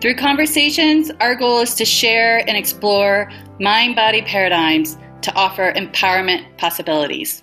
Through 0.00 0.14
conversations, 0.14 1.10
our 1.18 1.34
goal 1.34 1.58
is 1.58 1.74
to 1.74 1.84
share 1.84 2.38
and 2.48 2.56
explore 2.56 3.28
mind 3.58 3.96
body 3.96 4.22
paradigms 4.22 4.96
to 5.22 5.34
offer 5.34 5.72
empowerment 5.72 6.56
possibilities. 6.56 7.42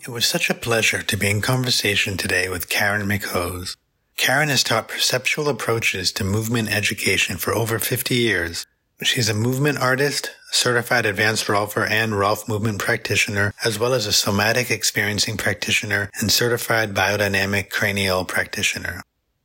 It 0.00 0.08
was 0.08 0.24
such 0.24 0.48
a 0.48 0.54
pleasure 0.54 1.02
to 1.02 1.16
be 1.18 1.28
in 1.28 1.42
conversation 1.42 2.16
today 2.16 2.48
with 2.48 2.70
Caryn 2.70 3.02
McHose. 3.02 3.76
Caryn 4.16 4.48
has 4.48 4.62
taught 4.62 4.88
perceptual 4.88 5.50
approaches 5.50 6.12
to 6.12 6.24
movement 6.24 6.74
education 6.74 7.36
for 7.36 7.52
over 7.52 7.78
50 7.78 8.14
years. 8.14 8.66
She's 9.02 9.28
a 9.28 9.34
movement 9.34 9.78
artist, 9.78 10.30
certified 10.50 11.04
advanced 11.04 11.46
Rolfer 11.46 11.88
and 11.90 12.18
Rolf 12.18 12.48
movement 12.48 12.78
practitioner, 12.78 13.52
as 13.64 13.78
well 13.78 13.92
as 13.92 14.06
a 14.06 14.12
somatic 14.12 14.70
experiencing 14.70 15.36
practitioner 15.36 16.08
and 16.20 16.32
certified 16.32 16.94
biodynamic 16.94 17.68
cranial 17.68 18.24
practitioner. 18.24 19.02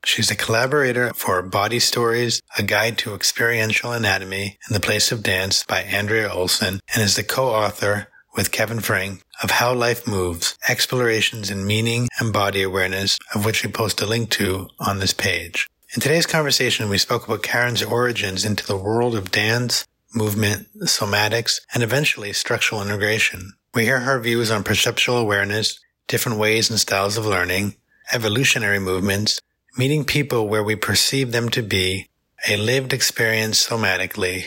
She's 0.08 0.32
a 0.32 0.38
collaborator 0.38 1.12
for 1.14 1.42
Body 1.42 1.80
Stories, 1.80 2.42
A 2.58 2.64
Guide 2.64 2.98
to 3.00 3.14
Experiential 3.14 3.92
Anatomy 3.92 4.58
in 4.68 4.74
the 4.74 4.80
Place 4.80 5.12
of 5.12 5.22
Dance 5.22 5.66
by 5.66 5.82
Andrea 5.82 6.32
Olsen, 6.32 6.80
and 6.96 7.04
is 7.04 7.18
the 7.18 7.24
co-author 7.24 8.08
with 8.34 8.54
Kevin 8.54 8.80
Frank 8.80 9.22
of 9.44 9.52
How 9.52 9.74
Life 9.74 10.08
Moves, 10.08 10.58
Explorations 10.70 11.52
in 11.52 11.68
Meaning 11.68 12.08
and 12.22 12.32
Body 12.32 12.64
Awareness, 12.64 13.18
of 13.36 13.44
which 13.44 13.66
we 13.66 13.70
post 13.70 14.02
a 14.02 14.06
link 14.06 14.30
to 14.30 14.70
on 14.80 15.00
this 15.00 15.14
page. 15.14 15.68
In 15.94 16.00
today's 16.00 16.26
conversation, 16.26 16.88
we 16.88 16.98
spoke 16.98 17.28
about 17.28 17.44
Caryn's 17.44 17.84
origins 17.84 18.46
into 18.46 18.66
the 18.66 18.78
world 18.78 19.14
of 19.14 19.30
dance, 19.30 19.86
movement, 20.16 20.68
somatics, 20.84 21.60
and 21.74 21.84
eventually 21.84 22.32
structural 22.32 22.82
integration. 22.82 23.52
We 23.76 23.84
hear 23.84 24.00
her 24.00 24.22
views 24.22 24.52
on 24.52 24.64
perceptual 24.64 25.18
awareness, 25.18 25.78
different 26.08 26.40
ways 26.40 26.70
and 26.70 26.80
styles 26.80 27.18
of 27.18 27.26
learning, 27.26 27.76
evolutionary 28.14 28.80
movements, 28.80 29.42
meeting 29.78 30.04
people 30.04 30.48
where 30.48 30.64
we 30.64 30.76
perceive 30.76 31.32
them 31.32 31.50
to 31.50 31.62
be, 31.62 32.10
a 32.48 32.58
lived 32.58 32.94
experience 32.94 33.68
somatically, 33.68 34.46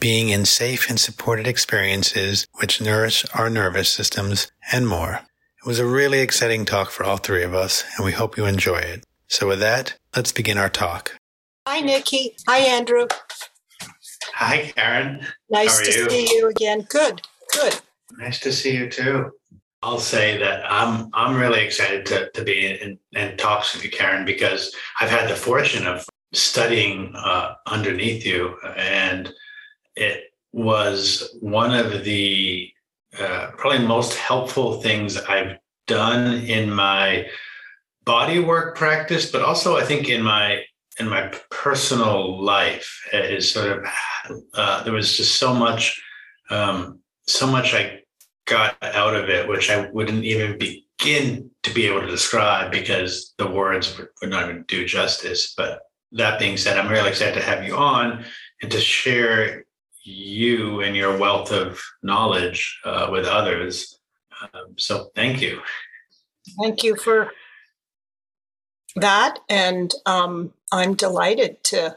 being 0.00 0.30
in 0.30 0.44
safe 0.44 0.90
and 0.90 0.98
supported 0.98 1.46
experiences 1.46 2.48
which 2.54 2.80
nourish 2.80 3.24
our 3.34 3.48
nervous 3.48 3.88
systems, 3.88 4.50
and 4.72 4.88
more. 4.88 5.20
It 5.58 5.66
was 5.66 5.78
a 5.78 5.86
really 5.86 6.18
exciting 6.18 6.64
talk 6.64 6.90
for 6.90 7.04
all 7.04 7.18
three 7.18 7.44
of 7.44 7.54
us, 7.54 7.84
and 7.96 8.04
we 8.04 8.10
hope 8.10 8.36
you 8.36 8.44
enjoy 8.44 8.78
it. 8.78 9.04
So 9.28 9.46
with 9.46 9.60
that, 9.60 9.94
let's 10.16 10.32
begin 10.32 10.58
our 10.58 10.68
talk. 10.68 11.16
Hi, 11.68 11.78
Nikki. 11.78 12.34
Hi, 12.48 12.58
Andrew. 12.58 13.06
Hi, 14.34 14.72
Caryn. 14.76 15.24
Nice 15.48 15.80
to 15.80 15.92
you? 15.96 16.10
see 16.10 16.36
you 16.36 16.48
again. 16.48 16.84
Good, 16.88 17.22
good. 17.52 17.78
Nice 18.18 18.40
to 18.40 18.52
see 18.52 18.76
you 18.76 18.90
too. 18.90 19.30
I'll 19.82 20.00
say 20.00 20.38
that 20.38 20.64
I'm 20.70 21.10
I'm 21.12 21.36
really 21.36 21.64
excited 21.64 22.06
to, 22.06 22.30
to 22.30 22.44
be 22.44 22.66
in, 22.66 22.98
in 23.12 23.36
talks 23.36 23.74
with 23.74 23.84
you, 23.84 23.90
Caryn, 23.90 24.24
because 24.24 24.74
I've 25.00 25.10
had 25.10 25.28
the 25.28 25.36
fortune 25.36 25.86
of 25.86 26.06
studying 26.32 27.12
uh, 27.16 27.54
underneath 27.66 28.24
you, 28.24 28.56
and 28.76 29.32
it 29.96 30.32
was 30.52 31.36
one 31.40 31.74
of 31.74 32.04
the 32.04 32.70
uh, 33.18 33.50
probably 33.56 33.86
most 33.86 34.14
helpful 34.16 34.80
things 34.80 35.16
I've 35.16 35.58
done 35.86 36.44
in 36.44 36.72
my 36.72 37.26
body 38.04 38.38
work 38.38 38.76
practice, 38.76 39.30
but 39.30 39.42
also 39.42 39.76
I 39.76 39.84
think 39.84 40.08
in 40.08 40.22
my 40.22 40.62
in 41.00 41.08
my 41.08 41.32
personal 41.50 42.42
life. 42.42 43.00
Is 43.12 43.50
sort 43.50 43.78
of 43.78 43.84
uh, 44.54 44.84
there 44.84 44.92
was 44.92 45.16
just 45.16 45.36
so 45.36 45.52
much 45.52 46.00
um, 46.50 47.00
so 47.26 47.46
much 47.46 47.74
I 47.74 48.01
got 48.52 48.76
out 48.82 49.16
of 49.16 49.30
it, 49.30 49.48
which 49.48 49.70
I 49.70 49.88
wouldn't 49.90 50.24
even 50.24 50.58
begin 50.58 51.50
to 51.62 51.74
be 51.74 51.86
able 51.86 52.02
to 52.02 52.06
describe 52.06 52.70
because 52.70 53.32
the 53.38 53.50
words 53.50 53.98
would, 53.98 54.30
not 54.30 54.48
even 54.48 54.64
do 54.68 54.84
justice. 54.84 55.54
But 55.56 55.80
that 56.12 56.38
being 56.38 56.58
said, 56.58 56.78
I'm 56.78 56.90
really 56.90 57.08
excited 57.08 57.34
to 57.34 57.46
have 57.46 57.64
you 57.64 57.76
on 57.76 58.24
and 58.60 58.70
to 58.70 58.78
share 58.78 59.64
you 60.04 60.82
and 60.82 60.94
your 60.94 61.16
wealth 61.16 61.50
of 61.50 61.80
knowledge 62.02 62.78
uh, 62.84 63.08
with 63.10 63.24
others. 63.24 63.98
Um, 64.42 64.74
so 64.76 65.10
thank 65.14 65.40
you. 65.40 65.60
Thank 66.60 66.82
you 66.82 66.96
for 66.96 67.32
that, 68.96 69.38
and 69.48 69.94
um, 70.04 70.52
I'm 70.70 70.94
delighted 70.94 71.64
to 71.64 71.96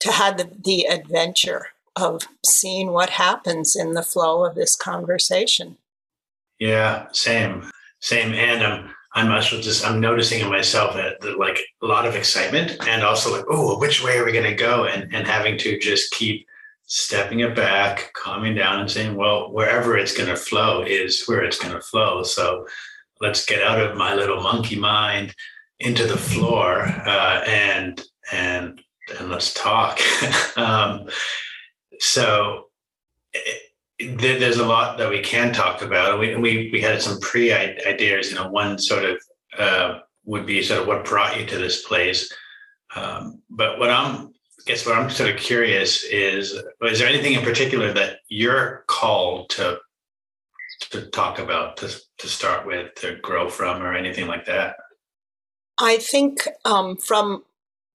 to 0.00 0.12
have 0.12 0.38
the, 0.38 0.50
the 0.64 0.84
adventure 0.84 1.66
of 1.96 2.22
seeing 2.44 2.92
what 2.92 3.10
happens 3.10 3.74
in 3.74 3.94
the 3.94 4.02
flow 4.02 4.44
of 4.44 4.54
this 4.54 4.76
conversation. 4.76 5.78
Yeah, 6.58 7.06
same, 7.12 7.70
same. 8.00 8.32
And 8.34 8.62
I'm 8.62 8.90
I'm 9.14 9.32
also 9.32 9.60
just 9.60 9.84
I'm 9.84 9.98
noticing 9.98 10.40
in 10.42 10.50
myself 10.50 10.94
that, 10.94 11.20
that 11.22 11.38
like 11.38 11.58
a 11.82 11.86
lot 11.86 12.06
of 12.06 12.14
excitement 12.14 12.76
and 12.86 13.02
also 13.02 13.34
like, 13.34 13.46
oh, 13.48 13.78
which 13.78 14.04
way 14.04 14.18
are 14.18 14.24
we 14.24 14.32
going 14.32 14.44
to 14.44 14.54
go? 14.54 14.84
And 14.84 15.12
and 15.14 15.26
having 15.26 15.56
to 15.58 15.78
just 15.78 16.12
keep 16.12 16.46
stepping 16.86 17.40
it 17.40 17.56
back, 17.56 18.12
calming 18.12 18.54
down, 18.54 18.80
and 18.80 18.90
saying, 18.90 19.16
well, 19.16 19.50
wherever 19.52 19.96
it's 19.96 20.16
going 20.16 20.28
to 20.28 20.36
flow 20.36 20.82
is 20.82 21.24
where 21.26 21.42
it's 21.42 21.58
going 21.58 21.74
to 21.74 21.80
flow. 21.80 22.22
So 22.22 22.66
let's 23.20 23.44
get 23.44 23.62
out 23.62 23.80
of 23.80 23.96
my 23.96 24.14
little 24.14 24.42
monkey 24.42 24.76
mind 24.76 25.34
into 25.80 26.06
the 26.06 26.16
floor 26.16 26.82
uh, 26.82 27.42
and 27.46 28.02
and 28.32 28.80
and 29.18 29.30
let's 29.30 29.54
talk. 29.54 30.00
um, 30.56 31.08
so 32.00 32.66
it, 33.32 33.62
there's 33.98 34.58
a 34.58 34.66
lot 34.66 34.98
that 34.98 35.08
we 35.08 35.20
can 35.20 35.52
talk 35.52 35.82
about. 35.82 36.18
We 36.18 36.36
we 36.36 36.70
we 36.72 36.80
had 36.80 37.00
some 37.00 37.18
pre 37.20 37.52
ideas. 37.52 38.30
You 38.30 38.36
know, 38.36 38.48
one 38.48 38.78
sort 38.78 39.04
of 39.04 39.18
uh, 39.58 39.98
would 40.24 40.46
be 40.46 40.62
sort 40.62 40.82
of 40.82 40.86
what 40.86 41.04
brought 41.04 41.38
you 41.38 41.46
to 41.46 41.58
this 41.58 41.86
place. 41.86 42.32
Um, 42.94 43.40
but 43.50 43.78
what 43.78 43.90
I'm 43.90 44.28
I 44.28 44.62
guess 44.66 44.84
what 44.84 44.98
I'm 44.98 45.10
sort 45.10 45.30
of 45.30 45.36
curious 45.36 46.04
is 46.04 46.60
is 46.82 46.98
there 46.98 47.08
anything 47.08 47.34
in 47.34 47.42
particular 47.42 47.92
that 47.92 48.18
you're 48.28 48.84
called 48.88 49.48
to 49.50 49.78
to 50.90 51.06
talk 51.06 51.38
about 51.38 51.76
to 51.78 51.88
to 52.18 52.28
start 52.28 52.66
with 52.66 52.94
to 52.96 53.16
grow 53.16 53.48
from 53.48 53.82
or 53.82 53.94
anything 53.94 54.26
like 54.26 54.44
that? 54.46 54.76
I 55.78 55.98
think 55.98 56.48
um, 56.64 56.96
from 56.96 57.44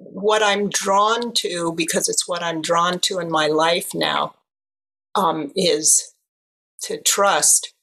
what 0.03 0.41
I'm 0.41 0.69
drawn 0.69 1.33
to, 1.35 1.73
because 1.73 2.09
it's 2.09 2.27
what 2.27 2.43
I'm 2.43 2.61
drawn 2.61 2.99
to 2.99 3.19
in 3.19 3.29
my 3.29 3.47
life 3.47 3.93
now, 3.93 4.35
um, 5.15 5.51
is 5.55 6.13
to 6.83 6.99
trust 7.01 7.73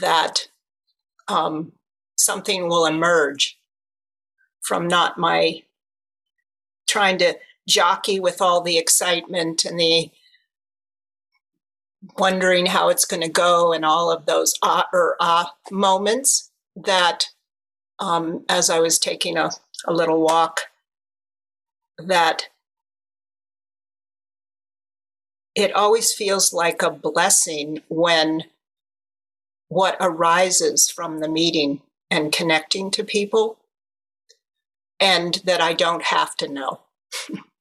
that 0.00 0.48
um, 1.28 1.72
something 2.16 2.68
will 2.68 2.86
emerge 2.86 3.58
from 4.62 4.88
not 4.88 5.18
my 5.18 5.62
trying 6.86 7.18
to 7.18 7.36
jockey 7.68 8.18
with 8.18 8.40
all 8.40 8.60
the 8.60 8.78
excitement 8.78 9.64
and 9.64 9.78
the 9.78 10.10
wondering 12.18 12.66
how 12.66 12.88
it's 12.88 13.04
going 13.04 13.22
to 13.22 13.28
go 13.28 13.72
and 13.72 13.84
all 13.84 14.10
of 14.10 14.26
those 14.26 14.54
ah 14.62 14.86
or 14.92 15.16
ah 15.20 15.52
moments 15.70 16.50
that 16.74 17.26
um, 17.98 18.44
as 18.48 18.68
I 18.68 18.80
was 18.80 18.98
taking 18.98 19.36
a, 19.36 19.50
a 19.86 19.92
little 19.92 20.20
walk 20.20 20.62
that 22.06 22.48
it 25.54 25.72
always 25.74 26.12
feels 26.12 26.52
like 26.52 26.82
a 26.82 26.90
blessing 26.90 27.82
when 27.88 28.44
what 29.68 29.96
arises 30.00 30.90
from 30.90 31.20
the 31.20 31.28
meeting 31.28 31.82
and 32.10 32.32
connecting 32.32 32.90
to 32.90 33.04
people, 33.04 33.58
and 35.00 35.40
that 35.44 35.60
I 35.60 35.72
don't 35.72 36.04
have 36.04 36.36
to 36.36 36.48
know. 36.48 36.80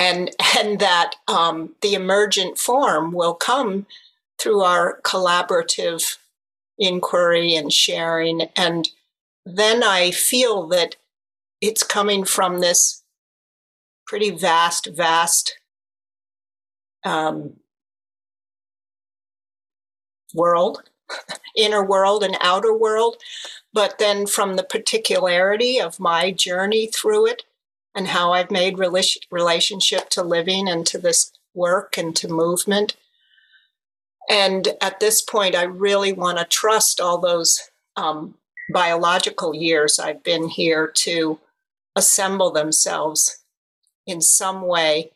and 0.00 0.30
and 0.56 0.80
that 0.80 1.12
um, 1.28 1.74
the 1.82 1.94
emergent 1.94 2.58
form 2.58 3.12
will 3.12 3.34
come 3.34 3.86
through 4.40 4.62
our 4.62 5.00
collaborative 5.02 6.16
inquiry 6.78 7.54
and 7.54 7.70
sharing 7.70 8.48
and 8.56 8.88
then 9.44 9.84
i 9.84 10.10
feel 10.10 10.66
that 10.66 10.96
it's 11.60 11.82
coming 11.82 12.24
from 12.24 12.60
this 12.60 12.99
pretty 14.10 14.30
vast, 14.32 14.88
vast 14.92 15.56
um, 17.04 17.52
world, 20.34 20.82
inner 21.56 21.84
world 21.84 22.24
and 22.24 22.36
outer 22.40 22.76
world. 22.76 23.18
But 23.72 23.98
then 23.98 24.26
from 24.26 24.56
the 24.56 24.64
particularity 24.64 25.80
of 25.80 26.00
my 26.00 26.32
journey 26.32 26.88
through 26.88 27.28
it 27.28 27.44
and 27.94 28.08
how 28.08 28.32
I've 28.32 28.50
made 28.50 28.80
relationship 28.80 30.08
to 30.10 30.24
living 30.24 30.68
and 30.68 30.84
to 30.88 30.98
this 30.98 31.30
work 31.54 31.96
and 31.96 32.14
to 32.16 32.26
movement. 32.26 32.96
And 34.28 34.74
at 34.80 34.98
this 34.98 35.22
point, 35.22 35.54
I 35.54 35.62
really 35.62 36.12
want 36.12 36.38
to 36.38 36.44
trust 36.44 37.00
all 37.00 37.18
those 37.18 37.70
um, 37.96 38.34
biological 38.72 39.54
years 39.54 40.00
I've 40.00 40.24
been 40.24 40.48
here 40.48 40.88
to 40.96 41.38
assemble 41.94 42.50
themselves 42.50 43.39
in 44.10 44.20
some 44.20 44.62
way 44.62 45.12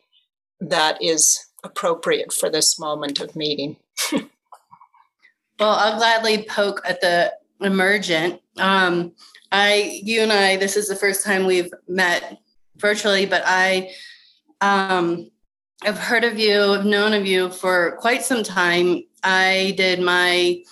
that 0.59 1.01
is 1.01 1.45
appropriate 1.63 2.31
for 2.31 2.49
this 2.49 2.79
moment 2.79 3.19
of 3.19 3.35
meeting. 3.35 3.75
well, 4.11 4.29
I'll 5.59 5.97
gladly 5.97 6.43
poke 6.43 6.81
at 6.87 7.01
the 7.01 7.33
emergent. 7.61 8.41
Um, 8.57 9.13
I, 9.51 9.99
you 10.03 10.21
and 10.21 10.31
I, 10.31 10.57
this 10.57 10.75
is 10.75 10.87
the 10.87 10.95
first 10.95 11.23
time 11.23 11.45
we've 11.45 11.71
met 11.87 12.39
virtually, 12.77 13.25
but 13.25 13.43
I 13.45 13.91
um, 14.61 15.31
have 15.83 15.97
heard 15.97 16.23
of 16.23 16.39
you, 16.39 16.73
have 16.73 16.85
known 16.85 17.13
of 17.13 17.25
you 17.25 17.49
for 17.49 17.97
quite 17.99 18.23
some 18.23 18.43
time. 18.43 19.03
I 19.23 19.73
did 19.77 19.99
my, 20.01 20.63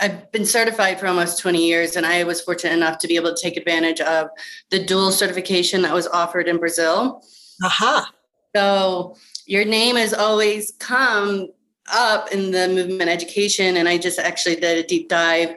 I've 0.00 0.30
been 0.32 0.46
certified 0.46 0.98
for 0.98 1.06
almost 1.06 1.38
20 1.38 1.66
years, 1.66 1.96
and 1.96 2.06
I 2.06 2.24
was 2.24 2.40
fortunate 2.40 2.74
enough 2.74 2.98
to 2.98 3.08
be 3.08 3.16
able 3.16 3.34
to 3.34 3.40
take 3.40 3.56
advantage 3.56 4.00
of 4.00 4.28
the 4.70 4.84
dual 4.84 5.12
certification 5.12 5.82
that 5.82 5.94
was 5.94 6.06
offered 6.06 6.48
in 6.48 6.58
Brazil. 6.58 7.22
Aha. 7.62 8.10
So 8.56 9.16
your 9.46 9.64
name 9.64 9.96
has 9.96 10.14
always 10.14 10.72
come 10.78 11.48
up 11.92 12.32
in 12.32 12.50
the 12.50 12.68
movement 12.68 13.10
education, 13.10 13.76
and 13.76 13.88
I 13.88 13.98
just 13.98 14.18
actually 14.18 14.56
did 14.56 14.84
a 14.84 14.86
deep 14.86 15.08
dive 15.08 15.56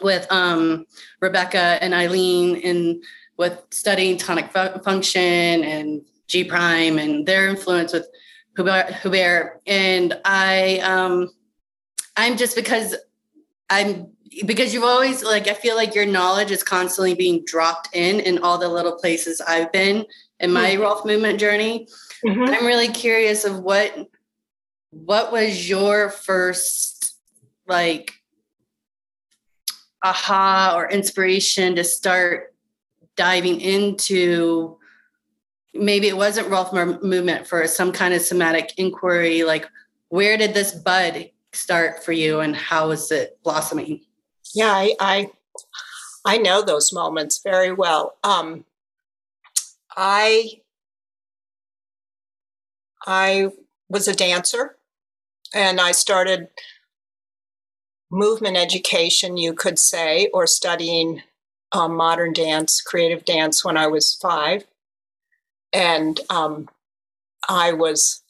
with 0.00 0.26
um, 0.30 0.86
Rebecca 1.20 1.78
and 1.80 1.94
Eileen 1.94 2.56
in 2.56 3.02
with 3.36 3.60
studying 3.70 4.16
tonic 4.16 4.52
fu- 4.52 4.78
function 4.82 5.20
and 5.64 6.02
G 6.28 6.44
prime 6.44 6.98
and 6.98 7.26
their 7.26 7.48
influence 7.48 7.92
with 7.92 8.06
Hubert. 8.56 9.60
And 9.66 10.20
I, 10.24 10.78
um, 10.78 11.30
I'm 12.16 12.36
just 12.36 12.54
because 12.54 12.94
I'm 13.74 14.14
because 14.46 14.72
you've 14.72 14.84
always 14.84 15.22
like 15.22 15.48
I 15.48 15.54
feel 15.54 15.76
like 15.76 15.94
your 15.94 16.06
knowledge 16.06 16.50
is 16.50 16.62
constantly 16.62 17.14
being 17.14 17.44
dropped 17.44 17.88
in 17.94 18.20
in 18.20 18.38
all 18.38 18.58
the 18.58 18.68
little 18.68 18.96
places 18.96 19.40
I've 19.40 19.72
been 19.72 20.06
in 20.40 20.52
my 20.52 20.70
mm-hmm. 20.70 20.82
Rolf 20.82 21.04
movement 21.04 21.40
journey. 21.40 21.88
Mm-hmm. 22.24 22.54
I'm 22.54 22.66
really 22.66 22.88
curious 22.88 23.44
of 23.44 23.60
what 23.60 24.08
what 24.90 25.32
was 25.32 25.68
your 25.68 26.10
first 26.10 27.16
like 27.66 28.14
aha 30.02 30.74
or 30.76 30.88
inspiration 30.88 31.74
to 31.76 31.82
start 31.82 32.54
diving 33.16 33.60
into 33.60 34.78
maybe 35.72 36.06
it 36.06 36.16
wasn't 36.16 36.48
Rolf 36.48 36.72
movement 36.72 37.46
for 37.48 37.66
some 37.66 37.90
kind 37.90 38.14
of 38.14 38.22
somatic 38.22 38.74
inquiry 38.76 39.42
like 39.42 39.68
where 40.10 40.36
did 40.36 40.54
this 40.54 40.72
bud 40.72 41.30
start 41.54 42.04
for 42.04 42.12
you 42.12 42.40
and 42.40 42.56
how 42.56 42.90
is 42.90 43.10
it 43.10 43.38
blossoming 43.42 44.00
yeah 44.54 44.72
i 44.72 44.94
i, 45.00 45.30
I 46.24 46.38
know 46.38 46.62
those 46.62 46.92
moments 46.92 47.40
very 47.42 47.72
well 47.72 48.16
um 48.24 48.64
i 49.96 50.60
i 53.06 53.48
was 53.88 54.08
a 54.08 54.14
dancer 54.14 54.76
and 55.52 55.80
i 55.80 55.92
started 55.92 56.48
movement 58.14 58.56
education, 58.56 59.36
you 59.36 59.52
could 59.52 59.78
say, 59.78 60.30
or 60.32 60.46
studying 60.46 61.22
um, 61.72 61.96
modern 61.96 62.32
dance, 62.32 62.80
creative 62.80 63.24
dance 63.24 63.64
when 63.64 63.76
I 63.76 63.88
was 63.88 64.16
five. 64.22 64.64
And 65.72 66.20
um, 66.30 66.68
I 67.48 67.72
was 67.72 68.22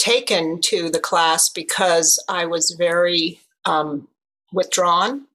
taken 0.00 0.60
to 0.62 0.90
the 0.90 0.98
class 0.98 1.48
because 1.48 2.22
I 2.28 2.46
was 2.46 2.74
very 2.78 3.40
um, 3.64 4.08
withdrawn 4.52 5.26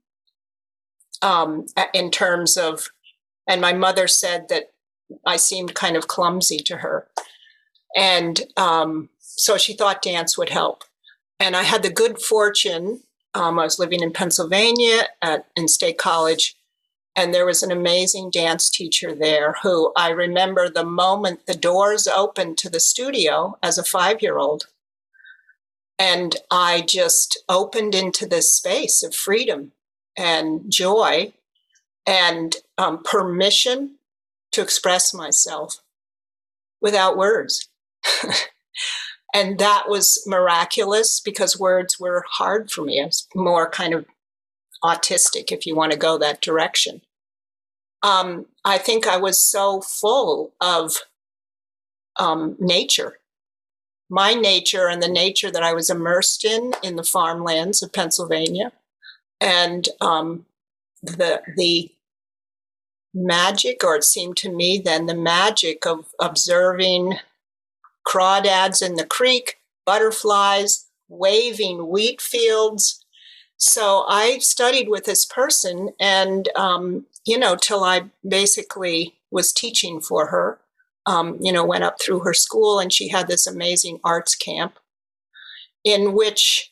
um, 1.21 1.67
in 1.93 2.11
terms 2.11 2.57
of, 2.57 2.89
and 3.47 3.61
my 3.61 3.73
mother 3.73 4.07
said 4.07 4.49
that 4.49 4.71
I 5.25 5.37
seemed 5.37 5.75
kind 5.75 5.95
of 5.95 6.07
clumsy 6.07 6.57
to 6.57 6.77
her. 6.77 7.07
And 7.95 8.41
um, 8.57 9.09
so 9.19 9.57
she 9.57 9.73
thought 9.73 10.01
dance 10.01 10.37
would 10.37 10.49
help. 10.49 10.83
And 11.39 11.55
I 11.55 11.63
had 11.63 11.83
the 11.83 11.91
good 11.91 12.19
fortune 12.19 13.01
um, 13.35 13.59
I 13.59 13.63
was 13.63 13.77
living 13.77 14.01
in 14.01 14.13
Pennsylvania 14.13 15.03
at 15.21 15.45
in 15.55 15.67
State 15.67 15.97
College, 15.97 16.55
and 17.15 17.33
there 17.33 17.45
was 17.45 17.63
an 17.63 17.71
amazing 17.71 18.29
dance 18.29 18.69
teacher 18.69 19.15
there 19.15 19.55
who 19.63 19.93
I 19.95 20.09
remember 20.09 20.69
the 20.69 20.83
moment 20.83 21.45
the 21.45 21.55
doors 21.55 22.07
opened 22.07 22.57
to 22.59 22.69
the 22.69 22.79
studio 22.79 23.57
as 23.63 23.77
a 23.77 23.83
five 23.83 24.21
year 24.21 24.37
old. 24.37 24.67
And 25.97 26.35
I 26.51 26.81
just 26.81 27.41
opened 27.47 27.95
into 27.95 28.25
this 28.25 28.53
space 28.53 29.01
of 29.01 29.15
freedom 29.15 29.71
and 30.17 30.69
joy 30.69 31.33
and 32.05 32.57
um, 32.77 33.01
permission 33.03 33.95
to 34.51 34.61
express 34.61 35.13
myself 35.13 35.77
without 36.81 37.17
words. 37.17 37.69
and 39.33 39.57
that 39.57 39.85
was 39.87 40.21
miraculous 40.27 41.21
because 41.21 41.59
words 41.59 41.97
were 41.97 42.25
hard 42.29 42.69
for 42.69 42.83
me. 42.83 43.01
I 43.01 43.05
was 43.05 43.25
more 43.33 43.69
kind 43.69 43.93
of 43.93 44.05
autistic, 44.83 45.51
if 45.51 45.65
you 45.65 45.75
want 45.75 45.91
to 45.91 45.97
go 45.97 46.17
that 46.17 46.41
direction. 46.41 47.01
Um, 48.03 48.45
I 48.63 48.77
think 48.77 49.07
I 49.07 49.17
was 49.17 49.43
so 49.43 49.81
full 49.81 50.53
of 50.61 50.97
um, 52.19 52.55
nature, 52.59 53.19
my 54.09 54.33
nature 54.33 54.87
and 54.87 55.01
the 55.01 55.07
nature 55.07 55.51
that 55.51 55.63
I 55.63 55.73
was 55.73 55.89
immersed 55.89 56.45
in 56.45 56.73
in 56.83 56.95
the 56.95 57.03
farmlands 57.03 57.81
of 57.81 57.93
Pennsylvania, 57.93 58.71
and 59.41 59.89
um, 60.01 60.45
the 61.01 61.41
the 61.57 61.91
magic, 63.13 63.83
or 63.83 63.95
it 63.95 64.03
seemed 64.03 64.37
to 64.37 64.51
me 64.51 64.77
then 64.77 65.05
the 65.05 65.15
magic 65.15 65.87
of 65.87 66.07
observing 66.21 67.15
crawdads 68.05 68.85
in 68.85 68.95
the 68.95 69.05
creek, 69.05 69.55
butterflies, 69.85 70.87
waving 71.07 71.87
wheat 71.89 72.21
fields. 72.21 73.04
So 73.57 74.05
I 74.07 74.39
studied 74.39 74.89
with 74.89 75.05
this 75.05 75.25
person, 75.25 75.91
and 75.99 76.49
um, 76.55 77.05
you 77.25 77.37
know, 77.37 77.55
till 77.55 77.83
I 77.83 78.09
basically 78.27 79.15
was 79.31 79.53
teaching 79.53 80.01
for 80.01 80.27
her. 80.27 80.59
Um, 81.07 81.37
you 81.39 81.51
know, 81.51 81.63
went 81.63 81.83
up 81.83 81.97
through 82.01 82.21
her 82.21 82.33
school, 82.33 82.79
and 82.79 82.91
she 82.91 83.09
had 83.09 83.27
this 83.27 83.45
amazing 83.45 83.99
arts 84.03 84.33
camp 84.35 84.79
in 85.83 86.13
which 86.13 86.71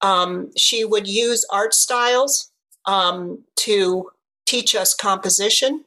um, 0.00 0.50
she 0.56 0.84
would 0.84 1.06
use 1.06 1.46
art 1.52 1.72
styles 1.72 2.50
um, 2.86 3.44
to 3.56 4.10
teach 4.44 4.74
us 4.74 4.92
composition 4.92 5.84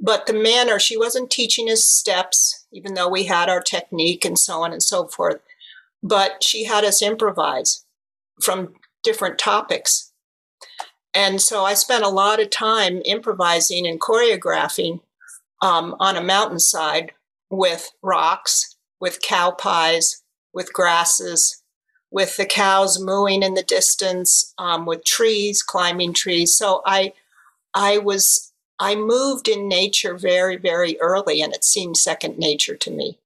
but 0.00 0.26
the 0.26 0.32
manner, 0.32 0.78
she 0.78 0.96
wasn't 0.96 1.30
teaching 1.30 1.68
us 1.68 1.84
steps, 1.84 2.66
even 2.72 2.94
though 2.94 3.08
we 3.08 3.24
had 3.24 3.48
our 3.48 3.60
technique 3.60 4.24
and 4.24 4.38
so 4.38 4.62
on 4.62 4.72
and 4.72 4.82
so 4.82 5.08
forth. 5.08 5.40
But 6.02 6.44
she 6.44 6.64
had 6.64 6.84
us 6.84 7.02
improvise 7.02 7.84
from 8.40 8.74
different 9.08 9.38
topics. 9.38 10.12
And 11.14 11.40
so 11.40 11.64
I 11.64 11.72
spent 11.72 12.04
a 12.04 12.10
lot 12.10 12.40
of 12.40 12.50
time 12.50 13.00
improvising 13.06 13.86
and 13.86 13.98
choreographing 13.98 15.00
um, 15.62 15.96
on 15.98 16.14
a 16.16 16.22
mountainside 16.22 17.12
with 17.48 17.90
rocks, 18.02 18.76
with 19.00 19.22
cow 19.22 19.50
pies, 19.50 20.22
with 20.52 20.74
grasses, 20.74 21.62
with 22.10 22.36
the 22.36 22.44
cows 22.44 23.00
mooing 23.00 23.42
in 23.42 23.54
the 23.54 23.62
distance, 23.62 24.52
um, 24.58 24.84
with 24.84 25.04
trees, 25.04 25.62
climbing 25.62 26.12
trees. 26.12 26.54
So 26.54 26.82
I, 26.84 27.14
I 27.72 27.96
was 27.96 28.52
I 28.78 28.94
moved 28.94 29.48
in 29.48 29.68
nature 29.68 30.16
very, 30.16 30.56
very 30.56 31.00
early, 31.00 31.40
and 31.40 31.52
it 31.54 31.64
seemed 31.64 31.96
second 31.96 32.38
nature 32.38 32.76
to 32.76 32.90
me. 32.90 33.18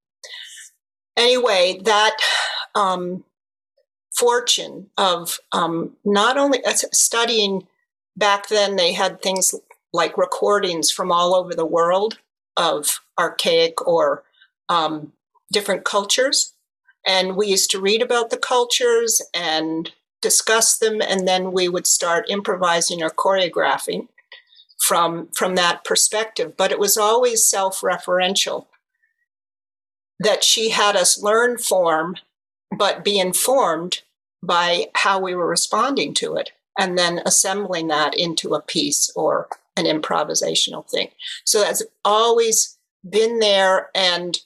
Anyway, 1.17 1.81
that 1.85 2.17
um, 2.75 3.25
fortune 4.15 4.91
of 4.97 5.39
um, 5.53 5.97
not 6.05 6.37
only 6.37 6.65
uh, 6.65 6.73
studying 6.93 7.67
back 8.17 8.49
then, 8.49 8.77
they 8.77 8.93
had 8.93 9.21
things 9.21 9.55
like 9.93 10.17
recordings 10.19 10.91
from 10.91 11.11
all 11.11 11.35
over 11.35 11.55
the 11.55 11.67
world 11.67 12.19
of 12.57 13.01
archaic 13.19 13.87
or 13.87 14.23
um, 14.69 15.13
different 15.53 15.85
cultures. 15.85 16.55
And 17.07 17.37
we 17.37 17.49
used 17.49 17.71
to 17.73 17.81
read 17.81 18.01
about 18.01 18.31
the 18.31 18.37
cultures 18.37 19.21
and 19.35 19.93
discuss 20.21 20.79
them, 20.79 21.03
and 21.03 21.27
then 21.27 21.51
we 21.51 21.69
would 21.69 21.87
start 21.87 22.31
improvising 22.31 23.03
or 23.03 23.11
choreographing 23.11 24.07
from 24.83 25.29
from 25.29 25.55
that 25.55 25.85
perspective 25.85 26.57
but 26.57 26.73
it 26.73 26.79
was 26.79 26.97
always 26.97 27.45
self-referential 27.45 28.67
that 30.19 30.43
she 30.43 30.71
had 30.71 30.97
us 30.97 31.23
learn 31.23 31.57
form 31.57 32.17
but 32.79 33.05
be 33.05 33.19
informed 33.19 34.03
by 34.43 34.87
how 34.95 35.21
we 35.21 35.35
were 35.35 35.47
responding 35.47 36.15
to 36.15 36.35
it 36.37 36.51
and 36.79 36.99
then 36.99 37.21
assembling 37.25 37.89
that 37.89 38.19
into 38.19 38.55
a 38.55 38.63
piece 38.63 39.11
or 39.15 39.49
an 39.77 39.85
improvisational 39.85 40.89
thing 40.91 41.09
so 41.45 41.61
that's 41.61 41.83
always 42.05 42.79
been 43.09 43.39
there 43.39 43.91
and 43.95 44.41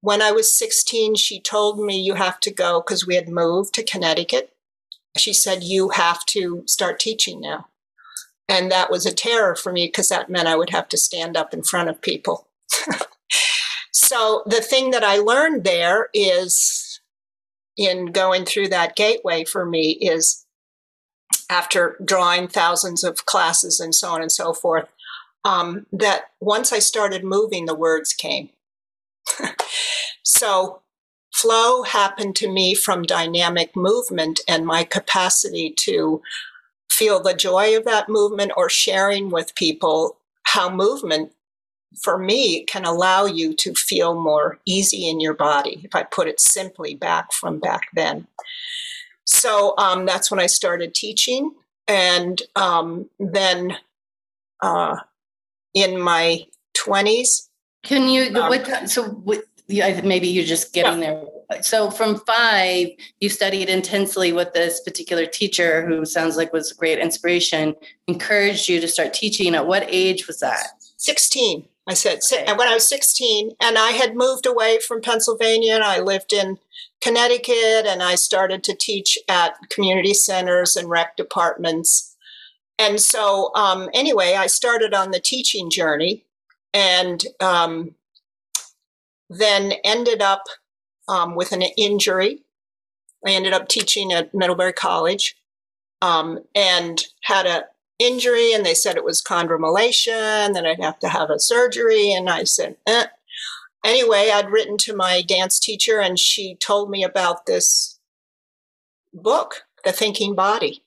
when 0.00 0.22
I 0.22 0.30
was 0.30 0.56
16, 0.56 1.16
she 1.16 1.40
told 1.40 1.80
me, 1.80 2.00
You 2.00 2.14
have 2.14 2.40
to 2.40 2.52
go 2.52 2.80
because 2.80 3.06
we 3.06 3.14
had 3.14 3.28
moved 3.28 3.74
to 3.74 3.82
Connecticut. 3.82 4.52
She 5.16 5.32
said, 5.32 5.64
You 5.64 5.90
have 5.90 6.24
to 6.26 6.62
start 6.66 7.00
teaching 7.00 7.40
now. 7.40 7.66
And 8.48 8.70
that 8.70 8.90
was 8.90 9.04
a 9.04 9.12
terror 9.12 9.54
for 9.54 9.72
me 9.72 9.86
because 9.86 10.08
that 10.08 10.30
meant 10.30 10.48
I 10.48 10.56
would 10.56 10.70
have 10.70 10.88
to 10.90 10.96
stand 10.96 11.36
up 11.36 11.52
in 11.52 11.62
front 11.62 11.90
of 11.90 12.00
people. 12.00 12.48
so 13.92 14.42
the 14.46 14.62
thing 14.62 14.90
that 14.92 15.04
I 15.04 15.18
learned 15.18 15.64
there 15.64 16.08
is 16.14 16.87
in 17.78 18.06
going 18.06 18.44
through 18.44 18.68
that 18.68 18.96
gateway 18.96 19.44
for 19.44 19.64
me 19.64 19.92
is 19.92 20.44
after 21.48 21.96
drawing 22.04 22.48
thousands 22.48 23.04
of 23.04 23.24
classes 23.24 23.80
and 23.80 23.94
so 23.94 24.10
on 24.10 24.20
and 24.20 24.32
so 24.32 24.52
forth, 24.52 24.88
um, 25.44 25.86
that 25.92 26.24
once 26.40 26.72
I 26.72 26.80
started 26.80 27.24
moving, 27.24 27.64
the 27.64 27.74
words 27.74 28.12
came. 28.12 28.50
so 30.22 30.82
flow 31.32 31.84
happened 31.84 32.34
to 32.36 32.50
me 32.50 32.74
from 32.74 33.02
dynamic 33.02 33.76
movement 33.76 34.40
and 34.48 34.66
my 34.66 34.82
capacity 34.82 35.72
to 35.78 36.20
feel 36.90 37.22
the 37.22 37.34
joy 37.34 37.76
of 37.76 37.84
that 37.84 38.08
movement 38.08 38.52
or 38.56 38.68
sharing 38.68 39.30
with 39.30 39.54
people 39.54 40.18
how 40.42 40.68
movement 40.68 41.32
for 42.02 42.18
me 42.18 42.64
can 42.64 42.84
allow 42.84 43.24
you 43.24 43.54
to 43.54 43.74
feel 43.74 44.20
more 44.20 44.58
easy 44.66 45.08
in 45.08 45.20
your 45.20 45.34
body 45.34 45.80
if 45.84 45.94
i 45.94 46.02
put 46.02 46.28
it 46.28 46.40
simply 46.40 46.94
back 46.94 47.32
from 47.32 47.58
back 47.58 47.82
then 47.94 48.26
so 49.24 49.74
um, 49.78 50.06
that's 50.06 50.30
when 50.30 50.40
i 50.40 50.46
started 50.46 50.94
teaching 50.94 51.52
and 51.86 52.42
um, 52.56 53.08
then 53.18 53.76
uh, 54.62 54.96
in 55.74 55.98
my 56.00 56.44
20s 56.76 57.48
can 57.84 58.08
you 58.08 58.34
um, 58.36 58.48
what, 58.50 58.90
so 58.90 59.04
what, 59.04 59.44
yeah, 59.68 60.00
maybe 60.02 60.26
you're 60.28 60.44
just 60.44 60.72
getting 60.72 61.02
yeah. 61.02 61.22
there. 61.50 61.62
So 61.62 61.90
from 61.90 62.20
five, 62.20 62.88
you 63.20 63.28
studied 63.28 63.68
intensely 63.68 64.32
with 64.32 64.52
this 64.54 64.80
particular 64.80 65.26
teacher 65.26 65.86
who 65.86 66.04
sounds 66.04 66.36
like 66.36 66.52
was 66.52 66.72
a 66.72 66.74
great 66.74 66.98
inspiration, 66.98 67.74
encouraged 68.06 68.68
you 68.68 68.80
to 68.80 68.88
start 68.88 69.12
teaching. 69.12 69.54
At 69.54 69.66
what 69.66 69.84
age 69.88 70.26
was 70.26 70.40
that? 70.40 70.66
16. 70.96 71.66
I 71.88 71.94
said 71.94 72.20
when 72.30 72.68
I 72.68 72.74
was 72.74 72.86
16, 72.86 73.52
and 73.60 73.78
I 73.78 73.92
had 73.92 74.14
moved 74.14 74.44
away 74.44 74.78
from 74.78 75.00
Pennsylvania 75.00 75.74
and 75.74 75.82
I 75.82 76.00
lived 76.00 76.34
in 76.34 76.58
Connecticut 77.00 77.86
and 77.86 78.02
I 78.02 78.14
started 78.14 78.62
to 78.64 78.76
teach 78.76 79.18
at 79.26 79.56
community 79.70 80.12
centers 80.12 80.76
and 80.76 80.90
rec 80.90 81.16
departments. 81.16 82.14
And 82.78 83.00
so, 83.00 83.50
um, 83.54 83.88
anyway, 83.94 84.34
I 84.34 84.48
started 84.48 84.92
on 84.92 85.12
the 85.12 85.20
teaching 85.20 85.70
journey 85.70 86.26
and 86.74 87.24
um, 87.40 87.94
then 89.30 89.72
ended 89.82 90.20
up 90.20 90.44
um, 91.08 91.36
with 91.36 91.52
an 91.52 91.62
injury. 91.62 92.42
I 93.26 93.30
ended 93.30 93.54
up 93.54 93.66
teaching 93.66 94.12
at 94.12 94.34
Middlebury 94.34 94.74
College 94.74 95.36
um, 96.02 96.40
and 96.54 97.02
had 97.22 97.46
a 97.46 97.64
injury, 97.98 98.52
and 98.52 98.64
they 98.64 98.74
said 98.74 98.96
it 98.96 99.04
was 99.04 99.22
chondromalacia, 99.22 100.52
then 100.52 100.66
I'd 100.66 100.82
have 100.82 100.98
to 101.00 101.08
have 101.08 101.30
a 101.30 101.38
surgery. 101.38 102.12
And 102.12 102.28
I 102.28 102.44
said, 102.44 102.76
eh. 102.86 103.06
anyway, 103.84 104.30
I'd 104.32 104.50
written 104.50 104.76
to 104.78 104.96
my 104.96 105.22
dance 105.22 105.58
teacher, 105.58 106.00
and 106.00 106.18
she 106.18 106.54
told 106.56 106.90
me 106.90 107.04
about 107.04 107.46
this 107.46 107.98
book, 109.12 109.64
The 109.84 109.92
Thinking 109.92 110.34
Body. 110.34 110.84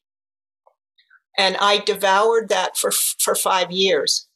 And 1.38 1.58
I 1.58 1.80
devoured 1.80 2.50
that 2.50 2.78
for, 2.78 2.92
for 2.92 3.36
five 3.36 3.72
years. 3.72 4.28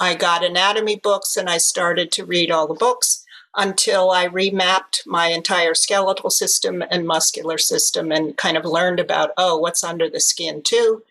I 0.00 0.14
got 0.14 0.44
anatomy 0.44 0.96
books 0.96 1.36
and 1.36 1.50
I 1.50 1.58
started 1.58 2.12
to 2.12 2.24
read 2.24 2.50
all 2.50 2.68
the 2.68 2.74
books 2.74 3.24
until 3.56 4.10
I 4.10 4.28
remapped 4.28 5.04
my 5.06 5.26
entire 5.26 5.74
skeletal 5.74 6.30
system 6.30 6.84
and 6.88 7.06
muscular 7.06 7.58
system 7.58 8.12
and 8.12 8.36
kind 8.36 8.56
of 8.56 8.64
learned 8.64 9.00
about, 9.00 9.32
oh, 9.36 9.58
what's 9.58 9.82
under 9.82 10.08
the 10.08 10.20
skin 10.20 10.62
too. 10.62 11.02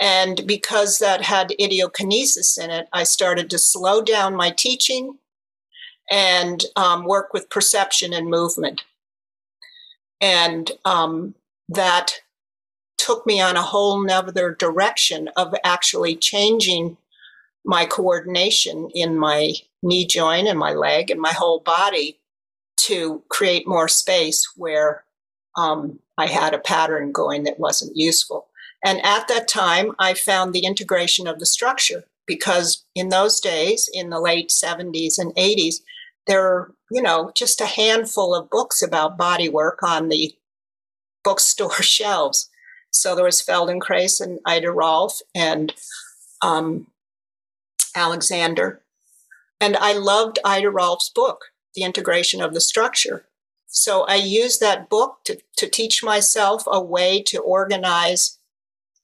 And 0.00 0.46
because 0.46 0.98
that 0.98 1.22
had 1.22 1.54
idiokinesis 1.60 2.58
in 2.62 2.70
it, 2.70 2.88
I 2.92 3.04
started 3.04 3.48
to 3.50 3.58
slow 3.58 4.02
down 4.02 4.34
my 4.34 4.50
teaching 4.50 5.18
and 6.10 6.64
um, 6.76 7.04
work 7.04 7.32
with 7.32 7.50
perception 7.50 8.12
and 8.12 8.28
movement. 8.28 8.82
And 10.20 10.70
um, 10.84 11.34
that 11.68 12.14
took 12.98 13.26
me 13.26 13.40
on 13.40 13.56
a 13.56 13.62
whole 13.62 14.02
nother 14.02 14.54
direction 14.54 15.28
of 15.36 15.54
actually 15.64 16.16
changing 16.16 16.96
my 17.64 17.86
coordination 17.86 18.90
in 18.94 19.16
my 19.16 19.54
knee 19.82 20.06
joint 20.06 20.48
and 20.48 20.58
my 20.58 20.72
leg 20.72 21.10
and 21.10 21.20
my 21.20 21.32
whole 21.32 21.60
body 21.60 22.18
to 22.76 23.22
create 23.28 23.66
more 23.66 23.88
space 23.88 24.46
where 24.56 25.04
um, 25.56 25.98
I 26.18 26.26
had 26.26 26.52
a 26.52 26.58
pattern 26.58 27.12
going 27.12 27.44
that 27.44 27.58
wasn't 27.58 27.96
useful. 27.96 28.48
And 28.84 29.04
at 29.04 29.28
that 29.28 29.48
time, 29.48 29.92
I 29.98 30.14
found 30.14 30.52
the 30.52 30.66
integration 30.66 31.26
of 31.26 31.38
the 31.38 31.46
structure 31.46 32.04
because 32.26 32.84
in 32.94 33.08
those 33.08 33.40
days, 33.40 33.88
in 33.92 34.10
the 34.10 34.20
late 34.20 34.50
70s 34.50 35.18
and 35.18 35.34
80s, 35.34 35.76
there 36.26 36.40
were, 36.42 36.74
you 36.90 37.02
know, 37.02 37.32
just 37.34 37.60
a 37.60 37.66
handful 37.66 38.34
of 38.34 38.50
books 38.50 38.82
about 38.82 39.18
body 39.18 39.48
work 39.48 39.82
on 39.82 40.08
the 40.08 40.34
bookstore 41.22 41.72
shelves. 41.82 42.50
So 42.90 43.14
there 43.14 43.24
was 43.24 43.42
Feldenkrais 43.42 44.20
and 44.20 44.38
Ida 44.44 44.70
Rolf 44.70 45.20
and 45.34 45.74
um, 46.42 46.86
Alexander 47.96 48.82
and 49.64 49.78
I 49.78 49.94
loved 49.94 50.38
Ida 50.44 50.70
Rolf's 50.70 51.08
book, 51.08 51.46
The 51.74 51.84
Integration 51.84 52.42
of 52.42 52.52
the 52.52 52.60
Structure. 52.60 53.24
So 53.66 54.02
I 54.02 54.16
used 54.16 54.60
that 54.60 54.90
book 54.90 55.20
to, 55.24 55.38
to 55.56 55.68
teach 55.68 56.04
myself 56.04 56.64
a 56.66 56.82
way 56.82 57.22
to 57.22 57.40
organize 57.40 58.38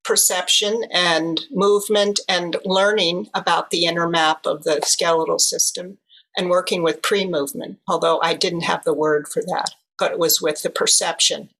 perception 0.04 0.84
and 0.92 1.40
movement 1.50 2.20
and 2.28 2.56
learning 2.64 3.28
about 3.34 3.70
the 3.70 3.84
inner 3.84 4.08
map 4.08 4.46
of 4.46 4.64
the 4.64 4.80
skeletal 4.84 5.38
system 5.38 5.98
and 6.36 6.50
working 6.50 6.82
with 6.82 7.02
pre 7.02 7.26
movement, 7.26 7.78
although 7.88 8.20
I 8.22 8.34
didn't 8.34 8.62
have 8.62 8.84
the 8.84 8.94
word 8.94 9.28
for 9.28 9.42
that, 9.42 9.70
but 9.98 10.12
it 10.12 10.18
was 10.18 10.40
with 10.40 10.62
the 10.62 10.70
perception 10.70 11.50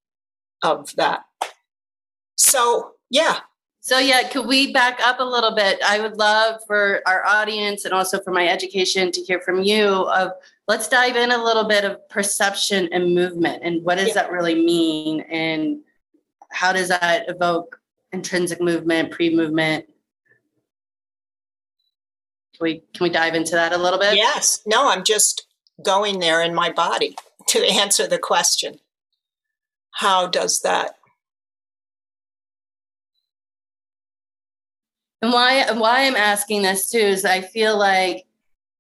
of 0.63 0.95
that. 0.97 1.25
So, 2.37 2.93
yeah, 3.11 3.41
so 3.81 3.99
yeah, 3.99 4.29
could 4.29 4.47
we 4.47 4.73
back 4.73 5.01
up 5.03 5.21
a 5.21 5.25
little 5.25 5.55
bit? 5.55 5.81
I 5.87 6.01
would 6.01 6.19
love 6.19 6.61
for 6.67 7.01
our 7.07 7.25
audience 7.25 7.87
and 7.87 7.95
also 7.95 8.21
for 8.21 8.31
my 8.31 8.47
education 8.47 9.11
to 9.11 9.21
hear 9.23 9.41
from 9.41 9.63
you 9.63 9.87
of 9.87 10.33
let's 10.69 10.87
dive 10.87 11.17
in 11.17 11.33
a 11.33 11.43
little 11.43 11.65
bit 11.65 11.85
of 11.85 12.07
perception 12.11 12.91
and 12.93 13.15
movement 13.15 13.63
and 13.65 13.83
what 13.83 13.97
does 13.97 14.09
yeah. 14.09 14.15
that 14.15 14.33
really 14.33 14.55
mean 14.55 15.23
and 15.23 15.81
how 16.51 16.73
does 16.73 16.89
that 16.89 17.29
evoke 17.29 17.80
intrinsic 18.13 18.61
movement, 18.61 19.11
pre-movement? 19.11 19.87
Can 22.57 22.65
we 22.65 22.83
can 22.95 23.05
we 23.05 23.11
dive 23.11 23.35
into 23.35 23.53
that 23.53 23.73
a 23.73 23.79
little 23.79 23.99
bit? 23.99 24.17
Yes. 24.17 24.61
No, 24.67 24.91
I'm 24.91 25.05
just 25.05 25.47
going 25.83 26.19
there 26.19 26.43
in 26.43 26.55
my 26.55 26.71
body 26.71 27.17
to 27.49 27.59
answer 27.61 28.07
the 28.07 28.19
question. 28.19 28.81
How 29.93 30.27
does 30.27 30.61
that 30.61 30.95
And 35.23 35.33
why 35.33 35.71
why 35.73 36.07
I'm 36.07 36.17
asking 36.17 36.63
this 36.63 36.91
too 36.91 36.99
is 36.99 37.25
I 37.25 37.41
feel 37.43 37.79
like 37.79 38.25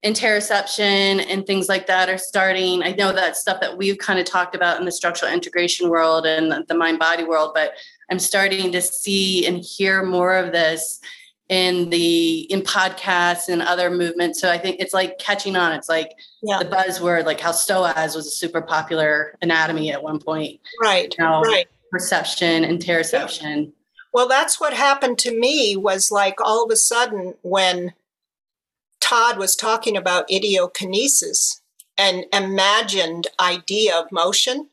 interoception 0.04 1.26
and 1.28 1.46
things 1.46 1.68
like 1.68 1.86
that 1.86 2.08
are 2.08 2.16
starting. 2.16 2.82
I 2.82 2.92
know 2.92 3.12
that's 3.12 3.40
stuff 3.40 3.60
that 3.60 3.76
we've 3.76 3.98
kind 3.98 4.18
of 4.18 4.24
talked 4.24 4.54
about 4.54 4.78
in 4.78 4.86
the 4.86 4.92
structural 4.92 5.30
integration 5.30 5.90
world 5.90 6.24
and 6.24 6.66
the 6.68 6.74
mind 6.74 6.98
body 6.98 7.24
world, 7.24 7.52
but 7.54 7.72
I'm 8.10 8.18
starting 8.18 8.72
to 8.72 8.80
see 8.80 9.46
and 9.46 9.58
hear 9.58 10.02
more 10.02 10.34
of 10.36 10.52
this 10.52 11.00
in 11.48 11.90
the 11.90 12.40
in 12.52 12.62
podcasts 12.62 13.48
and 13.48 13.60
other 13.62 13.90
movements. 13.90 14.40
So 14.40 14.50
I 14.50 14.58
think 14.58 14.76
it's 14.78 14.94
like 14.94 15.18
catching 15.18 15.56
on. 15.56 15.72
It's 15.72 15.88
like 15.88 16.12
yeah. 16.42 16.58
the 16.58 16.66
buzzword, 16.66 17.24
like 17.24 17.40
how 17.40 17.52
psoas 17.52 18.14
was 18.14 18.26
a 18.26 18.30
super 18.30 18.60
popular 18.60 19.36
anatomy 19.42 19.92
at 19.92 20.02
one 20.02 20.20
point. 20.20 20.60
Right. 20.80 21.14
Now, 21.18 21.42
right. 21.42 21.66
Perception, 21.90 22.62
interoception. 22.62 23.64
Yeah 23.64 23.70
well, 24.12 24.28
that's 24.28 24.60
what 24.60 24.72
happened 24.72 25.18
to 25.20 25.38
me 25.38 25.76
was 25.76 26.10
like 26.10 26.40
all 26.40 26.64
of 26.64 26.70
a 26.70 26.76
sudden 26.76 27.34
when 27.42 27.94
Todd 29.00 29.38
was 29.38 29.54
talking 29.54 29.96
about 29.96 30.28
idiokinesis 30.28 31.60
and 31.96 32.24
imagined 32.32 33.28
idea 33.38 33.96
of 33.96 34.10
motion, 34.10 34.68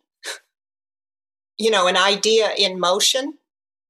you 1.58 1.72
know, 1.72 1.88
an 1.88 1.98
idea 1.98 2.52
in 2.58 2.80
motion, 2.80 3.36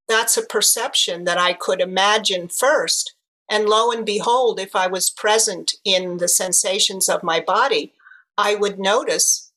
that's 0.08 0.38
a 0.38 0.46
perception 0.46 1.26
that 1.26 1.38
I 1.38 1.54
could 1.54 1.82
imagine 1.82 2.48
first. 2.48 3.14
And 3.50 3.68
lo 3.68 3.92
and 3.92 4.06
behold, 4.06 4.60
if 4.60 4.76
I 4.76 4.88
was 4.88 5.10
present 5.10 5.74
in 5.86 6.18
the 6.18 6.28
sensations 6.28 7.08
of 7.08 7.24
my 7.24 7.40
body, 7.40 7.94
I 8.38 8.56
would 8.56 8.80
notice 8.80 9.52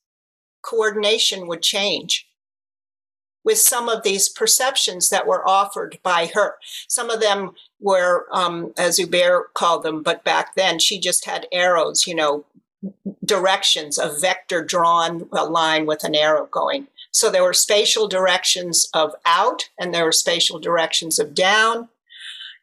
coordination 0.62 1.46
would 1.46 1.62
change 1.62 2.26
with 3.42 3.58
some 3.58 3.88
of 3.88 4.02
these 4.02 4.28
perceptions 4.28 5.08
that 5.08 5.26
were 5.26 5.48
offered 5.48 5.98
by 6.02 6.30
her. 6.34 6.56
Some 6.88 7.10
of 7.10 7.20
them 7.20 7.52
were, 7.80 8.26
um, 8.32 8.72
as 8.76 8.98
Hubert 8.98 9.54
called 9.54 9.82
them, 9.82 10.02
but 10.02 10.24
back 10.24 10.54
then 10.54 10.78
she 10.78 10.98
just 11.00 11.24
had 11.24 11.46
arrows, 11.50 12.06
you 12.06 12.14
know, 12.14 12.44
directions, 13.24 13.98
a 13.98 14.14
vector 14.20 14.62
drawn, 14.62 15.28
a 15.32 15.44
line 15.44 15.86
with 15.86 16.04
an 16.04 16.14
arrow 16.14 16.46
going. 16.46 16.88
So 17.12 17.30
there 17.30 17.42
were 17.42 17.52
spatial 17.52 18.08
directions 18.08 18.88
of 18.94 19.14
out 19.26 19.68
and 19.78 19.92
there 19.92 20.04
were 20.04 20.12
spatial 20.12 20.58
directions 20.58 21.18
of 21.18 21.34
down. 21.34 21.88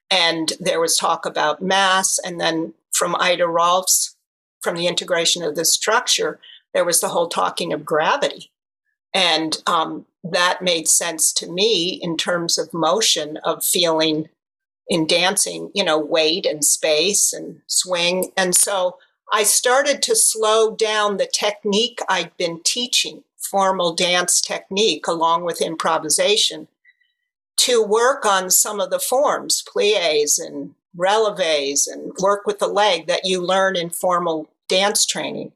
And 0.10 0.54
there 0.60 0.80
was 0.80 0.98
talk 0.98 1.26
about 1.26 1.62
mass. 1.62 2.18
And 2.18 2.40
then 2.40 2.74
from 2.92 3.16
Ida 3.16 3.46
Rolf's, 3.46 4.16
from 4.62 4.76
the 4.76 4.88
integration 4.88 5.44
of 5.44 5.56
the 5.56 5.66
structure, 5.66 6.40
there 6.74 6.86
was 6.86 7.02
the 7.02 7.10
whole 7.10 7.28
talking 7.28 7.74
of 7.74 7.86
gravity. 7.86 8.52
And 9.14 9.62
um, 9.68 10.06
that 10.24 10.62
made 10.62 10.88
sense 10.88 11.34
to 11.34 11.52
me 11.52 12.00
in 12.02 12.18
terms 12.18 12.58
of 12.58 12.74
motion, 12.74 13.38
of 13.44 13.64
feeling 13.64 14.30
in 14.88 15.08
dancing, 15.08 15.72
you 15.74 15.84
know, 15.84 15.98
weight 15.98 16.46
and 16.46 16.64
space 16.64 17.34
and 17.34 17.62
swing. 17.68 18.32
And 18.38 18.56
so 18.56 18.98
I 19.34 19.44
started 19.44 20.02
to 20.04 20.16
slow 20.16 20.76
down 20.76 21.18
the 21.18 21.28
technique 21.28 22.00
I'd 22.08 22.36
been 22.38 22.62
teaching, 22.64 23.24
formal 23.38 23.94
dance 23.94 24.42
technique, 24.42 25.08
along 25.08 25.44
with 25.44 25.62
improvisation, 25.62 26.68
to 27.58 27.84
work 27.84 28.26
on 28.26 28.50
some 28.50 28.80
of 28.80 28.90
the 28.90 29.00
forms, 29.00 29.64
plies 29.68 30.38
and 30.40 30.76
releves, 30.96 31.88
and 31.92 32.14
work 32.22 32.46
with 32.46 32.60
the 32.60 32.68
leg 32.68 33.08
that 33.08 33.26
you 33.26 33.42
learn 33.42 33.76
in 33.76 33.90
formal 33.90 34.50
dance 34.68 35.06
training 35.06 35.52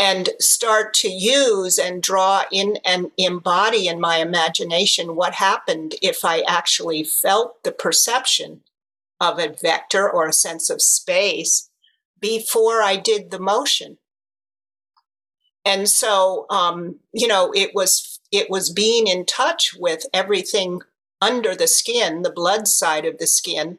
and 0.00 0.30
start 0.38 0.94
to 0.94 1.08
use 1.08 1.78
and 1.78 2.02
draw 2.02 2.44
in 2.50 2.78
and 2.86 3.10
embody 3.18 3.86
in 3.86 4.00
my 4.00 4.16
imagination 4.16 5.14
what 5.14 5.34
happened 5.34 5.94
if 6.00 6.24
I 6.24 6.40
actually 6.48 7.04
felt 7.04 7.62
the 7.64 7.72
perception 7.72 8.62
of 9.20 9.38
a 9.38 9.52
vector 9.52 10.10
or 10.10 10.26
a 10.26 10.32
sense 10.32 10.70
of 10.70 10.80
space 10.80 11.68
before 12.18 12.82
I 12.82 12.96
did 12.96 13.30
the 13.30 13.38
motion. 13.38 13.98
And 15.64 15.88
so, 15.88 16.46
um, 16.50 16.98
you 17.12 17.26
know, 17.26 17.52
it 17.54 17.70
was 17.74 18.20
it 18.32 18.48
was 18.48 18.70
being 18.70 19.06
in 19.06 19.26
touch 19.26 19.74
with 19.78 20.04
everything 20.14 20.80
under 21.20 21.54
the 21.54 21.66
skin, 21.66 22.22
the 22.22 22.32
blood 22.32 22.66
side 22.66 23.04
of 23.04 23.18
the 23.18 23.26
skin, 23.26 23.78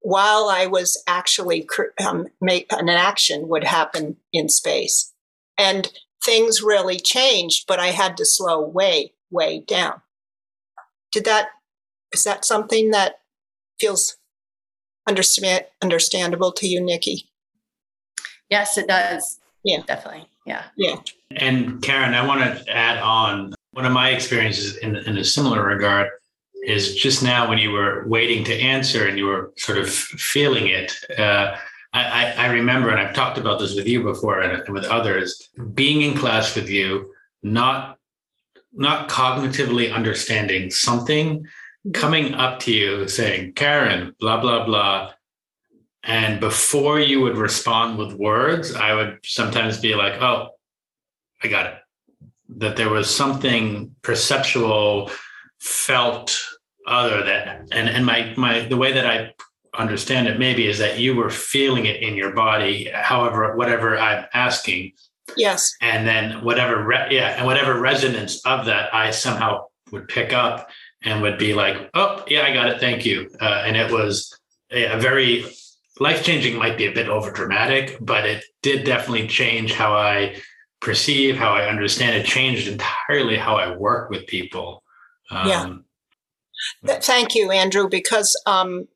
while 0.00 0.48
I 0.48 0.66
was 0.66 1.02
actually 1.06 1.66
um, 2.04 2.26
make 2.40 2.66
an 2.72 2.88
action 2.88 3.48
would 3.48 3.64
happen 3.64 4.16
in 4.32 4.48
space. 4.48 5.12
And 5.56 5.90
things 6.24 6.62
really 6.62 6.98
changed, 6.98 7.64
but 7.66 7.78
I 7.78 7.88
had 7.88 8.16
to 8.16 8.26
slow 8.26 8.60
way, 8.60 9.14
way 9.30 9.60
down. 9.60 10.02
Did 11.12 11.24
that, 11.24 11.48
is 12.12 12.24
that 12.24 12.44
something 12.44 12.90
that 12.90 13.20
feels 13.80 14.16
understand, 15.08 15.66
understandable 15.82 16.52
to 16.52 16.66
you, 16.66 16.80
Nikki? 16.80 17.30
Yes, 18.50 18.76
it 18.76 18.88
does. 18.88 19.40
Yeah. 19.64 19.82
Definitely. 19.86 20.28
Yeah. 20.46 20.64
Yeah. 20.76 20.96
And 21.36 21.80
Caryn, 21.82 22.14
I 22.14 22.26
want 22.26 22.40
to 22.40 22.72
add 22.72 22.98
on 22.98 23.52
one 23.72 23.84
of 23.84 23.92
my 23.92 24.10
experiences 24.10 24.76
in, 24.78 24.96
in 24.96 25.18
a 25.18 25.24
similar 25.24 25.64
regard 25.66 26.08
is 26.64 26.94
just 26.94 27.22
now 27.22 27.48
when 27.48 27.58
you 27.58 27.72
were 27.72 28.06
waiting 28.06 28.44
to 28.44 28.54
answer 28.54 29.06
and 29.08 29.18
you 29.18 29.26
were 29.26 29.52
sort 29.56 29.78
of 29.78 29.90
feeling 29.90 30.68
it. 30.68 30.92
Uh, 31.18 31.56
I, 31.94 32.32
I, 32.38 32.46
remember, 32.46 32.88
and 32.88 32.98
I've 32.98 33.14
talked 33.14 33.36
about 33.36 33.58
this 33.58 33.74
with 33.74 33.86
you 33.86 34.02
before 34.02 34.40
and 34.40 34.66
with 34.72 34.84
others, 34.84 35.50
being 35.74 36.00
in 36.00 36.16
class 36.16 36.54
with 36.54 36.70
you, 36.70 37.12
not 37.42 37.98
not 38.74 39.10
cognitively 39.10 39.92
understanding 39.92 40.70
something, 40.70 41.46
coming 41.92 42.32
up 42.34 42.58
to 42.60 42.72
you 42.72 43.06
saying, 43.08 43.52
Caryn, 43.52 44.14
blah, 44.18 44.40
blah, 44.40 44.64
blah. 44.64 45.12
And 46.04 46.40
before 46.40 46.98
you 46.98 47.20
would 47.20 47.36
respond 47.36 47.98
with 47.98 48.14
words, 48.14 48.74
I 48.74 48.94
would 48.94 49.18
sometimes 49.24 49.78
be 49.78 49.94
like, 49.94 50.20
oh, 50.22 50.48
I 51.42 51.48
got 51.48 51.66
it. 51.66 51.74
That 52.56 52.76
there 52.76 52.90
was 52.90 53.14
something 53.14 53.94
perceptual, 54.02 55.10
felt 55.62 56.38
other 56.86 57.22
that 57.22 57.68
and 57.70 57.88
and 57.88 58.04
my 58.04 58.34
my 58.36 58.60
the 58.66 58.76
way 58.76 58.92
that 58.92 59.06
I 59.06 59.32
understand 59.78 60.26
it 60.26 60.38
maybe 60.38 60.66
is 60.66 60.78
that 60.78 60.98
you 60.98 61.14
were 61.14 61.30
feeling 61.30 61.86
it 61.86 62.02
in 62.02 62.14
your 62.14 62.32
body 62.34 62.90
however 62.92 63.56
whatever 63.56 63.96
i'm 63.96 64.26
asking. 64.34 64.92
Yes. 65.36 65.72
And 65.80 66.06
then 66.06 66.44
whatever 66.44 66.84
re- 66.84 67.08
yeah 67.10 67.36
and 67.36 67.46
whatever 67.46 67.80
resonance 67.80 68.44
of 68.44 68.66
that 68.66 68.92
i 68.92 69.10
somehow 69.10 69.66
would 69.92 70.08
pick 70.08 70.32
up 70.32 70.68
and 71.04 71.22
would 71.22 71.38
be 71.38 71.54
like 71.54 71.88
oh 71.94 72.24
yeah 72.28 72.42
i 72.42 72.52
got 72.52 72.68
it 72.68 72.80
thank 72.80 73.06
you. 73.06 73.30
Uh, 73.40 73.62
and 73.66 73.76
it 73.76 73.90
was 73.90 74.36
a, 74.72 74.86
a 74.86 74.98
very 74.98 75.46
life 76.00 76.24
changing 76.24 76.58
might 76.58 76.76
be 76.76 76.86
a 76.86 76.92
bit 76.92 77.08
over 77.08 77.30
dramatic 77.30 77.96
but 78.00 78.26
it 78.26 78.44
did 78.62 78.84
definitely 78.84 79.28
change 79.28 79.72
how 79.72 79.94
i 79.94 80.34
perceive 80.82 81.36
how 81.36 81.52
i 81.52 81.66
understand 81.66 82.16
it 82.16 82.26
changed 82.26 82.68
entirely 82.68 83.36
how 83.36 83.56
i 83.56 83.74
work 83.74 84.10
with 84.10 84.26
people 84.26 84.82
um, 85.30 85.48
yeah 86.84 86.98
thank 87.00 87.34
you 87.34 87.50
andrew 87.50 87.88
because 87.88 88.40
um, 88.46 88.88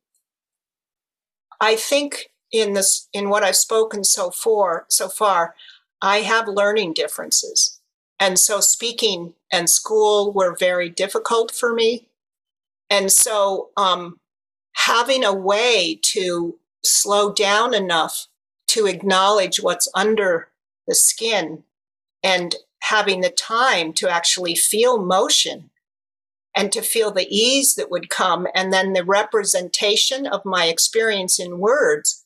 I 1.60 1.76
think 1.76 2.30
in 2.52 2.74
this 2.74 3.08
in 3.12 3.28
what 3.28 3.42
I've 3.42 3.56
spoken 3.56 4.04
so 4.04 4.30
far 4.30 4.86
so 4.88 5.08
far, 5.08 5.54
I 6.00 6.18
have 6.18 6.48
learning 6.48 6.92
differences. 6.94 7.80
And 8.18 8.38
so 8.38 8.60
speaking 8.60 9.34
and 9.52 9.68
school 9.68 10.32
were 10.32 10.56
very 10.56 10.88
difficult 10.88 11.50
for 11.50 11.74
me. 11.74 12.08
And 12.88 13.12
so 13.12 13.70
um, 13.76 14.18
having 14.74 15.22
a 15.24 15.34
way 15.34 15.98
to 16.02 16.58
slow 16.82 17.32
down 17.32 17.74
enough 17.74 18.26
to 18.68 18.86
acknowledge 18.86 19.60
what's 19.60 19.88
under 19.94 20.48
the 20.86 20.94
skin 20.94 21.64
and 22.26 22.56
having 22.80 23.20
the 23.20 23.30
time 23.30 23.92
to 23.92 24.10
actually 24.10 24.56
feel 24.56 24.98
motion 24.98 25.70
and 26.56 26.72
to 26.72 26.82
feel 26.82 27.12
the 27.12 27.28
ease 27.30 27.76
that 27.76 27.88
would 27.88 28.08
come. 28.08 28.48
And 28.52 28.72
then 28.72 28.94
the 28.94 29.04
representation 29.04 30.26
of 30.26 30.44
my 30.44 30.64
experience 30.66 31.38
in 31.38 31.60
words 31.60 32.24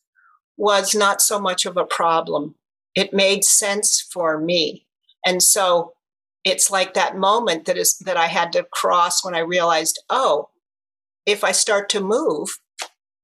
was 0.57 0.95
not 0.95 1.21
so 1.21 1.39
much 1.39 1.67
of 1.67 1.77
a 1.77 1.85
problem. 1.85 2.55
It 2.95 3.13
made 3.13 3.45
sense 3.45 4.01
for 4.01 4.39
me. 4.41 4.87
And 5.27 5.43
so 5.43 5.93
it's 6.45 6.71
like 6.71 6.95
that 6.95 7.19
moment 7.19 7.67
that 7.67 7.77
is 7.77 7.99
that 7.99 8.17
I 8.17 8.29
had 8.29 8.53
to 8.53 8.67
cross 8.73 9.23
when 9.23 9.35
I 9.35 9.41
realized, 9.41 10.03
oh, 10.09 10.49
if 11.27 11.45
I 11.45 11.53
start 11.53 11.91
to 11.91 12.01
move, 12.01 12.49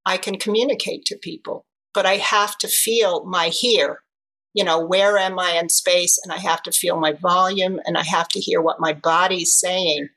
I 0.04 0.18
can 0.18 0.36
communicate 0.36 1.06
to 1.06 1.16
people. 1.16 1.64
But 1.94 2.04
I 2.04 2.16
have 2.16 2.58
to 2.58 2.68
feel 2.68 3.24
my 3.24 3.48
here. 3.48 4.00
You 4.56 4.64
know, 4.64 4.84
where 4.84 5.18
am 5.18 5.38
I 5.38 5.52
in 5.52 5.68
space? 5.68 6.18
And 6.24 6.32
I 6.32 6.38
have 6.38 6.62
to 6.64 6.72
feel 6.72 6.98
my 6.98 7.12
volume 7.12 7.78
and 7.84 7.96
I 7.96 8.02
have 8.02 8.26
to 8.28 8.40
hear 8.40 8.60
what 8.60 8.80
my 8.80 8.94
body's 8.94 9.54
saying 9.54 10.08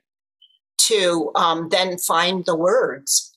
to 0.78 1.30
um, 1.34 1.68
then 1.68 1.98
find 1.98 2.46
the 2.46 2.56
words 2.56 3.36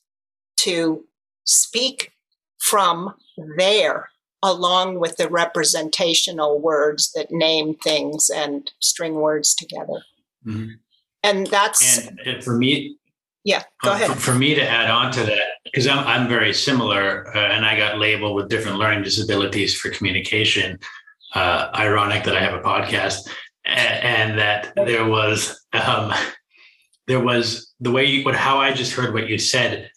to 0.60 1.04
speak 1.44 2.12
from 2.58 3.14
there 3.56 4.08
along 4.42 4.98
with 4.98 5.18
the 5.18 5.28
representational 5.28 6.58
words 6.60 7.12
that 7.12 7.30
name 7.30 7.74
things 7.76 8.30
and 8.30 8.72
string 8.80 9.16
words 9.16 9.54
together. 9.54 10.02
Mm-hmm. 10.46 10.70
And 11.22 11.46
that's 11.48 12.06
and, 12.06 12.20
and, 12.20 12.44
for 12.44 12.56
me. 12.56 12.96
Yeah, 13.44 13.62
go 13.82 13.92
ahead. 13.92 14.10
For, 14.10 14.16
for, 14.16 14.34
me 14.34 14.54
to 14.54 14.66
add 14.66 14.90
on 14.90 15.12
to 15.12 15.22
that, 15.24 15.53
because 15.74 15.88
I'm, 15.88 16.06
I'm 16.06 16.28
very 16.28 16.54
similar 16.54 17.26
uh, 17.36 17.48
and 17.52 17.66
I 17.66 17.76
got 17.76 17.98
labeled 17.98 18.36
with 18.36 18.48
different 18.48 18.78
learning 18.78 19.02
disabilities 19.02 19.74
for 19.74 19.90
communication. 19.90 20.78
Uh, 21.34 21.68
ironic 21.74 22.22
that 22.22 22.36
I 22.36 22.40
have 22.40 22.54
a 22.54 22.62
podcast 22.62 23.28
and, 23.64 24.04
and 24.04 24.38
that 24.38 24.72
there 24.76 25.04
was 25.04 25.66
um, 25.72 26.12
there 27.08 27.18
was 27.18 27.74
the 27.80 27.90
way 27.90 28.04
you, 28.04 28.24
what 28.24 28.36
how 28.36 28.58
I 28.58 28.72
just 28.72 28.92
heard 28.92 29.12
what 29.12 29.28
you 29.28 29.36
said 29.36 29.90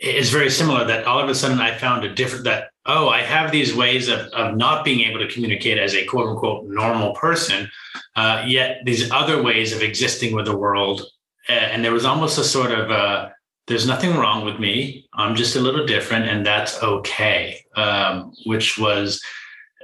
is 0.00 0.30
very 0.30 0.50
similar. 0.50 0.84
That 0.84 1.04
all 1.04 1.18
of 1.18 1.28
a 1.28 1.34
sudden 1.34 1.58
I 1.58 1.76
found 1.76 2.04
a 2.04 2.14
different 2.14 2.44
that 2.44 2.68
oh 2.86 3.08
I 3.08 3.22
have 3.22 3.50
these 3.50 3.74
ways 3.74 4.06
of 4.06 4.20
of 4.28 4.56
not 4.56 4.84
being 4.84 5.00
able 5.00 5.18
to 5.18 5.26
communicate 5.34 5.78
as 5.78 5.96
a 5.96 6.04
quote 6.04 6.28
unquote 6.28 6.66
normal 6.66 7.12
person, 7.14 7.68
uh, 8.14 8.44
yet 8.46 8.82
these 8.84 9.10
other 9.10 9.42
ways 9.42 9.74
of 9.74 9.82
existing 9.82 10.32
with 10.32 10.44
the 10.44 10.56
world, 10.56 11.02
and 11.48 11.84
there 11.84 11.92
was 11.92 12.04
almost 12.04 12.38
a 12.38 12.44
sort 12.44 12.70
of 12.70 12.88
uh, 12.92 13.30
there's 13.66 13.86
nothing 13.86 14.16
wrong 14.16 14.44
with 14.44 14.58
me. 14.58 15.08
I'm 15.14 15.34
just 15.34 15.56
a 15.56 15.60
little 15.60 15.86
different, 15.86 16.26
and 16.26 16.44
that's 16.44 16.82
okay. 16.82 17.64
Um, 17.76 18.32
which 18.44 18.78
was 18.78 19.22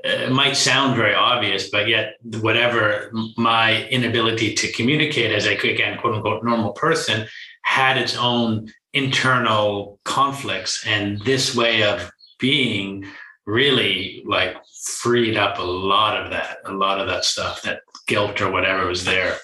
it 0.04 0.32
might 0.32 0.56
sound 0.56 0.96
very 0.96 1.14
obvious, 1.14 1.70
but 1.70 1.88
yet 1.88 2.14
whatever 2.40 3.10
my 3.36 3.86
inability 3.88 4.54
to 4.54 4.72
communicate 4.72 5.32
as 5.32 5.46
a 5.46 5.56
again 5.56 5.98
quote 5.98 6.14
unquote 6.14 6.44
normal 6.44 6.72
person 6.72 7.26
had 7.62 7.98
its 7.98 8.16
own 8.16 8.72
internal 8.92 9.98
conflicts, 10.04 10.84
and 10.86 11.20
this 11.22 11.54
way 11.54 11.82
of 11.82 12.10
being 12.38 13.06
really 13.46 14.22
like 14.26 14.56
freed 14.84 15.36
up 15.36 15.58
a 15.58 15.62
lot 15.62 16.20
of 16.20 16.30
that, 16.30 16.58
a 16.64 16.72
lot 16.72 17.00
of 17.00 17.06
that 17.08 17.24
stuff, 17.24 17.62
that 17.62 17.80
guilt 18.06 18.40
or 18.40 18.50
whatever 18.50 18.86
was 18.86 19.04
there. 19.04 19.38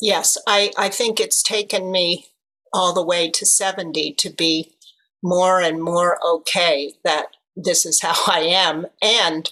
Yes, 0.00 0.36
I 0.46 0.72
I 0.76 0.88
think 0.88 1.20
it's 1.20 1.42
taken 1.42 1.90
me 1.90 2.26
all 2.72 2.92
the 2.92 3.04
way 3.04 3.30
to 3.30 3.46
seventy 3.46 4.14
to 4.14 4.30
be 4.30 4.76
more 5.22 5.60
and 5.60 5.82
more 5.82 6.18
okay 6.24 6.92
that 7.04 7.28
this 7.56 7.86
is 7.86 8.00
how 8.00 8.14
I 8.32 8.40
am. 8.40 8.86
And 9.02 9.50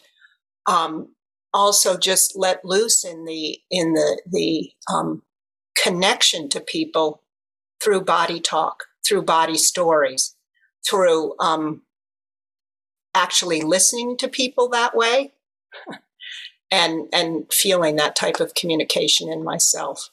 um, 0.66 1.14
also 1.52 1.96
just 1.96 2.36
let 2.36 2.64
loose 2.64 3.04
in 3.04 3.24
the 3.24 3.58
in 3.70 3.92
the 3.92 4.22
the 4.30 4.70
um, 4.92 5.22
connection 5.82 6.48
to 6.50 6.60
people 6.60 7.22
through 7.82 8.02
body 8.02 8.40
talk, 8.40 8.84
through 9.06 9.22
body 9.22 9.56
stories, 9.56 10.34
through 10.88 11.34
um, 11.38 11.82
actually 13.14 13.60
listening 13.62 14.16
to 14.16 14.28
people 14.28 14.68
that 14.70 14.96
way, 14.96 15.32
and 16.70 17.08
and 17.12 17.52
feeling 17.52 17.96
that 17.96 18.16
type 18.16 18.40
of 18.40 18.54
communication 18.54 19.30
in 19.30 19.44
myself. 19.44 20.10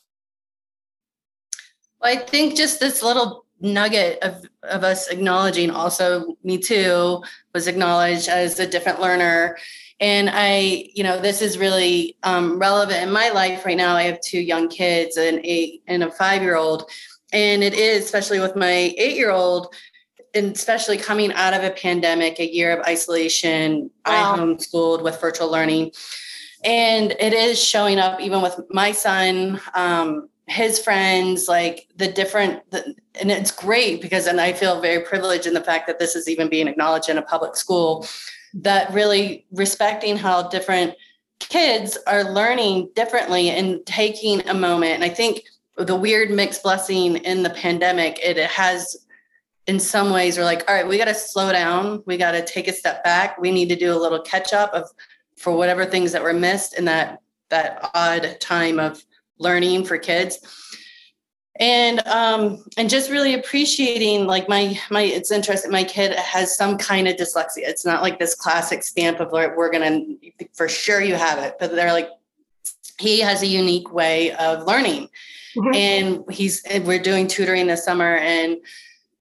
Well, 2.01 2.17
I 2.17 2.19
think 2.19 2.55
just 2.55 2.79
this 2.79 3.03
little 3.03 3.45
nugget 3.59 4.19
of, 4.23 4.45
of 4.63 4.83
us 4.83 5.07
acknowledging 5.07 5.69
also 5.69 6.35
me 6.43 6.57
too 6.57 7.23
was 7.53 7.67
acknowledged 7.67 8.27
as 8.27 8.59
a 8.59 8.67
different 8.67 8.99
learner. 8.99 9.57
And 9.99 10.31
i 10.33 10.89
you 10.95 11.03
know 11.03 11.19
this 11.19 11.43
is 11.43 11.59
really 11.59 12.17
um, 12.23 12.57
relevant 12.57 13.03
in 13.03 13.11
my 13.11 13.29
life 13.29 13.65
right 13.65 13.77
now. 13.77 13.95
I 13.95 14.03
have 14.03 14.19
two 14.21 14.39
young 14.39 14.67
kids 14.67 15.15
an 15.17 15.41
eight 15.43 15.83
and 15.87 16.03
a 16.03 16.11
five 16.11 16.41
year 16.41 16.55
old 16.55 16.89
and 17.31 17.63
it 17.63 17.75
is 17.75 18.05
especially 18.05 18.39
with 18.39 18.55
my 18.55 18.93
eight 18.97 19.15
year 19.15 19.29
old 19.29 19.73
and 20.33 20.55
especially 20.55 20.97
coming 20.97 21.31
out 21.33 21.53
of 21.53 21.63
a 21.63 21.69
pandemic 21.69 22.39
a 22.39 22.51
year 22.51 22.75
of 22.75 22.85
isolation 22.87 23.91
wow. 24.07 24.33
i 24.33 24.37
homeschooled 24.37 25.03
with 25.03 25.21
virtual 25.21 25.51
learning. 25.51 25.91
And 26.63 27.11
it 27.19 27.33
is 27.33 27.61
showing 27.61 27.97
up 27.97 28.21
even 28.21 28.41
with 28.41 28.59
my 28.69 28.91
son 28.91 29.59
um, 29.73 30.29
his 30.51 30.79
friends 30.79 31.47
like 31.47 31.87
the 31.95 32.11
different 32.11 32.69
the, 32.71 32.93
and 33.19 33.31
it's 33.31 33.51
great 33.51 34.01
because 34.01 34.27
and 34.27 34.41
i 34.41 34.51
feel 34.51 34.81
very 34.81 35.03
privileged 35.03 35.47
in 35.47 35.53
the 35.53 35.63
fact 35.63 35.87
that 35.87 35.97
this 35.97 36.15
is 36.15 36.27
even 36.27 36.49
being 36.49 36.67
acknowledged 36.67 37.09
in 37.09 37.17
a 37.17 37.21
public 37.21 37.55
school 37.55 38.05
that 38.53 38.91
really 38.93 39.45
respecting 39.51 40.17
how 40.17 40.47
different 40.49 40.93
kids 41.39 41.97
are 42.05 42.25
learning 42.25 42.89
differently 42.95 43.49
and 43.49 43.83
taking 43.85 44.47
a 44.47 44.53
moment. 44.53 44.93
And 44.93 45.03
i 45.03 45.09
think 45.09 45.43
the 45.77 45.95
weird 45.95 46.29
mixed 46.29 46.63
blessing 46.63 47.15
in 47.17 47.43
the 47.43 47.49
pandemic 47.49 48.19
it 48.21 48.37
has 48.37 48.97
in 49.67 49.79
some 49.79 50.11
ways 50.11 50.37
we're 50.37 50.43
like 50.43 50.69
all 50.69 50.75
right 50.75 50.87
we 50.87 50.97
got 50.97 51.05
to 51.05 51.15
slow 51.15 51.51
down. 51.51 52.03
We 52.05 52.17
got 52.17 52.31
to 52.31 52.45
take 52.45 52.67
a 52.67 52.73
step 52.73 53.03
back. 53.03 53.39
We 53.39 53.51
need 53.51 53.69
to 53.69 53.75
do 53.75 53.93
a 53.93 53.97
little 53.97 54.21
catch 54.21 54.53
up 54.53 54.73
of 54.73 54.89
for 55.37 55.55
whatever 55.55 55.85
things 55.85 56.11
that 56.11 56.21
were 56.21 56.33
missed 56.33 56.77
in 56.77 56.85
that 56.85 57.21
that 57.49 57.89
odd 57.93 58.37
time 58.39 58.79
of 58.79 59.03
learning 59.41 59.85
for 59.85 59.97
kids. 59.97 60.39
And 61.59 61.99
um 62.07 62.63
and 62.77 62.89
just 62.89 63.11
really 63.11 63.33
appreciating 63.33 64.25
like 64.25 64.47
my 64.47 64.79
my 64.89 65.01
it's 65.01 65.31
interesting 65.31 65.71
my 65.71 65.83
kid 65.83 66.13
has 66.13 66.55
some 66.55 66.77
kind 66.77 67.07
of 67.07 67.17
dyslexia. 67.17 67.63
It's 67.63 67.85
not 67.85 68.01
like 68.01 68.19
this 68.19 68.35
classic 68.35 68.83
stamp 68.83 69.19
of 69.19 69.31
like 69.31 69.55
we're 69.57 69.71
gonna 69.71 70.01
for 70.53 70.69
sure 70.69 71.01
you 71.01 71.15
have 71.15 71.39
it 71.39 71.55
but 71.59 71.75
they're 71.75 71.91
like 71.91 72.09
he 72.99 73.19
has 73.19 73.41
a 73.41 73.47
unique 73.47 73.93
way 73.93 74.31
of 74.33 74.65
learning. 74.65 75.09
Mm-hmm. 75.57 75.75
and 75.75 76.23
he's 76.31 76.63
we're 76.85 77.01
doing 77.01 77.27
tutoring 77.27 77.67
this 77.67 77.83
summer 77.83 78.15
and 78.15 78.55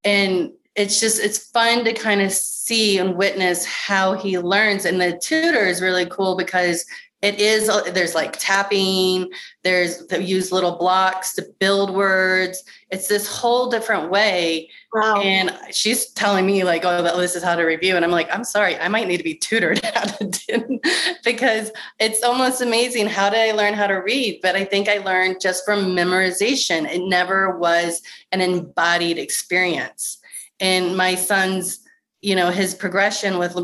and 0.05 0.53
it's 0.77 1.01
just 1.01 1.21
it's 1.21 1.39
fun 1.51 1.85
to 1.85 1.93
kind 1.93 2.23
of 2.23 2.33
see 2.33 2.99
and 2.99 3.17
witness 3.17 3.65
how 3.65 4.15
he 4.15 4.39
learns. 4.39 4.85
And 4.85 5.01
the 5.01 5.19
tutor 5.19 5.67
is 5.67 5.83
really 5.83 6.07
cool 6.07 6.37
because 6.37 6.87
it 7.23 7.39
is 7.39 7.69
uh, 7.69 7.83
there's 7.93 8.15
like 8.15 8.37
tapping 8.39 9.31
there's 9.63 10.07
they 10.07 10.23
use 10.23 10.53
little 10.53 10.77
blocks 10.77 11.35
to 11.35 11.47
build 11.59 11.91
words. 11.91 12.65
It's 12.91 13.09
this 13.09 13.29
whole 13.29 13.71
different 13.71 14.11
way. 14.11 14.71
Wow. 14.93 15.21
and 15.21 15.57
she's 15.71 16.07
telling 16.15 16.47
me 16.47 16.65
like 16.65 16.85
oh 16.85 17.03
this 17.21 17.37
is 17.37 17.45
how 17.45 17.55
to 17.55 17.63
review 17.63 17.95
and 17.95 18.05
i'm 18.05 18.11
like 18.11 18.29
i'm 18.35 18.43
sorry 18.43 18.77
i 18.79 18.89
might 18.89 19.07
need 19.07 19.19
to 19.19 19.23
be 19.23 19.37
tutored 19.37 19.79
how 19.95 20.03
to 20.03 20.25
do 20.27 20.81
because 21.25 21.71
it's 22.01 22.25
almost 22.25 22.61
amazing. 22.61 23.07
How 23.07 23.31
did 23.31 23.39
i 23.39 23.53
learn 23.53 23.75
how 23.75 23.87
to 23.87 23.95
read? 23.95 24.41
But 24.43 24.57
i 24.57 24.65
think 24.65 24.89
i 24.89 24.99
learned 24.99 25.41
just 25.41 25.65
from 25.65 25.95
memorization. 25.95 26.91
It 26.91 27.03
never 27.03 27.57
was 27.59 28.03
an 28.33 28.41
embodied 28.41 29.19
experience. 29.19 30.19
And 30.59 30.97
my 30.97 31.15
son's 31.15 31.81
you 32.23 32.35
know 32.35 32.51
his 32.51 32.75
progression 32.75 33.39
with 33.39 33.57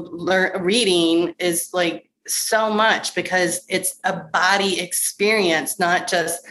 reading 0.60 1.34
is 1.38 1.70
like 1.72 2.05
so 2.26 2.72
much 2.72 3.14
because 3.14 3.64
it's 3.68 3.98
a 4.04 4.16
body 4.16 4.80
experience, 4.80 5.78
not 5.78 6.08
just 6.08 6.46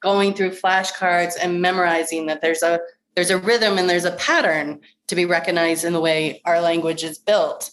going 0.00 0.34
through 0.34 0.50
flashcards 0.50 1.34
and 1.40 1.60
memorizing 1.60 2.26
that 2.26 2.40
there's 2.40 2.62
a 2.62 2.80
there's 3.14 3.30
a 3.30 3.38
rhythm 3.38 3.76
and 3.76 3.90
there's 3.90 4.04
a 4.04 4.12
pattern 4.12 4.80
to 5.08 5.14
be 5.14 5.26
recognized 5.26 5.84
in 5.84 5.92
the 5.92 6.00
way 6.00 6.40
our 6.44 6.60
language 6.60 7.02
is 7.02 7.18
built. 7.18 7.70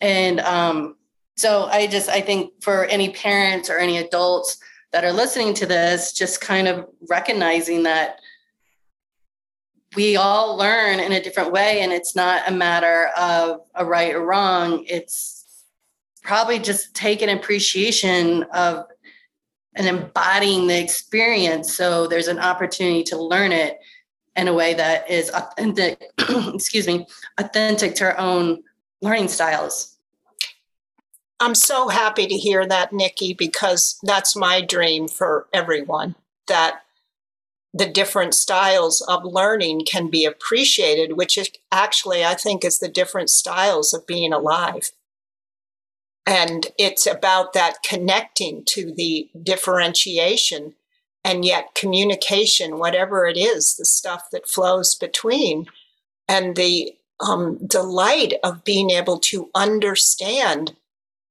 And 0.00 0.40
um, 0.40 0.96
so 1.36 1.64
I 1.64 1.86
just 1.86 2.08
I 2.08 2.20
think 2.20 2.62
for 2.62 2.84
any 2.84 3.10
parents 3.10 3.68
or 3.68 3.78
any 3.78 3.98
adults 3.98 4.58
that 4.92 5.04
are 5.04 5.12
listening 5.12 5.52
to 5.54 5.66
this, 5.66 6.12
just 6.12 6.40
kind 6.40 6.68
of 6.68 6.86
recognizing 7.08 7.82
that 7.82 8.20
we 9.96 10.16
all 10.16 10.56
learn 10.56 11.00
in 11.00 11.12
a 11.12 11.22
different 11.22 11.52
way 11.52 11.80
and 11.80 11.92
it's 11.92 12.14
not 12.14 12.48
a 12.48 12.52
matter 12.52 13.08
of 13.18 13.60
a 13.74 13.84
right 13.84 14.14
or 14.14 14.24
wrong 14.24 14.84
it's 14.86 15.35
probably 16.26 16.58
just 16.58 16.94
take 16.94 17.22
an 17.22 17.28
appreciation 17.28 18.42
of 18.52 18.84
and 19.76 19.86
embodying 19.86 20.66
the 20.66 20.78
experience. 20.78 21.76
So 21.76 22.06
there's 22.06 22.28
an 22.28 22.38
opportunity 22.38 23.04
to 23.04 23.22
learn 23.22 23.52
it 23.52 23.78
in 24.34 24.48
a 24.48 24.54
way 24.54 24.74
that 24.74 25.08
is 25.10 25.30
authentic 25.30 26.02
excuse 26.28 26.86
me 26.86 27.06
authentic 27.38 27.94
to 27.96 28.04
our 28.04 28.18
own 28.18 28.62
learning 29.00 29.28
styles. 29.28 29.96
I'm 31.38 31.54
so 31.54 31.88
happy 31.88 32.26
to 32.26 32.34
hear 32.34 32.66
that 32.66 32.92
nikki 32.92 33.34
because 33.34 33.98
that's 34.02 34.34
my 34.34 34.62
dream 34.62 35.06
for 35.06 35.46
everyone 35.52 36.16
that 36.48 36.80
the 37.74 37.86
different 37.86 38.34
styles 38.34 39.02
of 39.02 39.24
learning 39.24 39.84
can 39.84 40.08
be 40.08 40.24
appreciated 40.24 41.14
which 41.14 41.36
is 41.36 41.50
actually 41.70 42.24
i 42.24 42.32
think 42.32 42.64
is 42.64 42.78
the 42.78 42.88
different 42.88 43.28
styles 43.28 43.92
of 43.92 44.06
being 44.06 44.32
alive 44.32 44.92
and 46.26 46.66
it's 46.76 47.06
about 47.06 47.52
that 47.52 47.78
connecting 47.88 48.64
to 48.66 48.92
the 48.92 49.30
differentiation 49.40 50.74
and 51.24 51.44
yet 51.44 51.74
communication, 51.74 52.78
whatever 52.78 53.26
it 53.26 53.36
is, 53.36 53.76
the 53.76 53.84
stuff 53.84 54.28
that 54.32 54.48
flows 54.48 54.94
between, 54.94 55.66
and 56.28 56.56
the 56.56 56.94
um, 57.20 57.58
delight 57.66 58.34
of 58.44 58.64
being 58.64 58.90
able 58.90 59.18
to 59.18 59.50
understand 59.54 60.76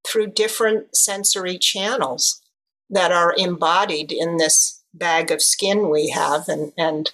through 0.08 0.28
different 0.28 0.96
sensory 0.96 1.58
channels 1.58 2.42
that 2.90 3.12
are 3.12 3.34
embodied 3.38 4.12
in 4.12 4.38
this 4.38 4.84
bag 4.94 5.32
of 5.32 5.42
skin 5.42 5.90
we 5.90 6.10
have. 6.10 6.48
And, 6.48 6.72
and 6.78 7.12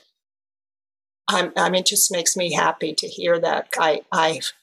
I'm, 1.27 1.53
I 1.55 1.69
mean, 1.69 1.81
it 1.81 1.87
just 1.87 2.11
makes 2.11 2.35
me 2.35 2.53
happy 2.53 2.93
to 2.93 3.07
hear 3.07 3.39
that. 3.39 3.69
I, 3.77 4.01
I've 4.11 4.53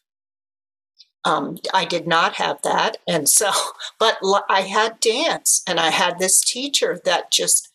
um, 1.25 1.59
I 1.75 1.85
did 1.85 2.07
not 2.07 2.35
have 2.35 2.63
that. 2.63 2.99
And 3.07 3.29
so, 3.29 3.51
but 3.99 4.19
I 4.49 4.63
had 4.63 5.01
dance 5.01 5.63
and 5.67 5.79
I 5.81 5.91
had 5.91 6.19
this 6.19 6.41
teacher 6.41 7.01
that 7.05 7.31
just, 7.31 7.73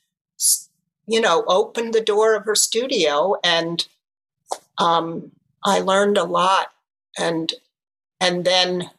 you 1.07 1.21
know, 1.21 1.43
opened 1.47 1.93
the 1.93 2.01
door 2.01 2.35
of 2.35 2.45
her 2.45 2.55
studio 2.55 3.35
and 3.43 3.85
um, 4.77 5.31
I 5.63 5.79
learned 5.79 6.17
a 6.17 6.23
lot 6.23 6.71
and, 7.17 7.53
and 8.19 8.45
then 8.45 8.89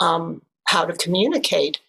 um, 0.00 0.42
how 0.64 0.84
to 0.84 0.92
communicate 0.94 1.80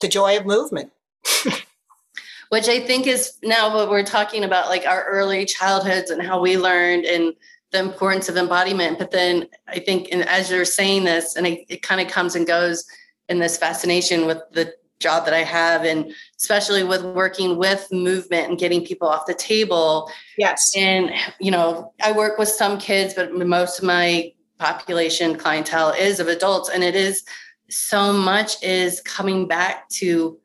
the 0.00 0.08
joy 0.08 0.36
of 0.36 0.46
movement. 0.46 0.92
Which 2.48 2.68
I 2.68 2.80
think 2.80 3.06
is 3.06 3.34
now 3.44 3.72
what 3.72 3.90
we're 3.90 4.02
talking 4.02 4.42
about, 4.42 4.68
like 4.68 4.84
our 4.84 5.04
early 5.04 5.44
childhoods 5.44 6.10
and 6.10 6.20
how 6.20 6.40
we 6.40 6.56
learned 6.56 7.04
and 7.04 7.34
the 7.72 7.78
importance 7.78 8.28
of 8.28 8.36
embodiment. 8.36 8.98
But 8.98 9.10
then 9.10 9.48
I 9.68 9.78
think, 9.78 10.08
and 10.12 10.28
as 10.28 10.50
you're 10.50 10.64
saying 10.64 11.04
this, 11.04 11.36
and 11.36 11.46
it, 11.46 11.64
it 11.68 11.82
kind 11.82 12.00
of 12.00 12.08
comes 12.08 12.34
and 12.34 12.46
goes 12.46 12.84
in 13.28 13.38
this 13.38 13.56
fascination 13.56 14.26
with 14.26 14.38
the 14.52 14.74
job 14.98 15.24
that 15.24 15.34
I 15.34 15.44
have, 15.44 15.84
and 15.84 16.12
especially 16.36 16.84
with 16.84 17.02
working 17.02 17.56
with 17.56 17.88
movement 17.90 18.48
and 18.48 18.58
getting 18.58 18.84
people 18.84 19.08
off 19.08 19.24
the 19.26 19.34
table. 19.34 20.10
Yes. 20.36 20.72
And, 20.76 21.10
you 21.40 21.50
know, 21.50 21.92
I 22.02 22.12
work 22.12 22.38
with 22.38 22.48
some 22.48 22.78
kids, 22.78 23.14
but 23.14 23.32
most 23.34 23.78
of 23.78 23.84
my 23.84 24.32
population 24.58 25.36
clientele 25.36 25.90
is 25.92 26.20
of 26.20 26.28
adults. 26.28 26.68
And 26.68 26.84
it 26.84 26.94
is 26.94 27.24
so 27.70 28.12
much 28.12 28.62
is 28.62 29.00
coming 29.00 29.48
back 29.48 29.88
to 29.88 30.38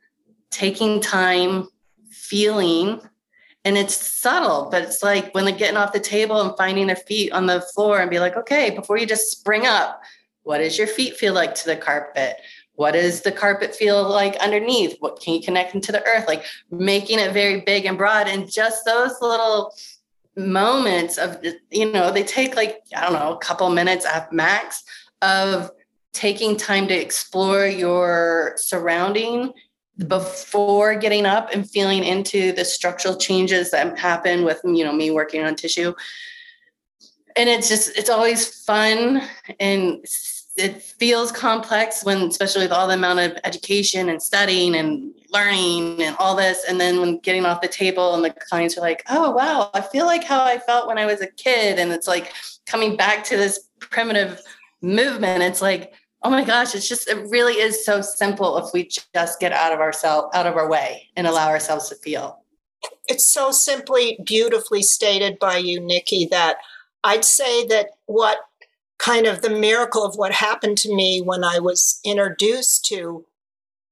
taking 0.52 1.02
time, 1.02 1.68
feeling 2.10 3.02
and 3.66 3.78
it's 3.78 3.96
subtle 3.96 4.70
but 4.72 4.84
it's 4.84 5.04
like 5.04 5.34
when 5.34 5.44
they're 5.44 5.56
getting 5.56 5.76
off 5.76 5.92
the 5.92 6.00
table 6.00 6.40
and 6.40 6.56
finding 6.58 6.88
their 6.88 6.96
feet 6.96 7.32
on 7.34 7.48
the 7.48 7.60
floor 7.74 8.00
and 8.00 8.10
be 8.10 8.20
like 8.20 8.38
okay 8.38 8.70
before 8.70 8.98
you 8.98 9.06
just 9.06 9.32
spring 9.32 9.66
up 9.66 10.02
what 10.46 10.60
does 10.60 10.78
your 10.78 10.88
feet 10.88 11.18
feel 11.18 11.34
like 11.34 11.56
to 11.56 11.66
the 11.66 11.76
carpet? 11.76 12.38
What 12.76 12.92
does 12.92 13.22
the 13.22 13.32
carpet 13.32 13.76
feel 13.76 14.08
like 14.08 14.36
underneath? 14.38 14.96
What 15.00 15.20
can 15.20 15.34
you 15.34 15.42
connect 15.42 15.74
into 15.74 15.92
the 15.92 16.06
earth? 16.06 16.28
Like 16.28 16.46
making 16.70 17.20
it 17.20 17.34
very 17.34 17.62
big 17.62 17.86
and 17.86 17.98
broad 17.98 18.28
and 18.28 18.50
just 18.50 18.86
those 18.86 19.20
little 19.22 19.74
moments 20.38 21.18
of 21.18 21.38
you 21.72 21.90
know 21.94 22.12
they 22.12 22.22
take 22.22 22.58
like 22.58 22.82
i 22.94 23.00
don't 23.00 23.14
know 23.14 23.32
a 23.32 23.38
couple 23.38 23.70
minutes 23.70 24.06
at 24.06 24.34
max 24.34 24.84
of 25.22 25.72
taking 26.12 26.58
time 26.58 26.90
to 26.90 26.94
explore 26.94 27.66
your 27.66 28.52
surrounding 28.58 29.54
before 30.08 30.96
getting 30.96 31.26
up 31.26 31.50
and 31.54 31.70
feeling 31.70 32.04
into 32.04 32.52
the 32.52 32.66
structural 32.66 33.16
changes 33.16 33.72
that 33.72 33.98
happen 33.98 34.44
with 34.44 34.60
you 34.64 34.84
know 34.84 34.94
me 34.94 35.12
working 35.12 35.44
on 35.44 35.56
tissue. 35.56 35.94
And 37.36 37.50
it's 37.50 37.70
just 37.70 37.98
it's 37.98 38.10
always 38.10 38.64
fun 38.64 39.22
and 39.60 40.06
it 40.58 40.82
feels 40.82 41.34
complex 41.34 42.04
when 42.04 42.22
especially 42.24 42.64
with 42.64 42.72
all 42.72 42.88
the 42.88 42.94
amount 42.94 43.20
of 43.20 43.38
education 43.44 44.08
and 44.08 44.22
studying 44.22 44.76
and 44.76 45.14
learning 45.32 46.02
and 46.02 46.16
all 46.18 46.36
this. 46.36 46.64
And 46.68 46.80
then 46.80 47.00
when 47.00 47.20
getting 47.20 47.46
off 47.46 47.62
the 47.62 47.68
table 47.68 48.16
and 48.16 48.24
the 48.24 48.32
clients 48.32 48.78
are 48.78 48.82
like 48.82 49.04
oh 49.10 49.32
wow 49.32 49.70
i 49.74 49.82
feel 49.82 50.06
like 50.06 50.24
how 50.24 50.44
i 50.44 50.58
felt 50.58 50.88
when 50.88 50.98
i 50.98 51.06
was 51.06 51.22
a 51.22 51.28
kid. 51.28 51.80
And 51.80 51.92
it's 51.92 52.08
like 52.08 52.34
coming 52.66 52.98
back 52.98 53.24
to 53.26 53.38
this 53.38 53.70
primitive 53.80 54.42
movement. 54.82 55.44
It's 55.44 55.62
like 55.62 55.94
oh 56.26 56.30
my 56.30 56.44
gosh 56.44 56.76
it's 56.76 56.90
just 56.90 57.08
it 57.08 57.30
really 57.30 57.54
is 57.54 57.86
so 57.86 58.02
simple 58.02 58.58
if 58.58 58.74
we 58.74 58.90
just 59.14 59.40
get 59.40 59.54
out 59.54 59.72
of 59.72 59.80
ourselves 59.80 60.28
out 60.36 60.48
of 60.48 60.58
our 60.58 60.70
way 60.70 61.10
and 61.16 61.28
allow 61.28 61.48
ourselves 61.48 61.90
to 61.90 61.96
feel. 61.96 62.42
It's 63.08 63.26
so 63.26 63.52
simply 63.52 64.20
beautifully 64.24 64.82
stated 64.82 65.40
by 65.40 65.58
you 65.58 65.80
nikki 65.80 66.28
that 66.32 66.58
i'd 67.04 67.26
say 67.26 67.66
that 67.68 67.92
what 68.08 68.40
kind 68.98 69.28
of 69.28 69.42
the 69.42 69.50
miracle 69.50 70.04
of 70.04 70.16
what 70.16 70.32
happened 70.32 70.78
to 70.80 70.94
me 70.94 71.22
when 71.22 71.44
I 71.44 71.60
was 71.60 72.00
introduced 72.04 72.86
to 72.86 73.26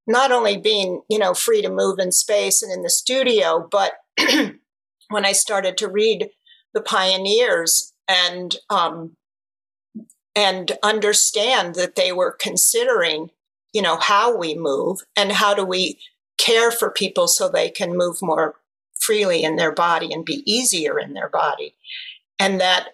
not 0.08 0.32
only 0.32 0.58
being, 0.58 1.02
you 1.10 1.18
know, 1.20 1.34
free 1.34 1.62
to 1.62 1.70
move 1.70 2.00
in 2.00 2.12
space 2.12 2.62
and 2.62 2.72
in 2.72 2.84
the 2.84 2.90
studio, 2.90 3.68
but 3.70 3.94
when 5.10 5.26
I 5.26 5.32
started 5.32 5.78
to 5.78 5.88
read 5.88 6.30
the 6.74 6.82
pioneers 6.82 7.94
and 8.08 8.56
um, 8.70 9.16
and 10.36 10.78
understand 10.84 11.76
that 11.76 11.96
they 11.96 12.12
were 12.12 12.38
considering, 12.40 13.30
you 13.74 13.82
know, 13.82 13.98
how 13.98 14.36
we 14.36 14.56
move 14.56 15.00
and 15.16 15.32
how 15.32 15.54
do 15.54 15.66
we 15.66 16.00
care 16.38 16.72
for 16.72 16.90
people 16.90 17.28
so 17.28 17.48
they 17.48 17.70
can 17.70 17.98
move 17.98 18.18
more 18.22 18.56
freely 19.00 19.44
in 19.44 19.56
their 19.56 19.72
body 19.72 20.12
and 20.12 20.26
be 20.26 20.44
easier 20.52 21.00
in 21.00 21.14
their 21.14 21.30
body. 21.30 21.76
And 22.40 22.60
that 22.60 22.90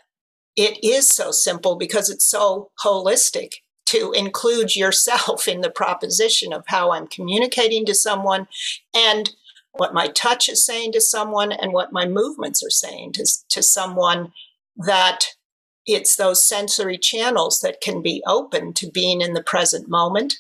it 0.56 0.84
is 0.84 1.08
so 1.10 1.32
simple 1.32 1.78
because 1.78 2.10
it's 2.10 2.30
so 2.30 2.72
holistic 2.84 3.56
to 3.88 4.12
include 4.12 4.76
yourself 4.76 5.48
in 5.48 5.62
the 5.62 5.70
proposition 5.70 6.54
of 6.54 6.64
how 6.68 6.92
I'm 6.92 7.08
communicating 7.08 7.86
to 7.86 7.96
someone 7.96 8.48
and 8.94 9.32
what 9.74 9.94
my 9.94 10.08
touch 10.08 10.50
is 10.50 10.66
saying 10.66 10.92
to 10.94 11.02
someone 11.02 11.52
and 11.52 11.72
what 11.74 11.94
my 11.94 12.06
movements 12.06 12.64
are 12.64 12.70
saying 12.70 13.14
to, 13.14 13.26
to 13.50 13.64
someone 13.64 14.34
that 14.78 15.28
it's 15.94 16.16
those 16.16 16.48
sensory 16.48 16.98
channels 16.98 17.62
that 17.62 17.82
can 17.82 18.02
be 18.02 18.24
open 18.28 18.74
to 18.74 18.90
being 18.90 19.22
in 19.22 19.34
the 19.34 19.44
present 19.44 19.90
moment. 19.90 20.36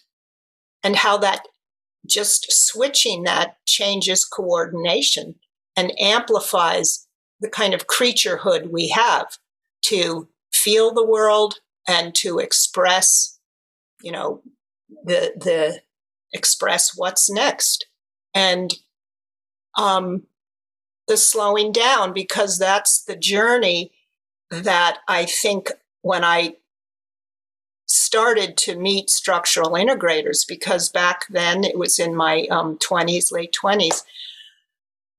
And 0.83 0.95
how 0.95 1.17
that 1.17 1.47
just 2.05 2.47
switching 2.49 3.23
that 3.23 3.57
changes 3.65 4.25
coordination 4.25 5.35
and 5.75 5.93
amplifies 5.99 7.07
the 7.39 7.49
kind 7.49 7.73
of 7.73 7.87
creaturehood 7.87 8.69
we 8.69 8.89
have 8.89 9.27
to 9.85 10.27
feel 10.51 10.93
the 10.93 11.05
world 11.05 11.55
and 11.87 12.13
to 12.15 12.39
express, 12.39 13.39
you 14.01 14.11
know, 14.11 14.41
the 15.03 15.33
the 15.35 15.81
express 16.33 16.95
what's 16.95 17.29
next. 17.29 17.87
And 18.33 18.73
um, 19.77 20.23
the 21.07 21.17
slowing 21.17 21.71
down 21.71 22.13
because 22.13 22.59
that's 22.59 23.03
the 23.03 23.15
journey 23.15 23.91
that 24.49 24.99
I 25.07 25.25
think 25.25 25.71
when 26.01 26.23
I 26.23 26.55
started 27.85 28.55
to 28.57 28.77
meet 28.77 29.09
structural 29.09 29.71
integrators 29.71 30.47
because 30.47 30.89
back 30.89 31.25
then 31.29 31.63
it 31.63 31.77
was 31.77 31.97
in 31.97 32.15
my 32.15 32.45
um, 32.51 32.77
20s 32.77 33.31
late 33.31 33.55
20s 33.63 34.03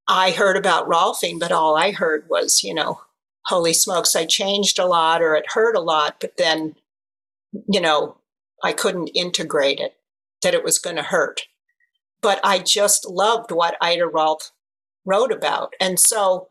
i 0.07 0.31
heard 0.31 0.57
about 0.57 0.88
rolfing 0.88 1.40
but 1.40 1.51
all 1.51 1.77
i 1.77 1.90
heard 1.90 2.25
was 2.29 2.62
you 2.62 2.73
know 2.73 3.01
holy 3.51 3.73
smokes, 3.73 4.14
I 4.14 4.27
changed 4.27 4.79
a 4.79 4.87
lot 4.87 5.23
or 5.23 5.35
it 5.35 5.53
hurt 5.53 5.77
a 5.77 5.81
lot, 5.81 6.16
but 6.21 6.37
then, 6.37 6.77
you 7.69 7.81
know, 7.81 8.19
I 8.62 8.73
couldn't 8.73 9.09
integrate 9.09 9.81
it, 9.81 9.97
that 10.43 10.55
it 10.55 10.64
was 10.64 10.79
going 10.79 10.97
to 10.97 11.03
hurt. 11.03 11.43
But 12.21 12.40
I 12.45 12.59
just 12.59 13.09
loved 13.09 13.51
what 13.51 13.77
Ida 13.81 14.07
Rolf 14.07 14.53
wrote 15.05 15.33
about. 15.33 15.75
And 15.81 15.99
so 15.99 16.49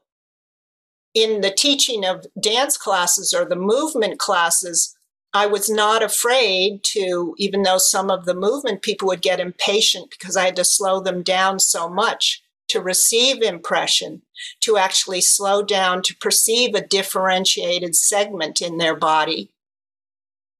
in 1.14 1.42
the 1.42 1.52
teaching 1.52 2.06
of 2.06 2.26
dance 2.40 2.78
classes 2.78 3.34
or 3.34 3.46
the 3.46 3.56
movement 3.56 4.20
classes, 4.20 4.96
I 5.34 5.46
was 5.46 5.70
not 5.70 6.02
afraid 6.02 6.84
to, 6.86 7.36
even 7.38 7.64
though 7.64 7.78
some 7.78 8.10
of 8.10 8.26
the 8.26 8.34
movement 8.34 8.82
people 8.82 9.08
would 9.10 9.22
get 9.22 9.40
impatient 9.40 10.10
because 10.10 10.36
I 10.36 10.46
had 10.46 10.56
to 10.56 10.66
slow 10.66 11.00
them 11.02 11.22
down 11.22 11.60
so 11.60 11.90
much 11.90 12.42
to 12.70 12.82
receive 12.82 13.42
impression, 13.42 14.22
to 14.62 14.78
actually 14.78 15.22
slow 15.22 15.64
down, 15.64 16.02
to 16.04 16.16
perceive 16.16 16.76
a 16.76 16.86
differentiated 16.86 17.96
segment 17.96 18.62
in 18.62 18.78
their 18.78 18.96
body, 18.96 19.52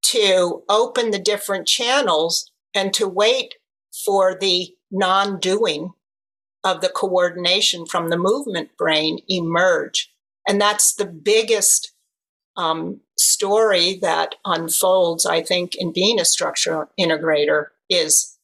to 0.02 0.64
open 0.70 1.12
the 1.12 1.20
different 1.20 1.68
channels 1.68 2.52
and 2.74 2.94
to 2.96 3.08
wait 3.08 3.56
for 4.06 4.36
the 4.40 4.76
non 4.92 5.40
doing 5.40 5.92
of 6.64 6.82
the 6.82 6.90
coordination 6.90 7.86
from 7.86 8.10
the 8.10 8.18
movement 8.18 8.76
brain 8.78 9.20
emerge. 9.30 10.12
And 10.50 10.60
that's 10.60 10.96
the 10.96 11.06
biggest 11.06 11.94
um, 12.58 13.02
story 13.20 14.00
that 14.02 14.34
unfolds, 14.46 15.28
I 15.28 15.44
think, 15.44 15.76
in 15.76 15.94
being 15.94 16.20
a 16.20 16.26
structural 16.26 16.90
integrator 17.00 17.68
is 17.88 18.36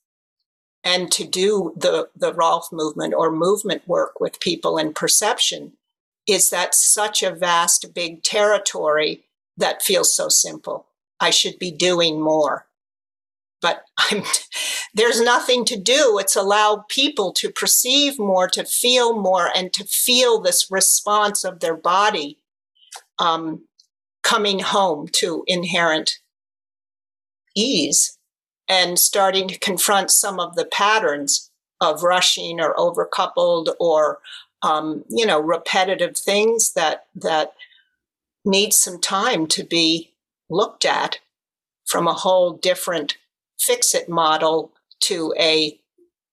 and 0.83 1.11
to 1.13 1.25
do 1.25 1.73
the, 1.75 2.09
the 2.15 2.31
Rolf 2.31 2.71
movement 2.71 3.15
or 3.15 3.31
movement 3.31 3.87
work 3.87 4.19
with 4.19 4.39
people 4.39 4.77
in 4.77 4.93
perception 4.93 5.73
is 6.27 6.51
that 6.51 6.75
such 6.75 7.23
a 7.23 7.33
vast, 7.33 7.91
big 7.95 8.21
territory 8.21 9.23
that 9.57 9.81
feels 9.81 10.13
so 10.13 10.29
simple. 10.29 10.85
I 11.19 11.31
should 11.31 11.57
be 11.57 11.71
doing 11.71 12.21
more. 12.21 12.67
But 13.65 13.83
I'm, 13.97 14.21
there's 14.93 15.19
nothing 15.19 15.65
to 15.65 15.75
do. 15.75 16.19
It's 16.19 16.35
allow 16.35 16.85
people 16.87 17.33
to 17.33 17.49
perceive 17.49 18.19
more, 18.19 18.47
to 18.49 18.63
feel 18.63 19.19
more, 19.19 19.49
and 19.55 19.73
to 19.73 19.83
feel 19.85 20.39
this 20.39 20.69
response 20.69 21.43
of 21.43 21.61
their 21.61 21.75
body 21.75 22.37
um, 23.17 23.63
coming 24.21 24.59
home 24.59 25.07
to 25.13 25.43
inherent 25.47 26.19
ease 27.55 28.19
and 28.67 28.99
starting 28.99 29.47
to 29.47 29.57
confront 29.57 30.11
some 30.11 30.39
of 30.39 30.55
the 30.55 30.65
patterns 30.65 31.49
of 31.81 32.03
rushing 32.03 32.59
or 32.59 32.75
overcoupled 32.75 33.73
or 33.79 34.19
um, 34.61 35.03
you 35.09 35.25
know 35.25 35.39
repetitive 35.39 36.15
things 36.15 36.73
that 36.73 37.07
that 37.15 37.53
need 38.43 38.73
some 38.73 39.01
time 39.01 39.47
to 39.47 39.63
be 39.63 40.13
looked 40.51 40.85
at 40.85 41.17
from 41.85 42.07
a 42.07 42.13
whole 42.13 42.53
different 42.53 43.17
fix 43.59 43.95
it 43.95 44.09
model 44.09 44.73
to 45.01 45.33
a 45.39 45.79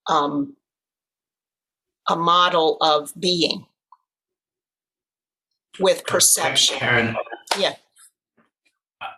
um, 0.08 0.56
a 2.08 2.16
model 2.16 2.76
of 2.80 3.12
being 3.18 3.66
with 5.78 6.04
perception. 6.06 6.76
Caryn, 6.78 7.14
yeah, 7.58 7.74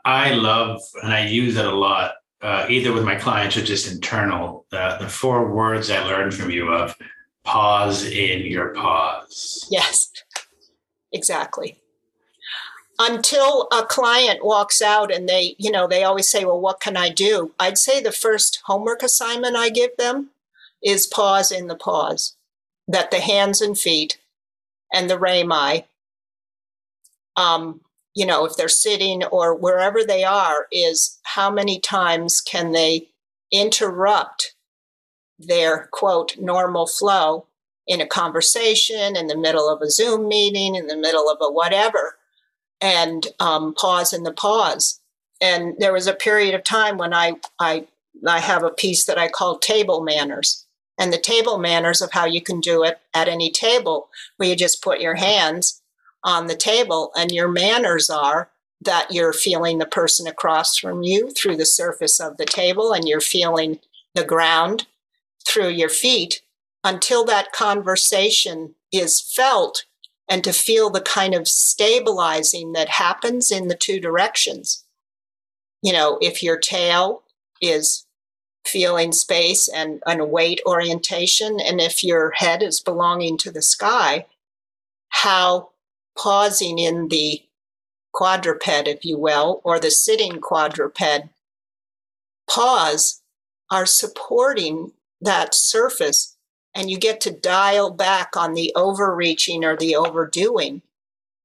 I 0.05 0.35
love 0.35 0.81
and 1.03 1.13
I 1.13 1.27
use 1.27 1.57
it 1.57 1.65
a 1.65 1.75
lot 1.75 2.15
uh, 2.45 2.67
either 2.69 2.93
with 2.93 3.05
my 3.05 3.15
clients 3.15 3.57
or 3.57 3.63
just 3.63 3.91
internal, 3.91 4.67
the, 4.71 4.99
the 5.01 5.09
four 5.09 5.51
words 5.51 5.91
I 5.91 6.05
learned 6.05 6.35
from 6.35 6.51
you 6.51 6.69
of 6.69 6.95
pause 7.43 8.05
in 8.05 8.45
your 8.45 8.75
pause. 8.75 9.67
Yes, 9.71 10.11
exactly. 11.11 11.81
Until 12.99 13.69
a 13.73 13.85
client 13.85 14.45
walks 14.45 14.81
out 14.81 15.13
and 15.13 15.29
they, 15.29 15.57
you 15.59 15.71
know, 15.71 15.89
they 15.89 16.05
always 16.05 16.29
say, 16.29 16.45
well, 16.45 16.61
what 16.61 16.81
can 16.81 16.97
I 16.97 17.09
do? 17.09 17.53
I'd 17.59 17.79
say 17.79 18.01
the 18.01 18.13
first 18.13 18.61
homework 18.67 19.03
assignment 19.03 19.57
I 19.57 19.69
give 19.69 19.97
them 19.97 20.31
is 20.83 21.07
pause 21.07 21.51
in 21.51 21.67
the 21.67 21.77
pause, 21.77 22.37
that 22.87 23.11
the 23.11 23.21
hands 23.21 23.61
and 23.61 23.77
feet 23.77 24.19
and 24.93 25.11
the 25.11 25.19
rami 25.19 25.87
um, 27.37 27.81
you 28.15 28.25
know, 28.25 28.45
if 28.45 28.57
they're 28.57 28.69
sitting 28.69 29.25
or 29.25 29.55
wherever 29.55 30.05
they 30.05 30.25
are, 30.25 30.67
is 30.71 31.19
how 31.25 31.51
many 31.51 31.81
times 31.81 32.41
can 32.41 32.73
they 32.73 33.09
interrupt 33.51 34.55
their 35.39 35.89
quote 35.93 36.37
normal 36.39 36.87
flow 36.87 37.47
in 37.87 38.01
a 38.01 38.07
conversation, 38.07 39.17
in 39.17 39.27
the 39.27 39.37
middle 39.37 39.69
of 39.69 39.83
a 39.83 39.91
Zoom 39.91 40.29
meeting, 40.29 40.75
in 40.75 40.87
the 40.87 40.97
middle 40.97 41.29
of 41.29 41.39
a 41.41 41.53
whatever, 41.53 42.17
and 42.81 43.27
um, 43.41 43.75
pause 43.75 44.13
in 44.13 44.23
the 44.23 44.33
pause. 44.33 45.01
And 45.41 45.75
there 45.79 45.93
was 45.93 46.07
a 46.07 46.15
period 46.15 46.55
of 46.55 46.65
time 46.65 46.97
when 46.97 47.13
I, 47.13 47.35
I, 47.59 47.87
I 48.27 48.41
have 48.41 48.63
a 48.63 48.71
piece 48.71 49.05
that 49.07 49.19
I 49.19 49.29
call 49.29 49.59
table 49.59 50.03
manners. 50.03 50.65
And 50.99 51.13
the 51.13 51.19
table 51.19 51.59
manners 51.59 52.01
of 52.01 52.13
how 52.13 52.25
you 52.25 52.41
can 52.41 52.61
do 52.61 52.85
it 52.85 52.99
at 53.13 53.29
any 53.29 53.51
table, 53.51 54.09
where 54.37 54.49
you 54.49 54.57
just 54.57 54.83
put 54.83 55.01
your 55.01 55.17
hands 55.17 55.83
on 56.23 56.47
the 56.47 56.57
table 56.57 57.11
and 57.17 57.33
your 57.33 57.49
manners 57.49 58.09
are 58.09 58.51
that 58.81 59.11
you're 59.11 59.33
feeling 59.33 59.79
the 59.79 59.87
person 59.87 60.27
across 60.27 60.79
from 60.79 61.03
you 61.03 61.31
through 61.31 61.57
the 61.57 61.67
surface 61.67 62.21
of 62.21 62.37
the 62.37 62.45
table 62.45 62.93
and 62.93 63.09
you're 63.09 63.21
feeling 63.21 63.79
the 64.15 64.25
ground 64.25 64.87
through 65.47 65.69
your 65.69 65.89
feet 65.89 66.43
until 66.83 67.25
that 67.25 67.53
conversation 67.53 68.75
is 68.93 69.21
felt 69.21 69.85
and 70.29 70.43
to 70.45 70.53
feel 70.53 70.91
the 70.91 71.01
kind 71.01 71.35
of 71.35 71.49
stabilizing 71.49 72.73
that 72.73 72.89
happens 72.89 73.51
in 73.51 73.69
the 73.69 73.77
two 73.77 74.01
directions. 74.01 74.85
You 75.83 75.93
know, 75.93 76.19
if 76.21 76.43
your 76.43 76.59
tail 76.59 77.23
is 77.61 78.07
feeling 78.65 79.13
space 79.13 79.69
and, 79.69 80.03
and 80.07 80.31
weight 80.31 80.61
orientation, 80.67 81.61
and 81.61 81.81
if 81.81 82.03
your 82.03 82.31
head 82.31 82.63
is 82.63 82.81
belonging 82.81 83.37
to 83.39 83.51
the 83.51 83.63
sky, 83.63 84.27
how 85.11 85.71
pausing 86.17 86.79
in 86.79 87.09
the 87.09 87.43
quadruped, 88.13 88.89
if 88.89 89.05
you 89.05 89.19
will, 89.19 89.61
or 89.65 89.79
the 89.79 89.91
sitting 89.91 90.41
quadruped 90.41 91.03
pause 92.49 93.23
are 93.71 93.87
supporting 93.87 94.93
that 95.21 95.55
surface 95.55 96.34
and 96.75 96.91
you 96.91 96.99
get 96.99 97.21
to 97.23 97.31
dial 97.31 97.91
back 97.91 98.37
on 98.37 98.55
the 98.55 98.73
overreaching 98.75 99.65
or 99.65 99.77
the 99.77 99.95
overdoing. 99.95 100.83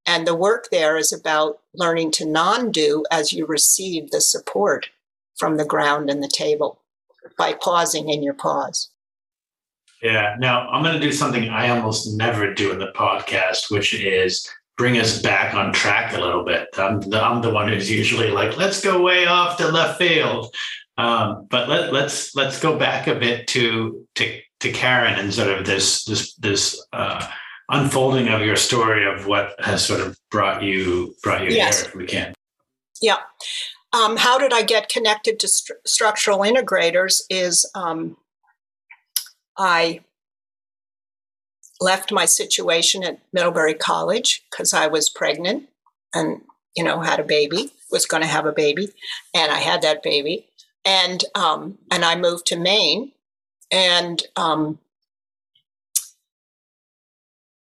And 0.05 0.25
the 0.25 0.35
work 0.35 0.69
there 0.71 0.97
is 0.97 1.13
about 1.13 1.59
learning 1.73 2.11
to 2.13 2.25
non 2.25 2.71
do 2.71 3.05
as 3.11 3.31
you 3.31 3.45
receive 3.45 4.09
the 4.09 4.21
support 4.21 4.89
from 5.35 5.57
the 5.57 5.65
ground 5.65 6.09
and 6.09 6.23
the 6.23 6.27
table 6.27 6.81
by 7.37 7.53
pausing 7.53 8.09
in 8.09 8.23
your 8.23 8.33
pause. 8.33 8.89
Yeah. 10.01 10.35
Now 10.39 10.67
I'm 10.69 10.83
going 10.83 10.99
to 10.99 11.05
do 11.05 11.11
something 11.11 11.49
I 11.49 11.69
almost 11.69 12.17
never 12.17 12.53
do 12.53 12.71
in 12.71 12.79
the 12.79 12.91
podcast, 12.95 13.69
which 13.69 13.93
is 13.93 14.49
bring 14.77 14.97
us 14.97 15.21
back 15.21 15.53
on 15.53 15.73
track 15.73 16.13
a 16.13 16.21
little 16.21 16.43
bit. 16.43 16.69
I'm 16.77 17.01
the, 17.01 17.21
I'm 17.21 17.41
the 17.41 17.51
one 17.51 17.67
who's 17.67 17.91
usually 17.91 18.31
like, 18.31 18.57
let's 18.57 18.81
go 18.81 19.01
way 19.01 19.25
off 19.25 19.57
to 19.57 19.67
left 19.67 19.99
field. 19.99 20.55
Um, 20.97 21.47
but 21.49 21.69
let, 21.69 21.93
let's 21.93 22.35
let's 22.35 22.59
go 22.59 22.77
back 22.77 23.07
a 23.07 23.15
bit 23.15 23.47
to 23.49 24.05
to 24.15 24.39
to 24.59 24.71
Caryn 24.71 25.17
and 25.17 25.33
sort 25.33 25.49
of 25.49 25.65
this 25.65 26.03
this 26.03 26.33
this 26.35 26.85
uh, 26.93 27.25
unfolding 27.69 28.27
of 28.27 28.41
your 28.41 28.55
story 28.55 29.05
of 29.05 29.27
what 29.27 29.55
has 29.59 29.85
sort 29.85 30.01
of 30.01 30.17
brought 30.29 30.63
you 30.63 31.15
brought 31.23 31.43
you 31.43 31.51
yes. 31.51 31.81
here, 31.81 31.89
if 31.89 31.95
we 31.95 32.05
can. 32.05 32.33
Yeah. 33.01 33.17
Um, 33.91 34.17
how 34.17 34.37
did 34.37 34.53
I 34.53 34.61
get 34.61 34.89
connected 34.89 35.39
to 35.39 35.47
st- 35.47 35.79
structural 35.85 36.39
integrators? 36.39 37.21
Is 37.29 37.69
um, 37.73 38.17
I 39.57 40.01
left 41.81 42.11
my 42.11 42.25
situation 42.25 43.03
at 43.03 43.21
Middlebury 43.31 43.73
College 43.73 44.43
because 44.51 44.73
I 44.73 44.87
was 44.87 45.09
pregnant 45.09 45.69
and 46.13 46.41
you 46.75 46.83
know 46.83 46.99
had 46.99 47.19
a 47.19 47.23
baby, 47.23 47.71
was 47.91 48.05
going 48.05 48.21
to 48.21 48.27
have 48.27 48.45
a 48.45 48.51
baby, 48.51 48.89
and 49.33 49.51
I 49.51 49.59
had 49.59 49.81
that 49.83 50.03
baby, 50.03 50.49
and 50.85 51.23
um, 51.33 51.77
and 51.89 52.03
I 52.03 52.15
moved 52.15 52.45
to 52.47 52.57
Maine 52.59 53.13
and 53.71 54.23
um, 54.35 54.79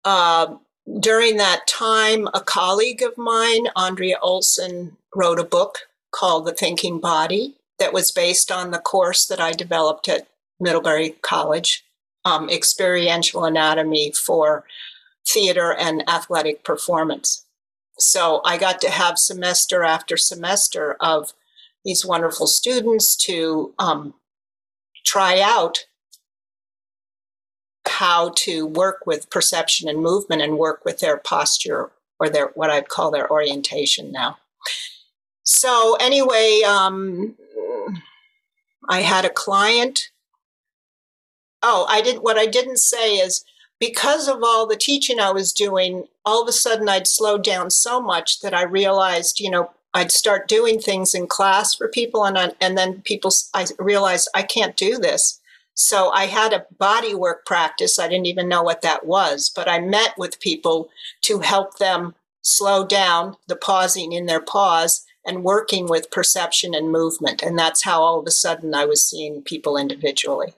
uh, 0.05 0.55
during 1.01 1.37
that 1.37 1.67
time, 1.67 2.29
a 2.33 2.41
colleague 2.41 3.03
of 3.03 3.19
mine, 3.19 3.67
Andrea 3.75 4.19
Olsen, 4.23 4.97
wrote 5.15 5.41
a 5.41 5.45
book 5.45 5.79
called 6.13 6.47
The 6.47 6.55
Thinking 6.55 7.01
Body 7.01 7.57
that 7.79 7.93
was 7.93 8.11
based 8.11 8.53
on 8.53 8.71
the 8.71 8.79
course 8.79 9.27
that 9.27 9.41
I 9.41 9.53
developed 9.53 10.09
at 10.09 10.29
Middlebury 10.61 11.17
College, 11.23 11.85
um, 12.25 12.49
Experiential 12.49 13.45
Anatomy 13.45 14.13
for 14.13 14.65
Theater 15.29 15.75
and 15.75 16.09
Athletic 16.09 16.65
Performance. 16.65 17.45
So 17.99 18.41
I 18.45 18.57
got 18.57 18.81
to 18.83 18.91
have 18.91 19.19
semester 19.19 19.83
after 19.83 20.17
semester 20.17 20.97
of 21.01 21.33
these 21.85 22.07
wonderful 22.07 22.47
students 22.47 23.17
to 23.17 23.75
um, 23.79 24.15
try 25.05 25.41
out 25.41 25.87
how 27.97 28.31
to 28.37 28.67
work 28.67 29.07
with 29.07 29.31
perception 29.31 29.89
and 29.89 30.03
movement 30.03 30.43
and 30.43 30.59
work 30.59 30.85
with 30.85 31.01
their 31.01 31.17
posture 31.17 31.91
or 32.21 32.29
their 32.29 32.49
what 32.55 32.69
I'd 32.69 32.89
call 32.89 33.11
their 33.11 33.31
orientation 33.31 34.13
now. 34.13 34.37
So 35.45 35.97
anyway, 35.99 36.61
um, 36.67 37.37
I 38.87 39.01
had 39.01 39.25
a 39.25 39.31
client. 39.31 40.11
Oh, 41.63 41.87
I 41.89 42.03
didn't. 42.03 42.23
What 42.23 42.37
I 42.37 42.45
didn't 42.45 42.81
say 42.81 43.15
is 43.15 43.45
because 43.81 44.29
of 44.29 44.43
all 44.43 44.67
the 44.67 44.77
teaching 44.77 45.19
I 45.19 45.33
was 45.33 45.55
doing, 45.55 46.05
all 46.25 46.43
of 46.43 46.49
a 46.49 46.53
sudden 46.53 46.91
I'd 46.91 47.07
slowed 47.07 47.43
down 47.43 47.71
so 47.71 47.99
much 48.01 48.41
that 48.41 48.53
I 48.53 48.65
realized, 48.65 49.41
you 49.41 49.51
know, 49.51 49.71
I'd 49.95 50.13
start 50.13 50.49
doing 50.49 50.79
things 50.81 51.15
in 51.15 51.29
class 51.29 51.75
for 51.75 51.89
people, 51.89 52.27
and 52.27 52.55
and 52.61 52.77
then 52.77 53.01
people, 53.03 53.31
I 53.55 53.67
realized 53.79 54.29
I 54.35 54.43
can't 54.43 54.77
do 54.77 54.99
this. 54.99 55.41
So 55.77 56.11
I 56.11 56.27
had 56.27 56.55
a 56.55 56.67
body 56.79 57.15
work 57.15 57.45
practice. 57.45 57.99
I 57.99 58.09
didn't 58.09 58.27
even 58.27 58.49
know 58.49 58.63
what 58.63 58.81
that 58.81 59.05
was, 59.05 59.53
but 59.55 59.69
I 59.69 59.79
met 59.79 60.15
with 60.17 60.41
people 60.41 60.89
to 61.23 61.41
help 61.41 61.79
them 61.79 62.15
slow 62.41 62.85
down 62.85 63.37
the 63.47 63.57
pausing 63.57 64.13
in 64.13 64.25
their 64.27 64.41
pause 64.41 65.05
and 65.27 65.45
working 65.45 65.87
with 65.87 66.11
perception 66.11 66.75
and 66.75 66.91
movement. 66.91 67.43
And 67.43 67.59
that's 67.59 67.85
how 67.85 68.01
all 68.01 68.19
of 68.21 68.27
a 68.27 68.31
sudden 68.31 68.75
I 68.75 68.87
was 68.87 69.05
seeing 69.05 69.43
people 69.43 69.77
individually. 69.77 70.55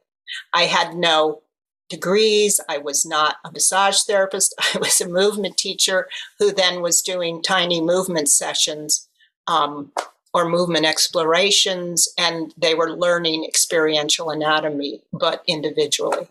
I 0.55 0.65
had 0.65 0.95
no 0.95 1.41
degrees. 1.89 2.61
I 2.69 2.79
was 2.79 3.05
not 3.05 3.37
a 3.45 3.51
massage 3.51 4.03
therapist. 4.03 4.55
I 4.75 4.79
was 4.79 5.01
a 5.01 5.09
movement 5.09 5.57
teacher 5.57 6.07
who 6.39 6.53
then 6.53 6.81
was 6.81 7.03
doing 7.03 7.43
tiny 7.43 7.81
movement 7.81 8.29
sessions 8.29 9.09
um, 9.49 9.91
or 10.39 10.49
movement 10.49 10.87
explorations, 10.87 12.09
and 12.17 12.55
they 12.57 12.75
were 12.75 12.97
learning 12.97 13.45
experiential 13.45 14.31
anatomy, 14.31 15.03
but 15.13 15.43
individually. 15.49 16.29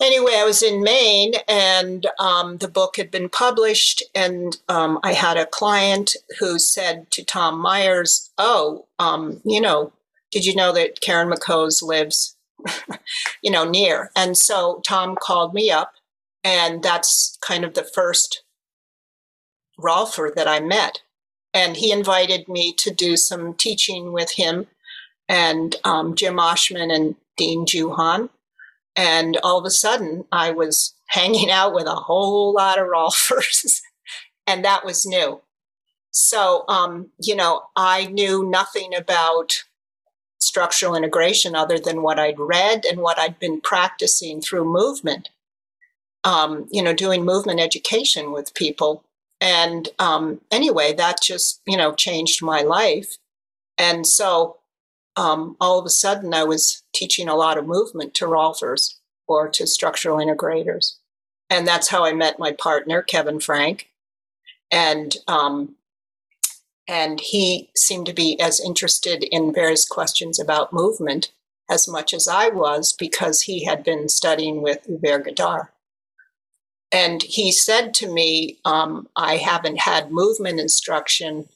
Anyway, 0.00 0.32
I 0.36 0.44
was 0.44 0.62
in 0.62 0.82
Maine 0.82 1.34
and 1.48 2.06
um, 2.18 2.58
the 2.58 2.68
book 2.68 2.96
had 2.96 3.10
been 3.10 3.28
published, 3.28 4.02
and 4.14 4.56
um, 4.68 5.00
I 5.02 5.12
had 5.12 5.36
a 5.36 5.46
client 5.46 6.16
who 6.38 6.58
said 6.58 7.10
to 7.12 7.24
Tom 7.24 7.58
Myers, 7.58 8.30
Oh, 8.38 8.86
um, 8.98 9.40
you 9.44 9.60
know, 9.60 9.92
did 10.30 10.46
you 10.46 10.54
know 10.54 10.72
that 10.72 11.00
Caryn 11.00 11.32
McHose 11.32 11.82
lives, 11.82 12.36
you 13.42 13.50
know, 13.50 13.68
near? 13.68 14.10
And 14.16 14.36
so 14.36 14.80
Tom 14.86 15.16
called 15.20 15.54
me 15.54 15.70
up, 15.70 15.94
and 16.44 16.82
that's 16.82 17.38
kind 17.40 17.64
of 17.64 17.74
the 17.74 17.84
first 17.84 18.42
Rolfer 19.78 20.34
that 20.34 20.48
I 20.48 20.60
met 20.60 21.00
and 21.54 21.76
he 21.76 21.92
invited 21.92 22.48
me 22.48 22.72
to 22.74 22.90
do 22.90 23.16
some 23.16 23.54
teaching 23.54 24.12
with 24.12 24.32
him 24.32 24.66
and 25.28 25.76
um, 25.84 26.14
Jim 26.14 26.36
Oschman 26.36 26.94
and 26.94 27.16
Dean 27.36 27.64
Juhan. 27.64 28.28
And 28.94 29.38
all 29.42 29.58
of 29.58 29.64
a 29.64 29.70
sudden, 29.70 30.24
I 30.30 30.50
was 30.50 30.94
hanging 31.08 31.50
out 31.50 31.74
with 31.74 31.86
a 31.86 31.94
whole 31.94 32.54
lot 32.54 32.78
of 32.78 32.88
Rolfers, 32.88 33.80
and 34.46 34.64
that 34.64 34.84
was 34.84 35.06
new. 35.06 35.40
So, 36.10 36.64
um, 36.68 37.08
you 37.18 37.34
know, 37.34 37.62
I 37.74 38.06
knew 38.06 38.44
nothing 38.44 38.94
about 38.94 39.64
structural 40.40 40.94
integration 40.94 41.54
other 41.54 41.78
than 41.78 42.02
what 42.02 42.18
I'd 42.18 42.38
read 42.38 42.84
and 42.84 43.00
what 43.00 43.18
I'd 43.18 43.38
been 43.38 43.60
practicing 43.60 44.42
through 44.42 44.64
movement. 44.64 45.30
Um, 46.24 46.68
you 46.70 46.82
know, 46.82 46.92
doing 46.92 47.24
movement 47.24 47.60
education 47.60 48.30
with 48.30 48.54
people 48.54 49.04
and 49.42 49.88
um, 49.98 50.40
anyway, 50.52 50.94
that 50.94 51.20
just, 51.20 51.62
you 51.66 51.76
know, 51.76 51.92
changed 51.92 52.44
my 52.44 52.60
life. 52.62 53.16
And 53.76 54.06
so 54.06 54.58
um, 55.16 55.56
all 55.60 55.80
of 55.80 55.84
a 55.84 55.90
sudden, 55.90 56.32
I 56.32 56.44
was 56.44 56.84
teaching 56.94 57.28
a 57.28 57.34
lot 57.34 57.58
of 57.58 57.66
movement 57.66 58.14
to 58.14 58.26
Rolfers 58.26 58.94
or 59.26 59.48
to 59.48 59.66
structural 59.66 60.18
integrators. 60.18 60.92
And 61.50 61.66
that's 61.66 61.88
how 61.88 62.04
I 62.04 62.12
met 62.12 62.38
my 62.38 62.52
partner, 62.52 63.02
Kevin 63.02 63.40
Frank. 63.40 63.88
And 64.70 65.16
um, 65.26 65.74
and 66.86 67.20
he 67.20 67.70
seemed 67.76 68.06
to 68.06 68.12
be 68.12 68.38
as 68.40 68.60
interested 68.60 69.24
in 69.24 69.52
various 69.52 69.86
questions 69.86 70.38
about 70.38 70.72
movement 70.72 71.32
as 71.68 71.88
much 71.88 72.14
as 72.14 72.28
I 72.28 72.48
was 72.48 72.92
because 72.92 73.42
he 73.42 73.64
had 73.64 73.82
been 73.82 74.08
studying 74.08 74.62
with 74.62 74.86
Hubert 74.86 75.24
Godard. 75.24 75.66
And 76.92 77.22
he 77.22 77.50
said 77.52 77.94
to 77.94 78.12
me, 78.12 78.58
um, 78.64 79.08
I 79.16 79.36
haven't 79.38 79.80
had 79.80 80.12
movement 80.12 80.60
instruction 80.60 81.48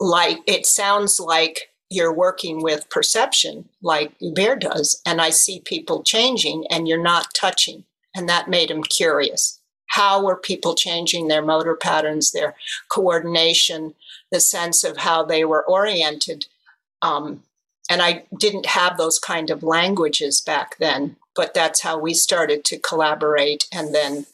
like 0.00 0.38
it 0.46 0.66
sounds 0.66 1.18
like 1.18 1.70
you're 1.90 2.12
working 2.12 2.62
with 2.62 2.90
perception 2.90 3.68
like 3.82 4.12
Hubert 4.18 4.60
does. 4.60 5.00
And 5.06 5.20
I 5.20 5.30
see 5.30 5.60
people 5.60 6.02
changing 6.02 6.66
and 6.70 6.86
you're 6.86 7.02
not 7.02 7.34
touching. 7.34 7.84
And 8.14 8.28
that 8.28 8.48
made 8.48 8.70
him 8.70 8.82
curious. 8.82 9.58
How 9.86 10.22
were 10.22 10.36
people 10.36 10.74
changing 10.74 11.28
their 11.28 11.42
motor 11.42 11.74
patterns, 11.74 12.30
their 12.30 12.54
coordination, 12.90 13.94
the 14.30 14.40
sense 14.40 14.84
of 14.84 14.98
how 14.98 15.24
they 15.24 15.44
were 15.44 15.66
oriented? 15.66 16.46
Um, 17.00 17.42
and 17.90 18.02
I 18.02 18.24
didn't 18.38 18.66
have 18.66 18.98
those 18.98 19.18
kind 19.18 19.48
of 19.48 19.62
languages 19.62 20.42
back 20.42 20.76
then 20.78 21.16
but 21.38 21.54
that's 21.54 21.82
how 21.82 21.96
we 21.96 22.14
started 22.14 22.64
to 22.64 22.80
collaborate. 22.80 23.68
And 23.72 23.94
then, 23.94 24.26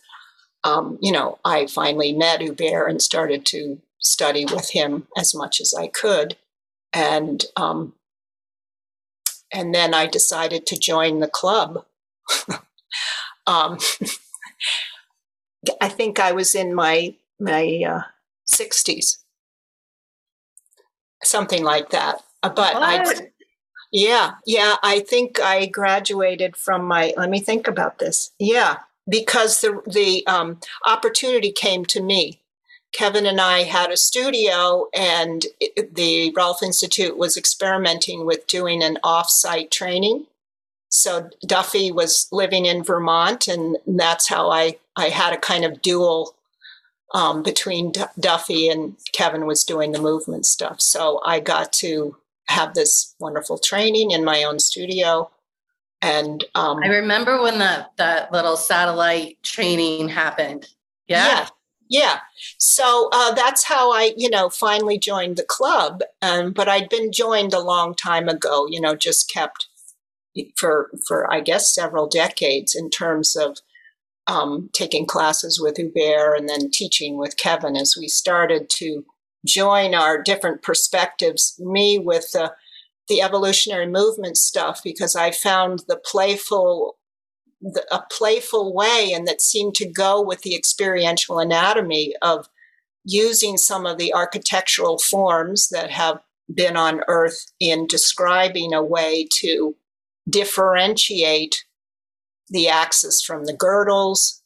um, 0.64 0.98
you 1.02 1.12
know, 1.12 1.38
I 1.44 1.66
finally 1.66 2.14
met 2.14 2.40
Hubert 2.40 2.88
and 2.88 3.02
started 3.02 3.44
to 3.46 3.78
study 3.98 4.46
with 4.46 4.70
him 4.70 5.06
as 5.14 5.34
much 5.34 5.60
as 5.60 5.74
I 5.78 5.88
could. 5.88 6.38
And 6.94 7.44
um, 7.56 7.92
and 9.52 9.74
then 9.74 9.92
I 9.92 10.06
decided 10.06 10.66
to 10.66 10.78
join 10.78 11.20
the 11.20 11.28
club. 11.28 11.84
um, 13.46 13.78
I 15.80 15.90
think 15.90 16.18
I 16.18 16.32
was 16.32 16.54
in 16.54 16.74
my 16.74 17.16
my 17.38 17.82
uh, 17.86 18.02
60s, 18.50 19.18
something 21.22 21.62
like 21.62 21.90
that. 21.90 22.22
Uh, 22.42 22.48
but 22.48 22.74
I, 22.76 23.28
yeah, 23.94 24.32
yeah, 24.44 24.74
I 24.82 24.98
think 24.98 25.40
I 25.40 25.66
graduated 25.66 26.56
from 26.56 26.84
my. 26.84 27.14
Let 27.16 27.30
me 27.30 27.38
think 27.38 27.68
about 27.68 28.00
this. 28.00 28.32
Yeah, 28.40 28.78
because 29.08 29.60
the 29.60 29.82
the 29.86 30.26
um, 30.26 30.58
opportunity 30.84 31.52
came 31.52 31.84
to 31.86 32.02
me. 32.02 32.40
Kevin 32.92 33.24
and 33.24 33.40
I 33.40 33.62
had 33.62 33.92
a 33.92 33.96
studio, 33.96 34.88
and 34.92 35.46
the 35.92 36.32
Rolf 36.36 36.60
Institute 36.60 37.16
was 37.16 37.36
experimenting 37.36 38.26
with 38.26 38.48
doing 38.48 38.82
an 38.82 38.98
off-site 39.04 39.70
training. 39.70 40.26
So 40.88 41.30
Duffy 41.46 41.92
was 41.92 42.26
living 42.32 42.66
in 42.66 42.82
Vermont, 42.82 43.46
and 43.46 43.76
that's 43.86 44.28
how 44.28 44.50
I 44.50 44.76
I 44.96 45.10
had 45.10 45.32
a 45.32 45.38
kind 45.38 45.64
of 45.64 45.82
dual 45.82 46.34
um, 47.12 47.44
between 47.44 47.92
D- 47.92 48.02
Duffy 48.18 48.68
and 48.68 48.96
Kevin 49.12 49.46
was 49.46 49.62
doing 49.62 49.92
the 49.92 50.02
movement 50.02 50.46
stuff. 50.46 50.80
So 50.80 51.20
I 51.24 51.38
got 51.38 51.72
to 51.74 52.16
have 52.48 52.74
this 52.74 53.14
wonderful 53.18 53.58
training 53.58 54.10
in 54.10 54.24
my 54.24 54.44
own 54.44 54.58
studio. 54.58 55.30
And 56.02 56.44
um, 56.54 56.80
I 56.82 56.88
remember 56.88 57.40
when 57.40 57.58
that 57.60 57.92
that 57.96 58.30
little 58.32 58.56
satellite 58.56 59.42
training 59.42 60.08
happened. 60.08 60.68
Yeah. 61.06 61.26
Yeah. 61.26 61.48
Yeah. 61.88 62.18
So 62.58 63.08
uh, 63.12 63.34
that's 63.34 63.64
how 63.64 63.92
I, 63.92 64.14
you 64.16 64.30
know, 64.30 64.48
finally 64.48 64.98
joined 64.98 65.36
the 65.36 65.44
club. 65.44 66.00
Um, 66.22 66.52
but 66.52 66.68
I'd 66.68 66.88
been 66.88 67.12
joined 67.12 67.52
a 67.52 67.60
long 67.60 67.94
time 67.94 68.28
ago, 68.28 68.66
you 68.68 68.80
know, 68.80 68.96
just 68.96 69.30
kept 69.30 69.68
for, 70.56 70.90
for 71.06 71.32
I 71.32 71.40
guess, 71.40 71.74
several 71.74 72.08
decades 72.08 72.74
in 72.74 72.90
terms 72.90 73.36
of 73.36 73.58
um, 74.26 74.70
taking 74.72 75.06
classes 75.06 75.60
with 75.60 75.76
Hubert 75.76 76.36
and 76.36 76.48
then 76.48 76.70
teaching 76.70 77.18
with 77.18 77.36
Kevin 77.36 77.76
as 77.76 77.96
we 77.98 78.08
started 78.08 78.70
to 78.70 79.04
join 79.44 79.94
our 79.94 80.22
different 80.22 80.62
perspectives, 80.62 81.54
me 81.58 81.98
with 81.98 82.30
the, 82.32 82.52
the 83.08 83.20
evolutionary 83.20 83.86
movement 83.86 84.36
stuff, 84.36 84.80
because 84.82 85.14
I 85.14 85.30
found 85.30 85.84
the 85.88 86.00
playful, 86.04 86.96
the, 87.60 87.84
a 87.90 88.02
playful 88.10 88.74
way 88.74 89.12
and 89.14 89.26
that 89.28 89.42
seemed 89.42 89.74
to 89.76 89.88
go 89.88 90.22
with 90.22 90.42
the 90.42 90.54
experiential 90.56 91.38
anatomy 91.38 92.14
of 92.22 92.48
using 93.04 93.56
some 93.56 93.84
of 93.84 93.98
the 93.98 94.14
architectural 94.14 94.98
forms 94.98 95.68
that 95.68 95.90
have 95.90 96.20
been 96.52 96.76
on 96.76 97.00
earth 97.08 97.46
in 97.60 97.86
describing 97.86 98.72
a 98.72 98.82
way 98.82 99.26
to 99.30 99.74
differentiate 100.28 101.64
the 102.48 102.68
axis 102.68 103.22
from 103.22 103.44
the 103.44 103.52
girdles, 103.52 104.42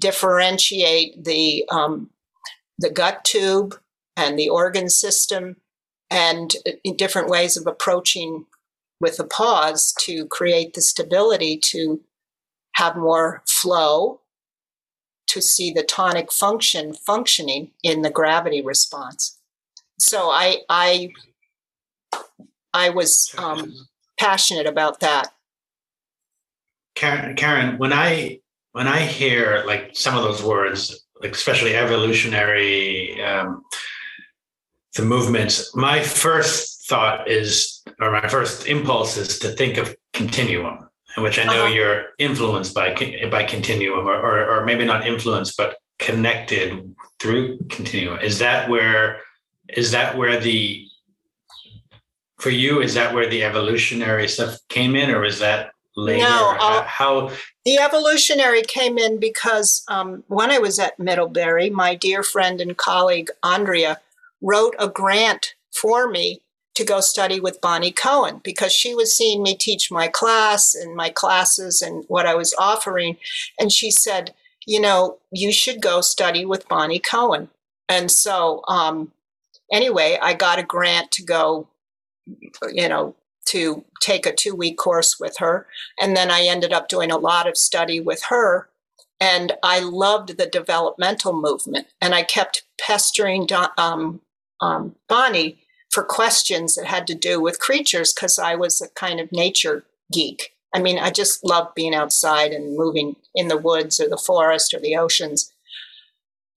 differentiate 0.00 1.24
the 1.24 1.64
um, 1.70 2.10
the 2.78 2.90
gut 2.90 3.24
tube 3.24 3.78
and 4.20 4.38
the 4.38 4.48
organ 4.48 4.88
system, 4.88 5.56
and 6.10 6.54
in 6.84 6.96
different 6.96 7.28
ways 7.28 7.56
of 7.56 7.66
approaching 7.66 8.46
with 9.00 9.16
the 9.16 9.24
pause 9.24 9.94
to 10.00 10.26
create 10.26 10.74
the 10.74 10.82
stability 10.82 11.56
to 11.56 12.00
have 12.74 12.96
more 12.96 13.42
flow, 13.46 14.20
to 15.26 15.40
see 15.40 15.72
the 15.72 15.82
tonic 15.82 16.32
function 16.32 16.92
functioning 16.92 17.70
in 17.82 18.02
the 18.02 18.10
gravity 18.10 18.62
response. 18.62 19.38
So 19.98 20.30
I 20.30 20.58
I 20.68 21.10
I 22.72 22.90
was 22.90 23.34
um, 23.38 23.72
passionate 24.18 24.66
about 24.66 25.00
that. 25.00 25.32
Caryn, 26.96 27.36
Caryn, 27.36 27.78
when 27.78 27.92
I 27.92 28.40
when 28.72 28.86
I 28.86 29.00
hear 29.00 29.62
like 29.66 29.90
some 29.94 30.16
of 30.16 30.22
those 30.22 30.42
words, 30.42 31.06
especially 31.22 31.76
evolutionary, 31.76 33.22
um, 33.22 33.62
the 34.96 35.02
movements, 35.02 35.74
my 35.74 36.02
first 36.02 36.86
thought 36.88 37.28
is, 37.28 37.82
or 38.00 38.10
my 38.10 38.28
first 38.28 38.66
impulse 38.66 39.16
is 39.16 39.38
to 39.38 39.50
think 39.50 39.76
of 39.76 39.94
continuum, 40.12 40.88
which 41.18 41.38
I 41.38 41.44
know 41.44 41.64
uh-huh. 41.66 41.74
you're 41.74 42.04
influenced 42.18 42.74
by 42.74 42.94
by 43.30 43.44
continuum, 43.44 44.06
or, 44.06 44.16
or 44.16 44.58
or 44.58 44.64
maybe 44.64 44.84
not 44.84 45.06
influenced, 45.06 45.56
but 45.56 45.76
connected 45.98 46.94
through 47.20 47.58
continuum. 47.68 48.18
Is 48.20 48.38
that 48.40 48.68
where 48.68 49.20
is 49.68 49.92
that 49.92 50.16
where 50.16 50.40
the 50.40 50.86
for 52.38 52.50
you 52.50 52.80
is 52.80 52.94
that 52.94 53.14
where 53.14 53.28
the 53.28 53.44
evolutionary 53.44 54.26
stuff 54.26 54.58
came 54.68 54.96
in, 54.96 55.10
or 55.10 55.24
is 55.24 55.38
that 55.38 55.72
later? 55.96 56.22
No, 56.22 56.56
how, 56.58 56.82
how, 56.82 57.32
the 57.64 57.78
evolutionary 57.78 58.62
came 58.62 58.98
in 58.98 59.20
because 59.20 59.84
um, 59.88 60.24
when 60.28 60.50
I 60.50 60.58
was 60.58 60.78
at 60.78 60.98
Middlebury, 60.98 61.70
my 61.70 61.94
dear 61.94 62.22
friend 62.22 62.60
and 62.60 62.76
colleague 62.76 63.30
Andrea 63.42 64.00
wrote 64.40 64.74
a 64.78 64.88
grant 64.88 65.54
for 65.72 66.08
me 66.08 66.42
to 66.74 66.84
go 66.84 67.00
study 67.00 67.40
with 67.40 67.60
Bonnie 67.60 67.92
Cohen 67.92 68.40
because 68.42 68.72
she 68.72 68.94
was 68.94 69.14
seeing 69.16 69.42
me 69.42 69.56
teach 69.56 69.90
my 69.90 70.08
class 70.08 70.74
and 70.74 70.94
my 70.94 71.10
classes 71.10 71.82
and 71.82 72.04
what 72.08 72.26
I 72.26 72.34
was 72.34 72.54
offering. 72.58 73.16
And 73.58 73.72
she 73.72 73.90
said, 73.90 74.34
you 74.66 74.80
know, 74.80 75.18
you 75.30 75.52
should 75.52 75.82
go 75.82 76.00
study 76.00 76.44
with 76.44 76.68
Bonnie 76.68 77.00
Cohen. 77.00 77.48
And 77.88 78.10
so, 78.10 78.62
um, 78.68 79.12
anyway, 79.72 80.18
I 80.22 80.34
got 80.34 80.58
a 80.58 80.62
grant 80.62 81.10
to 81.12 81.22
go, 81.22 81.68
you 82.72 82.88
know, 82.88 83.14
to 83.46 83.84
take 84.00 84.26
a 84.26 84.34
two 84.34 84.54
week 84.54 84.78
course 84.78 85.18
with 85.18 85.36
her. 85.38 85.66
And 86.00 86.16
then 86.16 86.30
I 86.30 86.42
ended 86.42 86.72
up 86.72 86.88
doing 86.88 87.10
a 87.10 87.18
lot 87.18 87.48
of 87.48 87.56
study 87.56 88.00
with 88.00 88.22
her. 88.28 88.68
And 89.20 89.52
I 89.62 89.80
loved 89.80 90.38
the 90.38 90.46
developmental 90.46 91.32
movement. 91.32 91.88
And 92.00 92.14
I 92.14 92.22
kept 92.22 92.62
pestering 92.80 93.46
um, 93.76 94.20
um, 94.60 94.94
Bonnie 95.08 95.58
for 95.90 96.04
questions 96.04 96.74
that 96.76 96.86
had 96.86 97.06
to 97.08 97.14
do 97.14 97.40
with 97.40 97.60
creatures 97.60 98.12
because 98.12 98.38
I 98.38 98.54
was 98.54 98.80
a 98.80 98.88
kind 98.90 99.20
of 99.20 99.32
nature 99.32 99.84
geek. 100.12 100.54
I 100.72 100.80
mean, 100.80 100.98
I 100.98 101.10
just 101.10 101.44
loved 101.44 101.74
being 101.74 101.94
outside 101.94 102.52
and 102.52 102.76
moving 102.76 103.16
in 103.34 103.48
the 103.48 103.58
woods 103.58 104.00
or 104.00 104.08
the 104.08 104.16
forest 104.16 104.72
or 104.72 104.80
the 104.80 104.96
oceans. 104.96 105.52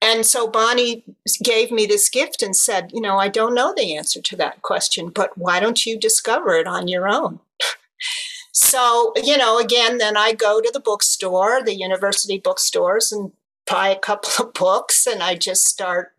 And 0.02 0.26
so 0.26 0.48
Bonnie 0.48 1.04
gave 1.42 1.72
me 1.72 1.86
this 1.86 2.10
gift 2.10 2.44
and 2.44 2.56
said, 2.56 2.92
You 2.94 3.02
know, 3.02 3.18
I 3.18 3.30
don't 3.30 3.56
know 3.56 3.74
the 3.76 3.96
answer 3.96 4.22
to 4.22 4.36
that 4.36 4.62
question, 4.62 5.10
but 5.10 5.38
why 5.38 5.60
don't 5.60 5.86
you 5.86 5.98
discover 5.98 6.56
it 6.56 6.68
on 6.68 6.88
your 6.88 7.08
own? 7.08 7.40
so, 8.52 9.14
you 9.16 9.38
know, 9.38 9.60
again, 9.60 9.98
then 9.98 10.18
I 10.18 10.34
go 10.34 10.62
to 10.62 10.70
the 10.72 10.82
bookstore, 10.82 11.64
the 11.64 11.76
university 11.76 12.38
bookstores, 12.38 13.12
and 13.12 13.32
buy 13.66 13.88
a 13.90 14.00
couple 14.00 14.46
of 14.46 14.54
books, 14.54 15.08
and 15.08 15.24
I 15.24 15.36
just 15.36 15.66
start 15.66 16.13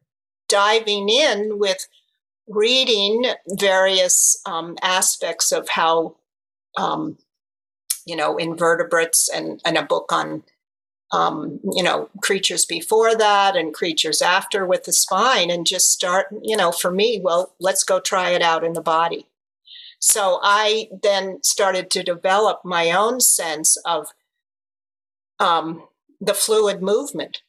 diving 0.55 1.09
in 1.09 1.59
with 1.59 1.89
reading 2.47 3.25
various 3.59 4.41
um, 4.47 4.77
aspects 4.83 5.51
of 5.51 5.69
how, 5.71 6.15
um, 6.77 7.19
you 8.07 8.15
know, 8.15 8.37
invertebrates 8.37 9.29
and, 9.29 9.61
and 9.65 9.77
a 9.77 9.83
book 9.83 10.13
on 10.13 10.45
um, 11.13 11.59
you 11.73 11.83
know, 11.83 12.09
creatures 12.23 12.65
before 12.65 13.17
that 13.17 13.57
and 13.57 13.75
creatures 13.75 14.23
after 14.23 14.65
with 14.65 14.85
the 14.85 14.93
spine 14.93 15.51
and 15.51 15.67
just 15.67 15.91
start, 15.91 16.27
you 16.43 16.57
know, 16.57 16.71
for 16.71 16.91
me, 16.91 17.21
well, 17.23 17.55
let's 17.61 17.85
go 17.85 18.01
try 18.01 18.31
it 18.31 18.43
out 18.43 18.65
in 18.65 18.75
the 18.75 18.81
body. 18.81 19.27
So 19.99 20.39
I 20.43 20.89
then 21.03 21.43
started 21.43 21.91
to 21.91 22.03
develop 22.03 22.61
my 22.65 22.91
own 22.93 23.21
sense 23.21 23.77
of 23.85 24.09
um, 25.41 25.85
the 26.21 26.35
fluid 26.35 26.81
movement 26.81 27.43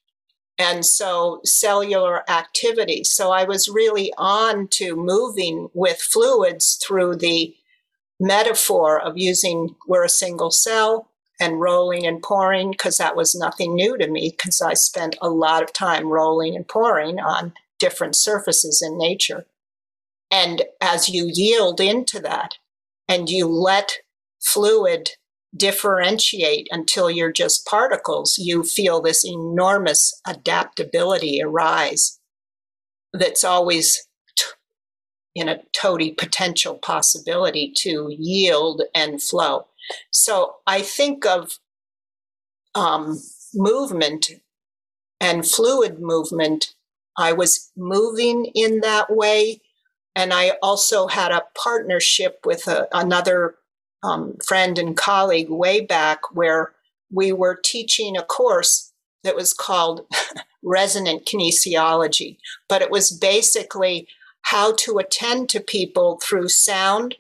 and 0.57 0.85
so 0.85 1.41
cellular 1.43 2.29
activity. 2.29 3.03
So 3.03 3.31
I 3.31 3.43
was 3.43 3.67
really 3.67 4.13
on 4.17 4.67
to 4.71 4.95
moving 4.95 5.69
with 5.73 5.99
fluids 5.99 6.79
through 6.85 7.17
the 7.17 7.55
metaphor 8.19 8.99
of 8.99 9.17
using 9.17 9.75
we're 9.87 10.05
a 10.05 10.09
single 10.09 10.51
cell, 10.51 11.09
and 11.39 11.59
rolling 11.59 12.05
and 12.05 12.21
pouring 12.21 12.71
because 12.71 12.97
that 12.97 13.15
was 13.15 13.35
nothing 13.35 13.75
new 13.75 13.97
to 13.97 14.07
me 14.07 14.33
because 14.35 14.61
I 14.61 14.73
spent 14.73 15.17
a 15.21 15.29
lot 15.29 15.63
of 15.63 15.73
time 15.73 16.09
rolling 16.09 16.55
and 16.55 16.67
pouring 16.67 17.19
on 17.19 17.53
different 17.79 18.15
surfaces 18.15 18.81
in 18.81 18.97
nature. 18.97 19.45
And 20.31 20.63
as 20.81 21.09
you 21.09 21.29
yield 21.31 21.79
into 21.79 22.19
that 22.21 22.55
and 23.07 23.29
you 23.29 23.47
let 23.47 23.97
fluid 24.39 25.11
differentiate 25.55 26.67
until 26.71 27.09
you're 27.09 27.31
just 27.31 27.65
particles, 27.65 28.37
you 28.37 28.63
feel 28.63 29.01
this 29.01 29.25
enormous 29.25 30.19
adaptability 30.27 31.41
arise 31.41 32.19
that's 33.13 33.43
always 33.43 34.07
in 35.35 35.49
a 35.49 35.61
toady 35.73 36.11
potential 36.11 36.75
possibility 36.75 37.71
to 37.75 38.07
yield 38.09 38.81
and 38.93 39.21
flow. 39.21 39.67
So 40.11 40.55
I 40.65 40.81
think 40.81 41.25
of 41.25 41.59
um, 42.73 43.21
movement 43.53 44.31
and 45.19 45.47
fluid 45.47 45.99
movement 45.99 46.73
I 47.17 47.33
was 47.33 47.71
moving 47.77 48.51
in 48.53 48.81
that 48.81 49.09
way. 49.09 49.61
And 50.15 50.33
I 50.33 50.53
also 50.61 51.07
had 51.07 51.31
a 51.31 51.43
partnership 51.61 52.39
with 52.45 52.67
a, 52.67 52.87
another 52.91 53.55
um, 54.05 54.37
friend 54.45 54.77
and 54.77 54.95
colleague 54.95 55.49
way 55.49 55.81
back 55.81 56.35
where 56.35 56.73
we 57.11 57.31
were 57.31 57.59
teaching 57.63 58.15
a 58.15 58.23
course 58.23 58.91
that 59.23 59.35
was 59.35 59.53
called 59.53 60.05
resonant 60.63 61.25
kinesiology, 61.25 62.37
but 62.69 62.81
it 62.81 62.91
was 62.91 63.11
basically 63.11 64.07
how 64.43 64.73
to 64.73 64.99
attend 64.99 65.49
to 65.49 65.59
people 65.59 66.19
through 66.23 66.47
sound, 66.47 67.15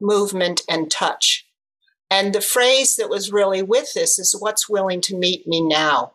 movement, 0.00 0.62
and 0.68 0.90
touch. 0.90 1.46
And 2.10 2.34
the 2.34 2.40
phrase 2.40 2.96
that 2.96 3.08
was 3.08 3.32
really 3.32 3.62
with 3.62 3.94
this 3.94 4.18
is 4.18 4.36
what's 4.38 4.68
willing 4.68 5.00
to 5.02 5.16
meet 5.16 5.46
me 5.46 5.60
now? 5.60 6.12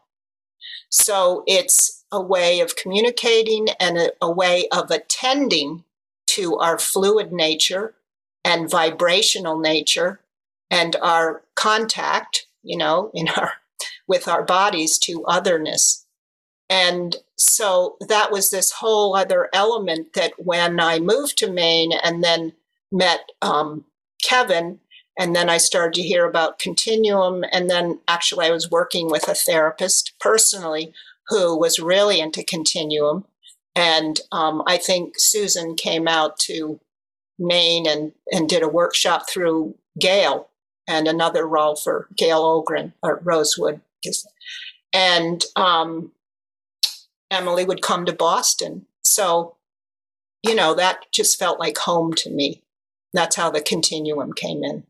So 0.90 1.44
it's 1.48 2.04
a 2.12 2.22
way 2.22 2.60
of 2.60 2.76
communicating 2.76 3.68
and 3.80 3.98
a, 3.98 4.12
a 4.22 4.32
way 4.32 4.68
of 4.72 4.92
attending 4.92 5.86
to 6.32 6.58
our 6.58 6.78
fluid 6.78 7.32
nature 7.32 7.96
and 8.44 8.70
vibrational 8.70 9.60
nature 9.60 10.22
and 10.72 10.96
our 11.02 11.44
contact, 11.56 12.48
you 12.64 12.78
know, 12.78 13.12
in 13.14 13.28
our 13.30 13.54
with 14.08 14.28
our 14.28 14.44
bodies 14.44 14.98
to 14.98 15.24
otherness. 15.26 16.06
And 16.70 17.16
so 17.36 17.96
that 18.08 18.32
was 18.32 18.50
this 18.50 18.72
whole 18.72 19.16
other 19.16 19.50
element 19.54 20.14
that 20.14 20.34
when 20.38 20.80
I 20.80 21.00
moved 21.00 21.38
to 21.40 21.52
Maine 21.52 21.94
and 22.04 22.24
then 22.24 22.54
met 22.92 23.30
um, 23.42 23.86
Kevin, 24.24 24.80
and 25.18 25.36
then 25.36 25.50
I 25.50 25.58
started 25.58 25.94
to 25.96 26.08
hear 26.08 26.26
about 26.26 26.60
Continuum. 26.60 27.44
And 27.52 27.70
then 27.70 28.00
actually, 28.08 28.48
I 28.48 28.52
was 28.52 28.72
working 28.72 29.10
with 29.10 29.28
a 29.28 29.36
therapist 29.36 30.14
personally 30.20 30.94
who 31.28 31.58
was 31.58 31.80
really 31.80 32.20
into 32.20 32.44
Continuum. 32.44 33.26
And 33.76 34.20
um, 34.32 34.64
I 34.66 34.78
think 34.78 35.16
Susan 35.18 35.76
came 35.76 36.08
out 36.08 36.40
to 36.40 36.80
Maine 37.40 37.88
and, 37.88 38.12
and 38.32 38.48
did 38.50 38.62
a 38.62 38.68
workshop 38.68 39.30
through 39.30 39.76
Gail 40.00 40.50
and 40.88 41.08
another 41.08 41.44
Rolfer 41.44 42.06
Gail 42.16 42.40
Ogren 42.40 42.94
or 43.02 43.22
Rosewood. 43.24 43.82
And 44.94 45.44
um, 45.56 46.12
Emilie 47.32 47.66
would 47.66 47.82
come 47.82 48.06
to 48.06 48.14
Boston. 48.14 48.86
So, 49.02 49.56
you 50.44 50.56
know, 50.56 50.74
that 50.76 51.06
just 51.12 51.40
felt 51.40 51.60
like 51.60 51.78
home 51.78 52.14
to 52.16 52.30
me. 52.30 52.64
That's 53.14 53.36
how 53.36 53.50
the 53.50 53.62
continuum 53.62 54.34
came 54.34 54.64
in. 54.64 54.84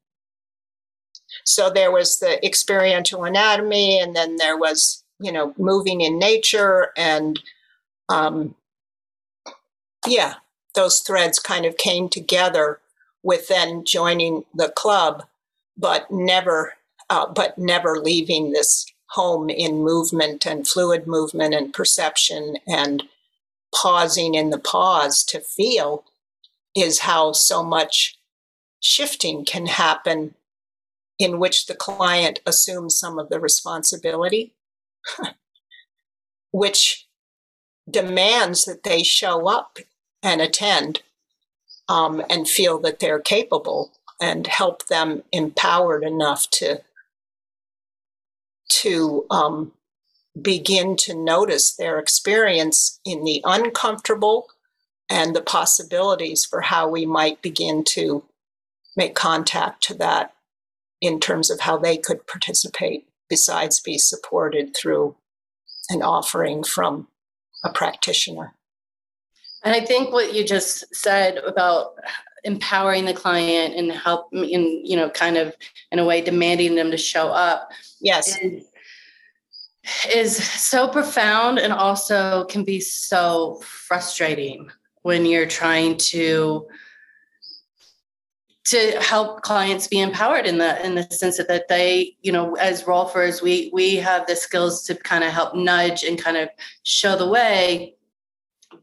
So 1.46 1.70
there 1.70 1.92
was 1.92 2.20
the 2.20 2.44
experiential 2.46 3.24
anatomy, 3.24 4.00
and 4.00 4.16
then 4.16 4.38
there 4.38 4.58
was, 4.58 5.04
you 5.20 5.32
know, 5.32 5.54
moving 5.58 6.02
in 6.02 6.18
nature. 6.18 6.92
And 6.98 7.40
um, 8.10 8.56
yeah, 10.08 10.36
those 10.80 11.00
threads 11.00 11.40
kind 11.40 11.66
of 11.66 11.76
came 11.76 12.08
together 12.08 12.80
with 13.22 13.50
then 13.50 13.84
joining 13.84 14.46
the 14.56 14.70
club, 14.70 15.26
but 15.78 16.10
never, 16.10 16.76
uh, 17.10 17.26
but 17.28 17.58
never 17.58 18.00
leaving 18.00 18.54
this 18.54 18.86
home 19.10 19.50
in 19.50 19.84
movement 19.84 20.46
and 20.46 20.66
fluid 20.66 21.06
movement 21.06 21.54
and 21.54 21.74
perception 21.74 22.56
and 22.66 23.04
pausing 23.76 24.36
in 24.36 24.52
the 24.52 24.58
pause 24.58 25.22
to 25.22 25.42
feel 25.42 26.06
is 26.78 27.00
how 27.00 27.34
so 27.34 27.62
much 27.62 28.18
shifting 28.80 29.44
can 29.44 29.66
happen 29.66 30.34
in 31.20 31.40
which 31.40 31.66
the 31.66 31.76
client 31.76 32.40
assumes 32.46 32.98
some 32.98 33.20
of 33.20 33.28
the 33.28 33.42
responsibility, 33.42 34.54
which 36.52 37.06
demands 37.90 38.64
that 38.64 38.84
they 38.84 39.04
show 39.04 39.50
up 39.50 39.78
and 40.22 40.42
attend 40.42 41.02
um, 41.88 42.24
and 42.30 42.48
feel 42.48 42.80
that 42.80 43.00
they're 43.00 43.20
capable 43.20 43.92
and 44.22 44.48
help 44.48 44.88
them 44.88 45.24
empowered 45.32 46.04
enough 46.04 46.50
to 46.50 46.82
to 48.70 49.26
um, 49.32 49.72
begin 50.40 50.96
to 50.96 51.16
notice 51.16 51.76
their 51.76 51.98
experience 51.98 53.00
in 53.04 53.24
the 53.24 53.42
uncomfortable 53.44 54.48
and 55.10 55.36
the 55.36 55.42
possibilities 55.42 56.46
for 56.46 56.62
how 56.62 56.88
we 56.88 57.06
might 57.06 57.42
begin 57.42 57.84
to 57.84 58.24
make 58.96 59.16
contact 59.16 59.82
to 59.84 59.94
that 59.96 60.34
in 61.02 61.20
terms 61.20 61.50
of 61.50 61.62
how 61.62 61.78
they 61.78 61.98
could 61.98 62.28
participate 62.28 63.08
besides 63.28 63.80
be 63.80 63.98
supported 63.98 64.76
through 64.76 65.16
an 65.90 66.02
offering 66.02 66.64
from 66.64 67.08
a 67.64 67.72
practitioner. 67.72 68.54
And 69.64 69.76
I 69.76 69.82
think 69.82 70.12
what 70.12 70.34
you 70.34 70.46
just 70.46 70.94
said 70.96 71.38
about 71.38 71.96
empowering 72.44 73.06
the 73.06 73.14
client 73.14 73.76
and 73.76 73.92
help 73.92 74.34
in 74.34 74.86
you 74.86 74.96
know 74.96 75.10
kind 75.10 75.38
of 75.38 75.56
in 75.92 76.00
a 76.00 76.06
way 76.06 76.22
demanding 76.22 76.76
them 76.76 76.92
to 76.92 76.98
show 76.98 77.30
up 77.30 77.70
yes. 78.00 78.38
is, 78.42 78.66
is 80.14 80.38
so 80.38 80.88
profound 80.88 81.60
and 81.60 81.74
also 81.74 82.46
can 82.46 82.64
be 82.64 82.80
so 82.80 83.60
frustrating 83.62 84.70
when 85.02 85.26
you're 85.26 85.48
trying 85.48 85.98
to 85.98 86.66
to 88.66 88.92
help 89.02 89.42
clients 89.42 89.88
be 89.88 90.00
empowered 90.00 90.46
in 90.46 90.60
the 90.60 90.86
in 90.86 90.94
the 90.94 91.04
sense 91.10 91.38
that, 91.38 91.48
that 91.48 91.68
they 91.70 92.16
you 92.22 92.32
know 92.32 92.56
as 92.56 92.84
rolfers 92.84 93.42
we 93.42 93.70
we 93.74 93.96
have 93.96 94.28
the 94.28 94.36
skills 94.36 94.84
to 94.84 94.96
kind 94.96 95.24
of 95.24 95.32
help 95.32 95.56
nudge 95.56 96.04
and 96.04 96.22
kind 96.22 96.38
of 96.38 96.50
show 96.84 97.16
the 97.16 97.28
way 97.28 97.96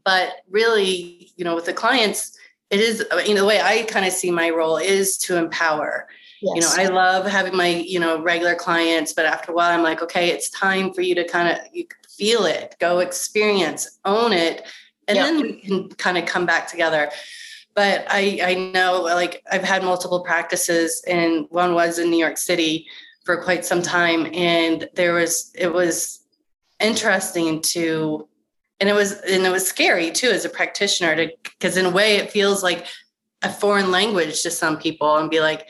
but 0.03 0.29
really 0.49 1.31
you 1.35 1.43
know 1.43 1.55
with 1.55 1.65
the 1.65 1.73
clients 1.73 2.37
it 2.69 2.79
is 2.79 3.05
you 3.25 3.33
know 3.33 3.41
the 3.41 3.47
way 3.47 3.61
i 3.61 3.83
kind 3.83 4.05
of 4.05 4.11
see 4.11 4.31
my 4.31 4.49
role 4.49 4.77
is 4.77 5.17
to 5.17 5.37
empower 5.37 6.07
yes. 6.41 6.55
you 6.55 6.61
know 6.61 6.71
i 6.75 6.93
love 6.93 7.25
having 7.25 7.55
my 7.55 7.67
you 7.67 7.99
know 7.99 8.21
regular 8.21 8.55
clients 8.55 9.13
but 9.13 9.25
after 9.25 9.51
a 9.51 9.55
while 9.55 9.71
i'm 9.71 9.83
like 9.83 10.01
okay 10.01 10.29
it's 10.29 10.49
time 10.49 10.93
for 10.93 11.01
you 11.01 11.15
to 11.15 11.27
kind 11.27 11.49
of 11.49 11.57
you 11.73 11.85
feel 12.09 12.45
it 12.45 12.75
go 12.79 12.99
experience 12.99 13.99
own 14.05 14.33
it 14.33 14.63
and 15.07 15.15
yep. 15.15 15.25
then 15.25 15.41
we 15.41 15.53
can 15.61 15.89
kind 15.89 16.17
of 16.17 16.25
come 16.25 16.45
back 16.45 16.67
together 16.67 17.09
but 17.77 18.07
I, 18.09 18.39
I 18.41 18.53
know 18.55 19.03
like 19.03 19.43
I've 19.51 19.63
had 19.63 19.83
multiple 19.83 20.21
practices 20.21 21.03
and 21.07 21.45
one 21.51 21.75
was 21.75 21.99
in 21.99 22.09
New 22.09 22.17
York 22.17 22.37
City 22.37 22.87
for 23.23 23.43
quite 23.43 23.65
some 23.65 23.83
time. 23.83 24.25
And 24.33 24.89
there 24.95 25.13
was, 25.13 25.51
it 25.53 25.71
was 25.71 26.23
interesting 26.79 27.61
to, 27.73 28.27
and 28.79 28.89
it 28.89 28.93
was, 28.93 29.13
and 29.21 29.45
it 29.45 29.51
was 29.51 29.67
scary 29.67 30.11
too, 30.11 30.29
as 30.29 30.45
a 30.45 30.49
practitioner 30.49 31.15
to, 31.15 31.31
cause 31.59 31.77
in 31.77 31.85
a 31.85 31.89
way 31.89 32.17
it 32.17 32.31
feels 32.31 32.63
like 32.63 32.85
a 33.41 33.49
foreign 33.49 33.91
language 33.91 34.41
to 34.43 34.51
some 34.51 34.77
people 34.77 35.17
and 35.17 35.29
be 35.29 35.39
like, 35.39 35.67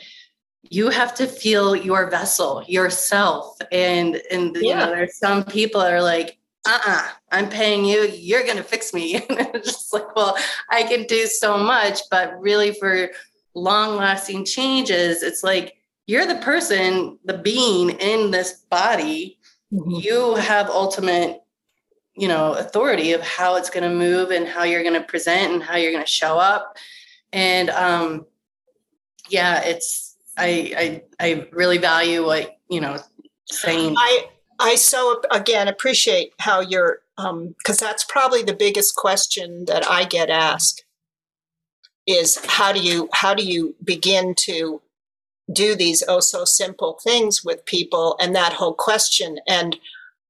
you 0.70 0.90
have 0.90 1.14
to 1.14 1.26
feel 1.26 1.74
your 1.74 2.10
vessel 2.10 2.64
yourself. 2.66 3.56
And, 3.72 4.20
and, 4.30 4.56
yeah. 4.56 4.60
you 4.60 4.74
know, 4.74 4.86
there's 4.86 5.16
some 5.16 5.44
people 5.44 5.80
that 5.80 5.92
are 5.92 6.02
like, 6.02 6.38
uh-uh 6.66 7.08
i'm 7.32 7.48
paying 7.48 7.84
you 7.84 8.08
you're 8.14 8.44
going 8.44 8.56
to 8.56 8.62
fix 8.62 8.92
me 8.92 9.14
and 9.30 9.40
it's 9.54 9.72
just 9.72 9.92
like 9.92 10.14
well 10.14 10.36
i 10.70 10.82
can 10.82 11.04
do 11.04 11.26
so 11.26 11.56
much 11.56 12.00
but 12.10 12.38
really 12.40 12.72
for 12.72 13.10
long 13.54 13.96
lasting 13.96 14.44
changes 14.44 15.22
it's 15.22 15.42
like 15.42 15.76
you're 16.06 16.26
the 16.26 16.36
person 16.36 17.18
the 17.24 17.38
being 17.38 17.90
in 17.90 18.30
this 18.30 18.64
body 18.70 19.38
mm-hmm. 19.72 19.90
you 19.90 20.34
have 20.34 20.68
ultimate 20.68 21.40
you 22.18 22.28
know 22.28 22.54
authority 22.54 23.12
of 23.12 23.22
how 23.22 23.56
it's 23.56 23.70
going 23.70 23.88
to 23.88 23.94
move 23.94 24.30
and 24.30 24.46
how 24.46 24.64
you're 24.64 24.82
going 24.82 25.00
to 25.00 25.06
present 25.06 25.52
and 25.52 25.62
how 25.62 25.76
you're 25.76 25.92
going 25.92 26.04
to 26.04 26.10
show 26.10 26.38
up. 26.38 26.76
And 27.32 27.70
um 27.70 28.26
yeah 29.30 29.62
it's 29.62 30.16
i 30.38 31.02
i 31.20 31.24
i 31.26 31.46
really 31.52 31.78
value 31.78 32.24
what 32.24 32.58
you 32.68 32.80
know 32.80 32.98
saying. 33.46 33.94
I 33.96 34.28
I 34.58 34.74
so 34.74 35.20
again 35.30 35.68
appreciate 35.68 36.32
how 36.38 36.60
you're 36.60 37.00
um 37.16 37.54
because 37.58 37.78
that's 37.78 38.04
probably 38.04 38.42
the 38.42 38.54
biggest 38.54 38.96
question 38.96 39.64
that 39.66 39.88
I 39.90 40.04
get 40.04 40.30
asked 40.30 40.84
is 42.06 42.38
how 42.46 42.72
do 42.72 42.80
you 42.80 43.08
how 43.12 43.34
do 43.34 43.44
you 43.44 43.74
begin 43.84 44.34
to 44.34 44.80
do 45.52 45.74
these 45.74 46.02
oh 46.08 46.20
so 46.20 46.44
simple 46.44 46.98
things 47.02 47.44
with 47.44 47.64
people 47.64 48.16
and 48.20 48.34
that 48.34 48.54
whole 48.54 48.74
question? 48.74 49.38
And 49.46 49.76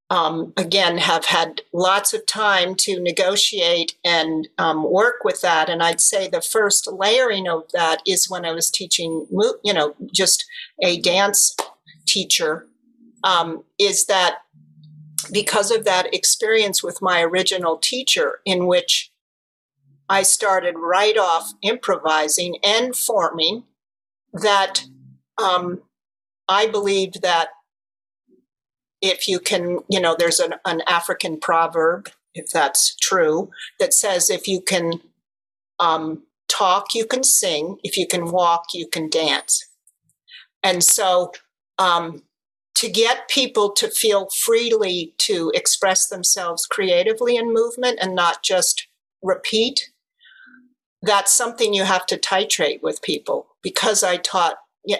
um, 0.09 0.53
again 0.57 0.97
have 0.97 1.25
had 1.25 1.61
lots 1.71 2.13
of 2.13 2.25
time 2.25 2.73
to 2.75 2.99
negotiate 2.99 3.95
and 4.03 4.47
um, 4.57 4.89
work 4.89 5.23
with 5.23 5.41
that. 5.41 5.69
And 5.69 5.83
i'd 5.83 6.01
say 6.01 6.27
the 6.27 6.41
first 6.41 6.87
layering 6.91 7.47
of 7.47 7.71
that 7.73 8.01
is 8.05 8.29
when 8.29 8.45
i 8.45 8.51
was 8.51 8.69
teaching 8.71 9.27
you 9.63 9.73
know 9.73 9.95
just 10.11 10.45
a 10.81 10.99
dance 10.99 11.55
teacher 12.05 12.65
um, 13.23 13.63
is 13.77 14.05
that 14.05 14.39
because 15.31 15.71
of 15.71 15.85
that 15.85 16.13
experience 16.13 16.83
with 16.83 17.01
my 17.01 17.21
original 17.21 17.77
teacher, 17.77 18.39
in 18.45 18.65
which 18.65 19.11
I 20.07 20.23
started 20.23 20.75
right 20.77 21.17
off 21.17 21.51
improvising 21.61 22.57
and 22.63 22.95
forming, 22.95 23.63
that 24.33 24.85
um, 25.37 25.81
I 26.47 26.67
believed 26.67 27.21
that 27.21 27.49
if 29.01 29.27
you 29.27 29.39
can, 29.39 29.79
you 29.89 29.99
know, 29.99 30.15
there's 30.17 30.39
an, 30.39 30.55
an 30.65 30.81
African 30.87 31.39
proverb 31.39 32.09
if 32.33 32.49
that's 32.51 32.95
true, 32.95 33.49
that 33.79 33.93
says 33.93 34.29
if 34.29 34.47
you 34.47 34.61
can 34.61 35.01
um, 35.79 36.23
talk, 36.47 36.93
you 36.93 37.05
can 37.05 37.23
sing. 37.23 37.77
If 37.83 37.97
you 37.97 38.07
can 38.07 38.31
walk, 38.31 38.65
you 38.73 38.87
can 38.87 39.09
dance. 39.09 39.65
And 40.63 40.83
so 40.83 41.31
um, 41.77 42.23
to 42.75 42.89
get 42.89 43.29
people 43.29 43.71
to 43.73 43.89
feel 43.89 44.29
freely 44.29 45.13
to 45.19 45.51
express 45.55 46.07
themselves 46.07 46.65
creatively 46.65 47.35
in 47.35 47.53
movement 47.53 47.99
and 48.01 48.15
not 48.15 48.43
just 48.43 48.87
repeat, 49.21 49.91
that's 51.01 51.35
something 51.35 51.73
you 51.73 51.83
have 51.83 52.05
to 52.07 52.17
titrate 52.17 52.81
with 52.81 53.01
people. 53.01 53.47
Because 53.61 54.03
I 54.03 54.17
taught, 54.17 54.57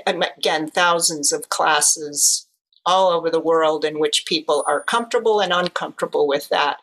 again, 0.07 0.69
thousands 0.69 1.31
of 1.31 1.49
classes 1.49 2.48
all 2.89 3.09
over 3.11 3.29
the 3.29 3.39
world 3.39 3.85
in 3.85 3.99
which 3.99 4.25
people 4.25 4.63
are 4.67 4.81
comfortable 4.81 5.39
and 5.39 5.53
uncomfortable 5.53 6.27
with 6.27 6.49
that. 6.49 6.77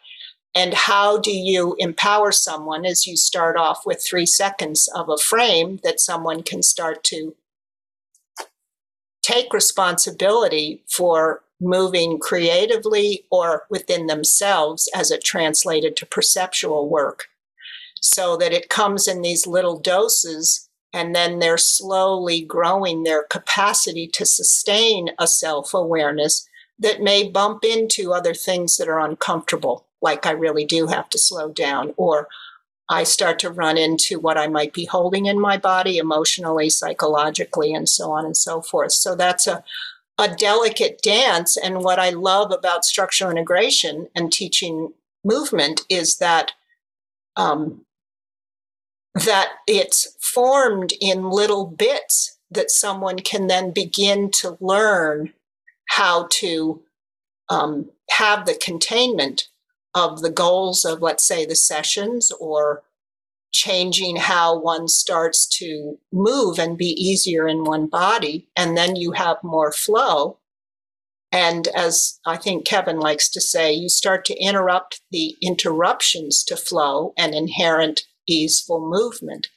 And 0.54 0.72
how 0.72 1.18
do 1.18 1.32
you 1.32 1.74
empower 1.78 2.30
someone 2.32 2.86
as 2.86 3.06
you 3.06 3.16
start 3.16 3.56
off 3.56 3.84
with 3.84 4.02
three 4.02 4.24
seconds 4.24 4.88
of 4.94 5.08
a 5.08 5.18
frame 5.18 5.80
that 5.82 6.00
someone 6.00 6.42
can 6.42 6.62
start 6.62 7.02
to 7.04 7.34
take 9.22 9.52
responsibility 9.52 10.84
for 10.88 11.42
moving 11.60 12.18
creatively 12.20 13.24
or 13.30 13.64
within 13.68 14.06
themselves 14.06 14.88
as 14.94 15.10
it 15.10 15.24
translated 15.24 15.96
to 15.96 16.06
perceptual 16.06 16.88
work 16.88 17.26
so 18.00 18.36
that 18.36 18.52
it 18.52 18.68
comes 18.68 19.08
in 19.08 19.22
these 19.22 19.46
little 19.46 19.78
doses 19.78 20.65
and 20.96 21.14
then 21.14 21.38
they're 21.38 21.58
slowly 21.58 22.40
growing 22.40 23.02
their 23.02 23.24
capacity 23.24 24.08
to 24.14 24.24
sustain 24.24 25.10
a 25.18 25.26
self 25.26 25.74
awareness 25.74 26.48
that 26.78 27.02
may 27.02 27.28
bump 27.28 27.64
into 27.64 28.12
other 28.12 28.34
things 28.34 28.76
that 28.76 28.88
are 28.88 29.00
uncomfortable 29.00 29.86
like 30.00 30.26
I 30.26 30.32
really 30.32 30.64
do 30.64 30.86
have 30.86 31.08
to 31.10 31.18
slow 31.18 31.50
down, 31.50 31.94
or 31.96 32.28
I 32.88 33.02
start 33.02 33.38
to 33.40 33.50
run 33.50 33.76
into 33.76 34.20
what 34.20 34.38
I 34.38 34.46
might 34.46 34.72
be 34.72 34.84
holding 34.84 35.26
in 35.26 35.40
my 35.40 35.56
body 35.56 35.98
emotionally, 35.98 36.70
psychologically, 36.70 37.74
and 37.74 37.88
so 37.88 38.12
on 38.12 38.24
and 38.24 38.36
so 38.36 38.60
forth. 38.60 38.92
So 38.92 39.14
that's 39.14 39.46
a, 39.46 39.64
a 40.18 40.28
delicate 40.28 41.00
dance. 41.02 41.56
And 41.56 41.82
what 41.82 41.98
I 41.98 42.10
love 42.10 42.52
about 42.52 42.84
structural 42.84 43.30
integration 43.30 44.08
and 44.14 44.32
teaching 44.32 44.92
movement 45.24 45.80
is 45.88 46.18
that 46.18 46.52
um, 47.36 47.85
that 49.24 49.52
it's 49.66 50.16
formed 50.20 50.92
in 51.00 51.30
little 51.30 51.66
bits 51.66 52.38
that 52.50 52.70
someone 52.70 53.18
can 53.18 53.46
then 53.46 53.70
begin 53.70 54.30
to 54.30 54.58
learn 54.60 55.32
how 55.88 56.26
to 56.30 56.82
um, 57.48 57.90
have 58.10 58.44
the 58.44 58.54
containment 58.54 59.48
of 59.94 60.20
the 60.20 60.30
goals 60.30 60.84
of, 60.84 61.00
let's 61.00 61.26
say, 61.26 61.46
the 61.46 61.56
sessions 61.56 62.30
or 62.38 62.82
changing 63.52 64.16
how 64.16 64.58
one 64.58 64.86
starts 64.86 65.46
to 65.46 65.98
move 66.12 66.58
and 66.58 66.76
be 66.76 66.90
easier 66.90 67.48
in 67.48 67.64
one 67.64 67.86
body. 67.86 68.48
And 68.54 68.76
then 68.76 68.96
you 68.96 69.12
have 69.12 69.38
more 69.42 69.72
flow. 69.72 70.38
And 71.32 71.68
as 71.68 72.18
I 72.26 72.36
think 72.36 72.66
Kevin 72.66 73.00
likes 73.00 73.30
to 73.30 73.40
say, 73.40 73.72
you 73.72 73.88
start 73.88 74.26
to 74.26 74.36
interrupt 74.36 75.00
the 75.10 75.36
interruptions 75.40 76.44
to 76.44 76.56
flow 76.56 77.14
and 77.16 77.34
inherent 77.34 78.02
easeful 78.26 78.80
movement. 78.80 79.48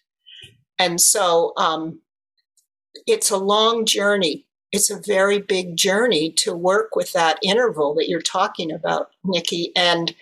And 0.78 1.02
so 1.02 1.54
um, 1.58 2.00
it's 3.06 3.30
a 3.30 3.38
long 3.38 3.86
journey. 3.86 4.46
It's 4.72 4.90
a 4.90 5.02
very 5.06 5.40
big 5.40 5.76
journey 5.76 6.32
to 6.38 6.54
work 6.54 6.96
with 6.96 7.12
that 7.14 7.40
interval 7.44 7.96
that 7.96 8.08
you're 8.08 8.22
talking 8.22 8.72
about, 8.72 9.10
Nikki. 9.24 9.72
And 9.76 10.16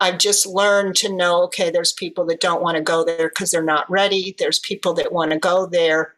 I've 0.00 0.18
just 0.18 0.46
learned 0.46 0.96
to 0.96 1.14
know 1.14 1.44
okay, 1.44 1.70
there's 1.70 1.92
people 1.92 2.26
that 2.26 2.40
don't 2.40 2.62
want 2.62 2.76
to 2.76 2.82
go 2.82 3.04
there 3.04 3.28
because 3.28 3.50
they're 3.50 3.62
not 3.62 3.90
ready. 3.90 4.34
There's 4.38 4.58
people 4.58 4.94
that 4.94 5.12
want 5.12 5.30
to 5.30 5.38
go 5.38 5.66
there, 5.66 6.14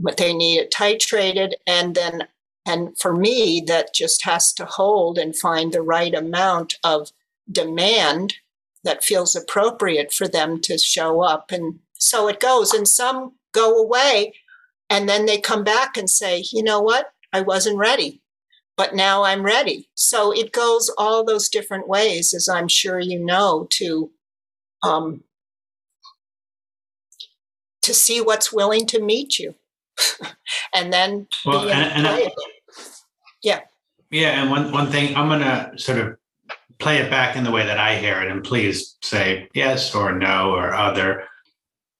but 0.00 0.16
they 0.16 0.32
need 0.34 0.58
it 0.58 0.72
titrated. 0.72 1.52
And 1.66 1.94
then, 1.94 2.26
and 2.66 2.98
for 2.98 3.14
me, 3.14 3.62
that 3.66 3.94
just 3.94 4.24
has 4.24 4.52
to 4.54 4.64
hold 4.64 5.18
and 5.18 5.36
find 5.36 5.72
the 5.72 5.82
right 5.82 6.14
amount 6.14 6.76
of 6.82 7.12
demand 7.52 8.34
that 8.84 9.04
feels 9.04 9.34
appropriate 9.34 10.12
for 10.12 10.28
them 10.28 10.60
to 10.62 10.78
show 10.78 11.22
up. 11.22 11.50
And 11.50 11.80
so 11.94 12.28
it 12.28 12.40
goes. 12.40 12.72
And 12.72 12.86
some 12.86 13.32
go 13.52 13.76
away 13.82 14.34
and 14.90 15.08
then 15.08 15.26
they 15.26 15.38
come 15.38 15.64
back 15.64 15.96
and 15.96 16.08
say, 16.08 16.44
you 16.52 16.62
know 16.62 16.80
what? 16.80 17.12
I 17.32 17.40
wasn't 17.40 17.78
ready 17.78 18.22
but 18.76 18.94
now 18.94 19.24
I'm 19.24 19.42
ready. 19.42 19.88
So 19.94 20.32
it 20.32 20.52
goes 20.52 20.90
all 20.98 21.24
those 21.24 21.48
different 21.48 21.88
ways, 21.88 22.34
as 22.34 22.48
I'm 22.48 22.68
sure 22.68 22.98
you 22.98 23.18
know, 23.18 23.66
to 23.70 24.10
um, 24.82 25.24
to 27.82 27.94
see 27.94 28.20
what's 28.20 28.52
willing 28.52 28.86
to 28.86 29.00
meet 29.00 29.38
you, 29.38 29.54
and 30.74 30.92
then 30.92 31.28
well, 31.44 31.68
and, 31.70 31.92
and 31.92 32.06
I, 32.06 32.32
yeah, 33.42 33.60
yeah. 34.10 34.42
And 34.42 34.50
one 34.50 34.72
one 34.72 34.88
thing 34.88 35.16
I'm 35.16 35.28
gonna 35.28 35.72
sort 35.76 35.98
of 35.98 36.16
play 36.78 36.98
it 36.98 37.10
back 37.10 37.36
in 37.36 37.44
the 37.44 37.50
way 37.50 37.66
that 37.66 37.78
I 37.78 37.96
hear 37.96 38.20
it, 38.20 38.30
and 38.30 38.42
please 38.42 38.96
say 39.02 39.48
yes 39.54 39.94
or 39.94 40.12
no 40.12 40.50
or 40.50 40.74
other. 40.74 41.24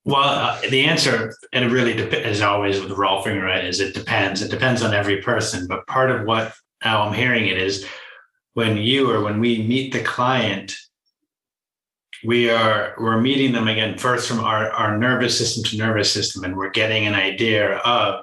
Well, 0.05 0.29
uh, 0.29 0.61
the 0.69 0.85
answer, 0.85 1.35
and 1.53 1.65
it 1.65 1.71
really 1.71 1.95
depends, 1.95 2.27
as 2.27 2.41
always 2.43 2.81
with 2.81 2.93
Rolfing, 2.93 3.43
right, 3.43 3.65
is 3.65 3.81
it 3.81 3.95
depends. 3.95 4.43
It 4.43 4.51
depends 4.51 4.83
on 4.83 4.93
every 4.93 5.23
person. 5.23 5.67
But 5.67 5.87
part 5.87 6.11
of 6.11 6.27
what 6.27 6.53
how 6.81 7.03
I'm 7.03 7.15
hearing 7.15 7.47
it 7.47 7.57
is 7.57 7.87
when 8.53 8.77
you 8.77 9.11
or 9.11 9.23
when 9.23 9.41
we 9.41 9.63
meet 9.63 9.93
the 9.93 10.03
client, 10.03 10.77
we 12.25 12.51
are 12.51 12.95
we're 12.99 13.21
meeting 13.21 13.53
them 13.53 13.69
again 13.69 13.97
first 13.97 14.29
from 14.29 14.41
our, 14.41 14.71
our 14.71 14.99
nervous 14.99 15.37
system 15.37 15.65
to 15.65 15.77
nervous 15.77 16.13
system, 16.13 16.45
and 16.45 16.57
we're 16.57 16.71
getting 16.71 17.07
an 17.07 17.15
idea 17.15 17.77
of 17.79 18.23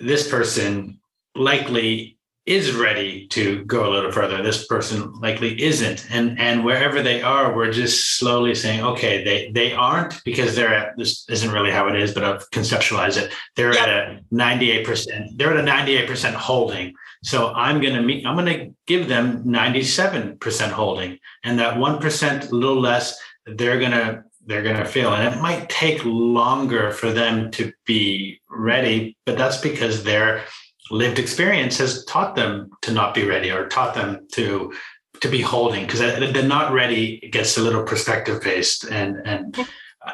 this 0.00 0.28
person 0.28 1.00
likely 1.34 2.13
is 2.46 2.74
ready 2.74 3.26
to 3.28 3.64
go 3.64 3.88
a 3.88 3.92
little 3.92 4.12
further. 4.12 4.42
This 4.42 4.66
person 4.66 5.12
likely 5.14 5.60
isn't. 5.62 6.06
And 6.10 6.38
and 6.38 6.64
wherever 6.64 7.02
they 7.02 7.22
are 7.22 7.54
we're 7.54 7.72
just 7.72 8.18
slowly 8.18 8.54
saying 8.54 8.82
okay 8.82 9.24
they 9.24 9.50
they 9.52 9.72
aren't 9.72 10.22
because 10.24 10.54
they're 10.54 10.74
at 10.74 10.96
this 10.96 11.26
isn't 11.30 11.50
really 11.50 11.70
how 11.70 11.88
it 11.88 11.96
is 11.96 12.12
but 12.12 12.24
i've 12.24 12.50
conceptualized 12.50 13.16
it. 13.16 13.32
They're 13.56 13.72
yep. 13.72 13.88
at 13.88 13.88
a 13.88 14.20
98% 14.32 15.36
they're 15.36 15.56
at 15.56 15.68
a 15.68 15.70
98% 15.70 16.34
holding. 16.34 16.94
So 17.22 17.52
i'm 17.54 17.80
going 17.80 17.94
to 17.94 18.02
meet 18.02 18.26
i'm 18.26 18.36
to 18.44 18.74
give 18.86 19.08
them 19.08 19.44
97% 19.44 20.70
holding. 20.70 21.18
And 21.44 21.58
that 21.58 21.76
1% 21.76 22.50
a 22.50 22.54
little 22.54 22.80
less 22.80 23.18
they're 23.46 23.78
to 23.80 24.24
they're 24.46 24.62
going 24.62 24.76
to 24.76 24.84
feel 24.84 25.14
and 25.14 25.34
it 25.34 25.40
might 25.40 25.70
take 25.70 26.04
longer 26.04 26.90
for 26.90 27.10
them 27.10 27.50
to 27.50 27.72
be 27.86 28.38
ready 28.50 29.16
but 29.24 29.38
that's 29.38 29.58
because 29.58 30.04
they're 30.04 30.44
lived 30.90 31.18
experience 31.18 31.78
has 31.78 32.04
taught 32.04 32.34
them 32.34 32.70
to 32.82 32.92
not 32.92 33.14
be 33.14 33.24
ready 33.24 33.50
or 33.50 33.66
taught 33.68 33.94
them 33.94 34.26
to 34.32 34.72
to 35.20 35.28
be 35.28 35.40
holding 35.40 35.86
because 35.86 36.00
the 36.00 36.42
not 36.42 36.72
ready 36.72 37.20
it 37.22 37.30
gets 37.30 37.56
a 37.56 37.62
little 37.62 37.82
perspective 37.82 38.42
based 38.42 38.84
and 38.84 39.16
and 39.24 39.56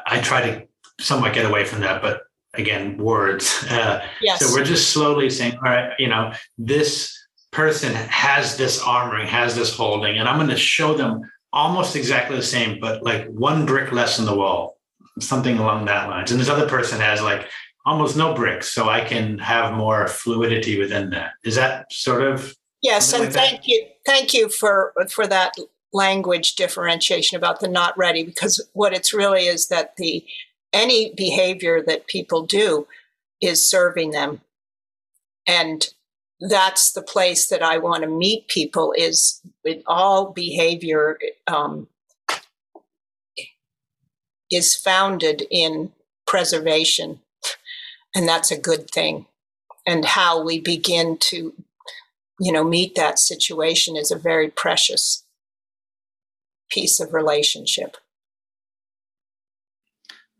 i 0.06 0.20
try 0.20 0.40
to 0.40 0.66
somewhat 1.00 1.34
get 1.34 1.44
away 1.44 1.64
from 1.64 1.80
that 1.80 2.02
but 2.02 2.22
again 2.54 2.96
words. 2.98 3.64
Uh, 3.70 4.04
yes. 4.20 4.40
so 4.40 4.54
we're 4.54 4.64
just 4.64 4.90
slowly 4.90 5.30
saying 5.30 5.54
all 5.54 5.62
right 5.62 5.92
you 5.98 6.08
know 6.08 6.32
this 6.58 7.16
person 7.50 7.92
has 7.94 8.56
this 8.56 8.80
armoring 8.82 9.26
has 9.26 9.56
this 9.56 9.74
holding 9.74 10.18
and 10.18 10.28
i'm 10.28 10.36
going 10.36 10.48
to 10.48 10.56
show 10.56 10.94
them 10.94 11.20
almost 11.52 11.96
exactly 11.96 12.36
the 12.36 12.42
same 12.42 12.78
but 12.80 13.02
like 13.02 13.26
one 13.28 13.66
brick 13.66 13.90
less 13.90 14.20
in 14.20 14.24
the 14.24 14.34
wall 14.34 14.80
something 15.18 15.58
along 15.58 15.86
that 15.86 16.08
lines. 16.08 16.30
And 16.30 16.40
this 16.40 16.48
other 16.48 16.68
person 16.68 17.00
has 17.00 17.22
like 17.22 17.48
almost 17.90 18.16
no 18.16 18.32
bricks, 18.32 18.72
so 18.72 18.88
I 18.88 19.00
can 19.00 19.38
have 19.38 19.74
more 19.74 20.06
fluidity 20.06 20.78
within 20.78 21.10
that. 21.10 21.32
Is 21.42 21.56
that 21.56 21.92
sort 21.92 22.22
of 22.22 22.54
yes? 22.82 23.12
And 23.12 23.24
like 23.24 23.32
thank 23.32 23.62
that? 23.62 23.68
you, 23.68 23.86
thank 24.06 24.32
you 24.32 24.48
for 24.48 24.92
for 25.10 25.26
that 25.26 25.54
language 25.92 26.54
differentiation 26.54 27.36
about 27.36 27.58
the 27.58 27.66
not 27.66 27.98
ready, 27.98 28.22
because 28.22 28.64
what 28.74 28.92
it's 28.92 29.12
really 29.12 29.46
is 29.46 29.66
that 29.66 29.96
the 29.96 30.24
any 30.72 31.12
behavior 31.16 31.82
that 31.82 32.06
people 32.06 32.46
do 32.46 32.86
is 33.42 33.68
serving 33.68 34.12
them, 34.12 34.40
and 35.48 35.88
that's 36.48 36.92
the 36.92 37.02
place 37.02 37.48
that 37.48 37.62
I 37.62 37.78
want 37.78 38.04
to 38.04 38.08
meet 38.08 38.46
people. 38.46 38.94
Is 38.96 39.42
with 39.64 39.82
all 39.88 40.32
behavior. 40.32 41.18
Um, 41.48 41.88
is 44.52 44.74
founded 44.74 45.46
in 45.48 45.92
preservation 46.26 47.20
and 48.14 48.28
that's 48.28 48.50
a 48.50 48.58
good 48.58 48.90
thing 48.90 49.26
and 49.86 50.04
how 50.04 50.42
we 50.42 50.60
begin 50.60 51.16
to 51.18 51.52
you 52.38 52.52
know 52.52 52.64
meet 52.64 52.94
that 52.94 53.18
situation 53.18 53.96
is 53.96 54.10
a 54.10 54.18
very 54.18 54.48
precious 54.48 55.24
piece 56.70 57.00
of 57.00 57.12
relationship 57.12 57.96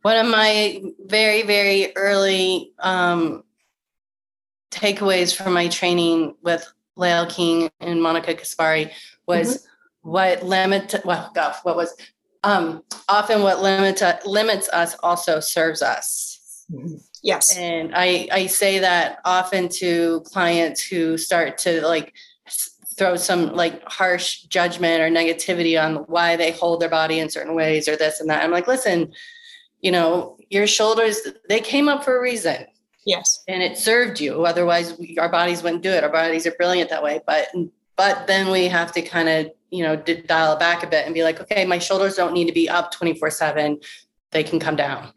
one 0.02 0.16
of 0.16 0.26
my 0.26 0.82
very 1.06 1.42
very 1.42 1.94
early 1.96 2.72
um, 2.78 3.44
takeaways 4.70 5.34
from 5.34 5.52
my 5.52 5.68
training 5.68 6.34
with 6.42 6.72
Lael 6.96 7.26
Keen 7.26 7.70
and 7.80 8.02
Monica 8.02 8.34
Caspari 8.34 8.92
was 9.26 9.58
mm-hmm. 9.58 10.10
what 10.10 10.42
limit 10.42 10.94
well 11.04 11.30
gosh, 11.34 11.56
what 11.62 11.76
was 11.76 11.94
um 12.44 12.82
often 13.08 13.42
what 13.42 13.60
limit 13.60 14.02
limits 14.24 14.68
us 14.70 14.96
also 15.02 15.40
serves 15.40 15.82
us 15.82 16.64
mm-hmm. 16.70 16.96
Yes. 17.22 17.56
And 17.56 17.92
i 17.94 18.28
i 18.32 18.46
say 18.46 18.78
that 18.78 19.18
often 19.24 19.68
to 19.68 20.20
clients 20.20 20.82
who 20.82 21.18
start 21.18 21.58
to 21.58 21.86
like 21.86 22.14
throw 22.96 23.16
some 23.16 23.54
like 23.54 23.82
harsh 23.88 24.42
judgment 24.42 25.00
or 25.00 25.08
negativity 25.08 25.82
on 25.82 25.96
why 26.04 26.36
they 26.36 26.50
hold 26.52 26.80
their 26.80 26.88
body 26.88 27.18
in 27.18 27.30
certain 27.30 27.54
ways 27.54 27.88
or 27.88 27.96
this 27.96 28.20
and 28.20 28.28
that. 28.30 28.44
I'm 28.44 28.50
like 28.50 28.66
listen 28.66 29.12
you 29.80 29.90
know 29.90 30.36
your 30.50 30.66
shoulders 30.66 31.20
they 31.48 31.60
came 31.60 31.88
up 31.88 32.04
for 32.04 32.16
a 32.16 32.22
reason. 32.22 32.66
Yes. 33.06 33.42
And 33.48 33.62
it 33.62 33.78
served 33.78 34.20
you. 34.20 34.44
Otherwise 34.44 34.98
we, 34.98 35.16
our 35.18 35.30
bodies 35.30 35.62
wouldn't 35.62 35.82
do 35.82 35.90
it. 35.90 36.04
Our 36.04 36.12
bodies 36.12 36.46
are 36.46 36.50
brilliant 36.52 36.90
that 36.90 37.02
way. 37.02 37.20
But 37.26 37.48
but 37.96 38.26
then 38.26 38.50
we 38.50 38.66
have 38.66 38.92
to 38.92 39.02
kind 39.02 39.28
of 39.28 39.52
you 39.70 39.82
know 39.82 39.96
dial 39.96 40.56
back 40.56 40.82
a 40.82 40.86
bit 40.86 41.06
and 41.06 41.14
be 41.14 41.22
like 41.22 41.40
okay 41.40 41.64
my 41.64 41.78
shoulders 41.78 42.16
don't 42.16 42.32
need 42.32 42.46
to 42.46 42.52
be 42.52 42.68
up 42.68 42.92
24 42.92 43.30
7 43.30 43.78
they 44.32 44.42
can 44.42 44.58
come 44.58 44.76
down 44.76 45.12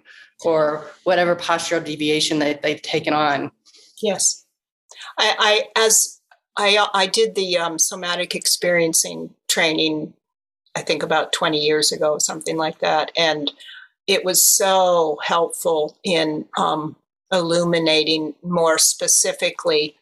or 0.45 0.85
whatever 1.03 1.35
postural 1.35 1.83
deviation 1.83 2.39
that 2.39 2.61
they've 2.61 2.81
taken 2.81 3.13
on. 3.13 3.51
Yes. 4.01 4.43
I, 5.17 5.63
I 5.75 5.81
as 5.85 6.19
i 6.57 6.87
i 6.93 7.07
did 7.07 7.35
the 7.35 7.57
um, 7.57 7.79
somatic 7.79 8.35
experiencing 8.35 9.33
training 9.47 10.13
i 10.75 10.81
think 10.81 11.03
about 11.03 11.33
20 11.33 11.59
years 11.59 11.91
ago 11.91 12.17
something 12.17 12.57
like 12.57 12.79
that 12.79 13.11
and 13.17 13.51
it 14.07 14.25
was 14.25 14.45
so 14.45 15.17
helpful 15.23 15.97
in 16.03 16.45
um, 16.57 16.95
illuminating 17.31 18.35
more 18.43 18.77
specifically 18.77 19.95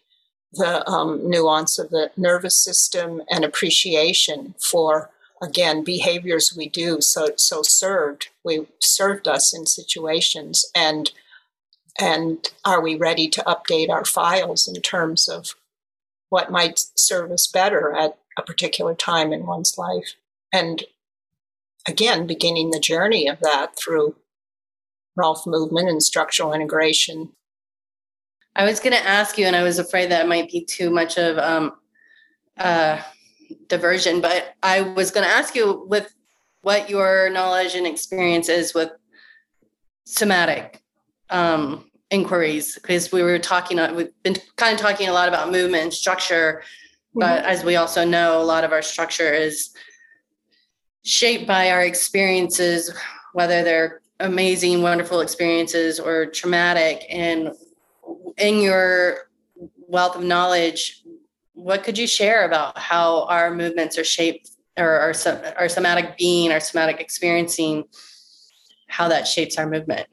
the 0.53 0.87
um, 0.89 1.29
nuance 1.29 1.77
of 1.77 1.91
the 1.91 2.09
nervous 2.17 2.57
system 2.61 3.21
and 3.29 3.45
appreciation 3.45 4.55
for 4.59 5.11
again 5.41 5.83
behaviors 5.83 6.53
we 6.55 6.69
do 6.69 7.01
so 7.01 7.29
so 7.35 7.61
served 7.63 8.29
we 8.43 8.67
served 8.79 9.27
us 9.27 9.53
in 9.53 9.65
situations 9.65 10.65
and 10.75 11.11
and 11.99 12.49
are 12.65 12.81
we 12.81 12.95
ready 12.95 13.27
to 13.29 13.43
update 13.43 13.89
our 13.89 14.05
files 14.05 14.67
in 14.67 14.81
terms 14.81 15.27
of 15.27 15.55
what 16.29 16.51
might 16.51 16.83
serve 16.95 17.31
us 17.31 17.47
better 17.47 17.93
at 17.93 18.17
a 18.37 18.41
particular 18.41 18.95
time 18.95 19.33
in 19.33 19.45
one's 19.45 19.77
life? 19.77 20.15
And 20.53 20.83
again 21.87 22.25
beginning 22.27 22.71
the 22.71 22.79
journey 22.79 23.27
of 23.27 23.39
that 23.41 23.77
through 23.77 24.15
Rolf 25.15 25.45
movement 25.45 25.89
and 25.89 26.01
structural 26.01 26.53
integration. 26.53 27.29
I 28.55 28.63
was 28.63 28.79
going 28.79 28.93
to 28.93 29.07
ask 29.07 29.37
you, 29.37 29.45
and 29.45 29.55
I 29.55 29.63
was 29.63 29.77
afraid 29.77 30.09
that 30.09 30.27
might 30.27 30.49
be 30.49 30.63
too 30.63 30.89
much 30.89 31.17
of 31.17 31.37
um, 31.37 31.73
uh, 32.57 33.01
diversion, 33.67 34.21
but 34.21 34.55
I 34.63 34.81
was 34.81 35.11
going 35.11 35.25
to 35.25 35.33
ask 35.33 35.55
you 35.55 35.85
with 35.87 36.13
what 36.61 36.89
your 36.89 37.29
knowledge 37.29 37.75
and 37.75 37.87
experience 37.87 38.49
is 38.49 38.73
with 38.73 38.91
somatic 40.05 40.81
um, 41.29 41.89
inquiries, 42.09 42.75
because 42.75 43.11
we 43.11 43.23
were 43.23 43.39
talking, 43.39 43.79
uh, 43.79 43.93
we've 43.93 44.23
been 44.23 44.35
kind 44.57 44.73
of 44.73 44.79
talking 44.79 45.07
a 45.07 45.13
lot 45.13 45.27
about 45.27 45.51
movement 45.51 45.83
and 45.83 45.93
structure, 45.93 46.61
but 47.15 47.41
mm-hmm. 47.41 47.49
as 47.49 47.63
we 47.63 47.75
also 47.75 48.05
know, 48.05 48.41
a 48.41 48.43
lot 48.43 48.63
of 48.63 48.71
our 48.71 48.81
structure 48.81 49.33
is 49.33 49.71
shaped 51.03 51.47
by 51.47 51.71
our 51.71 51.81
experiences, 51.81 52.93
whether 53.33 53.63
they're 53.63 54.01
amazing, 54.19 54.81
wonderful 54.81 55.21
experiences 55.21 55.99
or 55.99 56.27
traumatic. 56.27 57.03
And 57.09 57.51
in 58.37 58.59
your 58.61 59.29
wealth 59.87 60.15
of 60.15 60.23
knowledge, 60.23 61.00
what 61.61 61.83
could 61.83 61.95
you 61.95 62.07
share 62.07 62.45
about 62.45 62.75
how 62.75 63.25
our 63.25 63.53
movements 63.53 63.95
are 63.97 64.03
shaped 64.03 64.49
or 64.77 64.89
our, 64.99 65.13
our 65.59 65.69
somatic 65.69 66.17
being, 66.17 66.51
our 66.51 66.59
somatic 66.59 66.99
experiencing, 66.99 67.83
how 68.87 69.07
that 69.07 69.27
shapes 69.27 69.59
our 69.59 69.69
movement? 69.69 70.07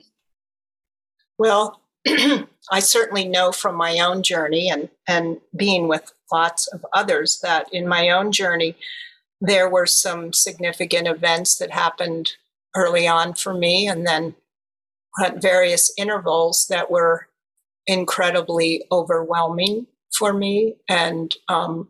Well, 1.39 1.81
I 2.07 2.81
certainly 2.81 3.27
know 3.27 3.51
from 3.51 3.77
my 3.77 3.99
own 3.99 4.23
journey 4.23 4.69
and, 4.71 4.91
and 5.07 5.39
being 5.57 5.89
with 5.89 6.13
lots 6.31 6.67
of 6.67 6.85
others 6.93 7.41
that 7.43 7.73
in 7.73 7.89
my 7.89 8.11
own 8.11 8.31
journey, 8.31 8.77
there 9.41 9.71
were 9.71 9.87
some 9.87 10.35
significant 10.35 11.09
events 11.09 11.57
that 11.59 11.71
happened 11.71 12.33
early 12.77 13.09
on 13.09 13.33
for 13.33 13.55
me 13.55 13.89
and 13.89 14.07
then 14.07 14.35
at 15.25 15.41
various 15.41 15.91
intervals 15.97 16.67
that 16.69 16.91
were 16.91 17.29
incredibly 17.87 18.85
overwhelming 18.93 19.87
for 20.13 20.33
me 20.33 20.77
and 20.89 21.37
um, 21.49 21.89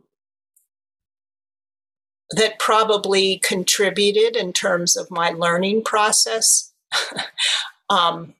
that 2.31 2.59
probably 2.59 3.39
contributed 3.39 4.35
in 4.35 4.53
terms 4.53 4.95
of 4.95 5.09
my 5.11 5.29
learning 5.31 5.83
process. 5.83 6.73
um, 7.89 8.35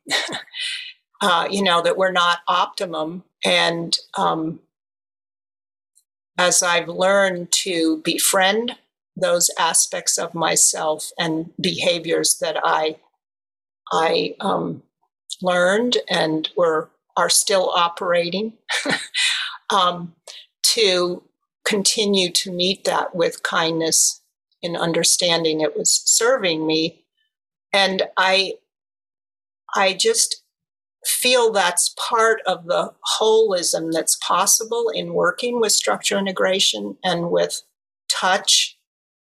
uh, 1.22 1.48
you 1.50 1.64
know, 1.64 1.82
that 1.82 1.98
we're 1.98 2.12
not 2.12 2.40
optimum. 2.48 3.24
And 3.44 3.98
um, 4.18 4.60
as 6.38 6.64
I've 6.64 6.88
learned 6.88 7.52
to 7.52 8.02
befriend 8.04 8.76
those 9.16 9.50
aspects 9.60 10.18
of 10.18 10.34
myself 10.34 11.12
and 11.20 11.52
behaviors 11.60 12.38
that 12.40 12.58
I 12.64 12.98
I 13.92 14.36
um, 14.40 14.84
learned 15.42 15.98
and 16.10 16.50
were 16.56 16.90
are 17.18 17.30
still 17.30 17.70
operating 17.72 18.54
um, 19.70 20.16
to 20.64 21.24
continue 21.66 22.32
to 22.32 22.52
meet 22.52 22.86
that 22.86 23.16
with 23.16 23.44
kindness 23.44 24.22
in 24.62 24.76
understanding. 24.76 25.62
It 25.62 25.78
was 25.78 26.02
serving 26.06 26.66
me. 26.66 27.06
And 27.72 28.04
i 28.18 28.54
i 29.76 29.94
just 29.94 30.44
feel 31.06 31.52
that's 31.52 31.96
part 31.98 32.42
of 32.46 32.66
the 32.66 32.92
holism 33.20 33.92
that's 33.92 34.18
possible 34.18 34.90
in 34.94 35.14
working 35.14 35.60
with 35.62 35.72
structure 35.72 36.18
integration 36.18 36.98
and 37.04 37.32
with 37.32 37.62
touch 38.10 38.78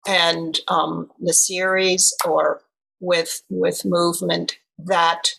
and 0.06 0.60
um, 0.68 1.10
the 1.20 1.32
series 1.32 2.14
or 2.26 2.60
with 3.00 3.42
with 3.48 3.84
movement 3.84 4.58
that 4.78 5.30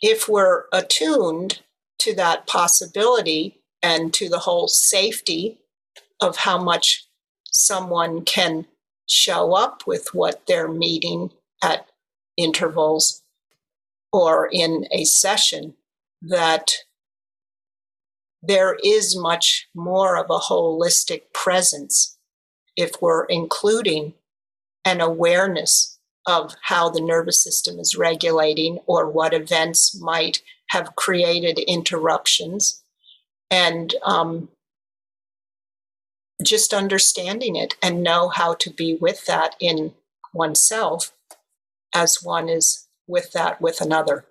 if 0.00 0.28
we're 0.28 0.64
attuned 0.72 1.60
to 1.98 2.14
that 2.14 2.46
possibility 2.46 3.60
and 3.82 4.12
to 4.14 4.28
the 4.28 4.40
whole 4.40 4.68
safety 4.68 5.58
of 6.20 6.36
how 6.36 6.62
much 6.62 7.06
someone 7.44 8.24
can 8.24 8.66
show 9.06 9.54
up 9.54 9.86
with 9.86 10.14
what 10.14 10.46
they're 10.46 10.68
meeting 10.68 11.30
at 11.62 11.86
intervals 12.36 13.22
or 14.12 14.48
in 14.52 14.86
a 14.90 15.04
session, 15.04 15.74
that 16.22 16.72
there 18.42 18.76
is 18.84 19.16
much 19.16 19.68
more 19.74 20.16
of 20.16 20.26
a 20.30 20.38
holistic 20.38 21.22
presence 21.32 22.18
if 22.76 22.92
we're 23.02 23.24
including 23.24 24.14
an 24.84 25.00
awareness 25.00 25.98
of 26.26 26.54
how 26.62 26.88
the 26.88 27.00
nervous 27.00 27.42
system 27.42 27.78
is 27.80 27.96
regulating 27.96 28.78
or 28.86 29.10
what 29.10 29.34
events 29.34 29.98
might 30.00 30.42
have 30.70 30.94
created 30.94 31.58
interruptions 31.66 32.84
and 33.50 33.94
um, 34.04 34.48
just 36.42 36.72
understanding 36.72 37.56
it 37.56 37.74
and 37.82 38.02
know 38.02 38.28
how 38.28 38.54
to 38.54 38.70
be 38.70 38.94
with 38.94 39.26
that 39.26 39.56
in 39.60 39.94
oneself 40.32 41.12
as 41.94 42.22
one 42.22 42.48
is 42.48 42.86
with 43.06 43.32
that 43.32 43.60
with 43.60 43.80
another 43.80 44.26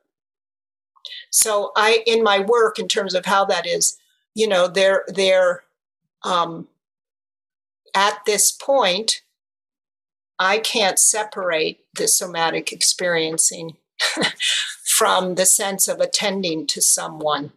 so 1.31 1.71
i 1.75 2.03
in 2.05 2.23
my 2.23 2.39
work 2.39 2.77
in 2.77 2.87
terms 2.87 3.15
of 3.15 3.25
how 3.25 3.43
that 3.43 3.65
is 3.65 3.97
you 4.35 4.47
know 4.47 4.67
they're 4.67 5.03
they're 5.07 5.63
um, 6.23 6.67
at 7.95 8.19
this 8.25 8.51
point 8.51 9.21
I 10.39 10.59
can't 10.59 10.99
separate 10.99 11.79
the 11.95 12.07
somatic 12.07 12.71
experiencing 12.71 13.77
from 14.85 15.35
the 15.35 15.45
sense 15.45 15.87
of 15.87 15.99
attending 15.99 16.67
to 16.67 16.81
someone. 16.81 17.53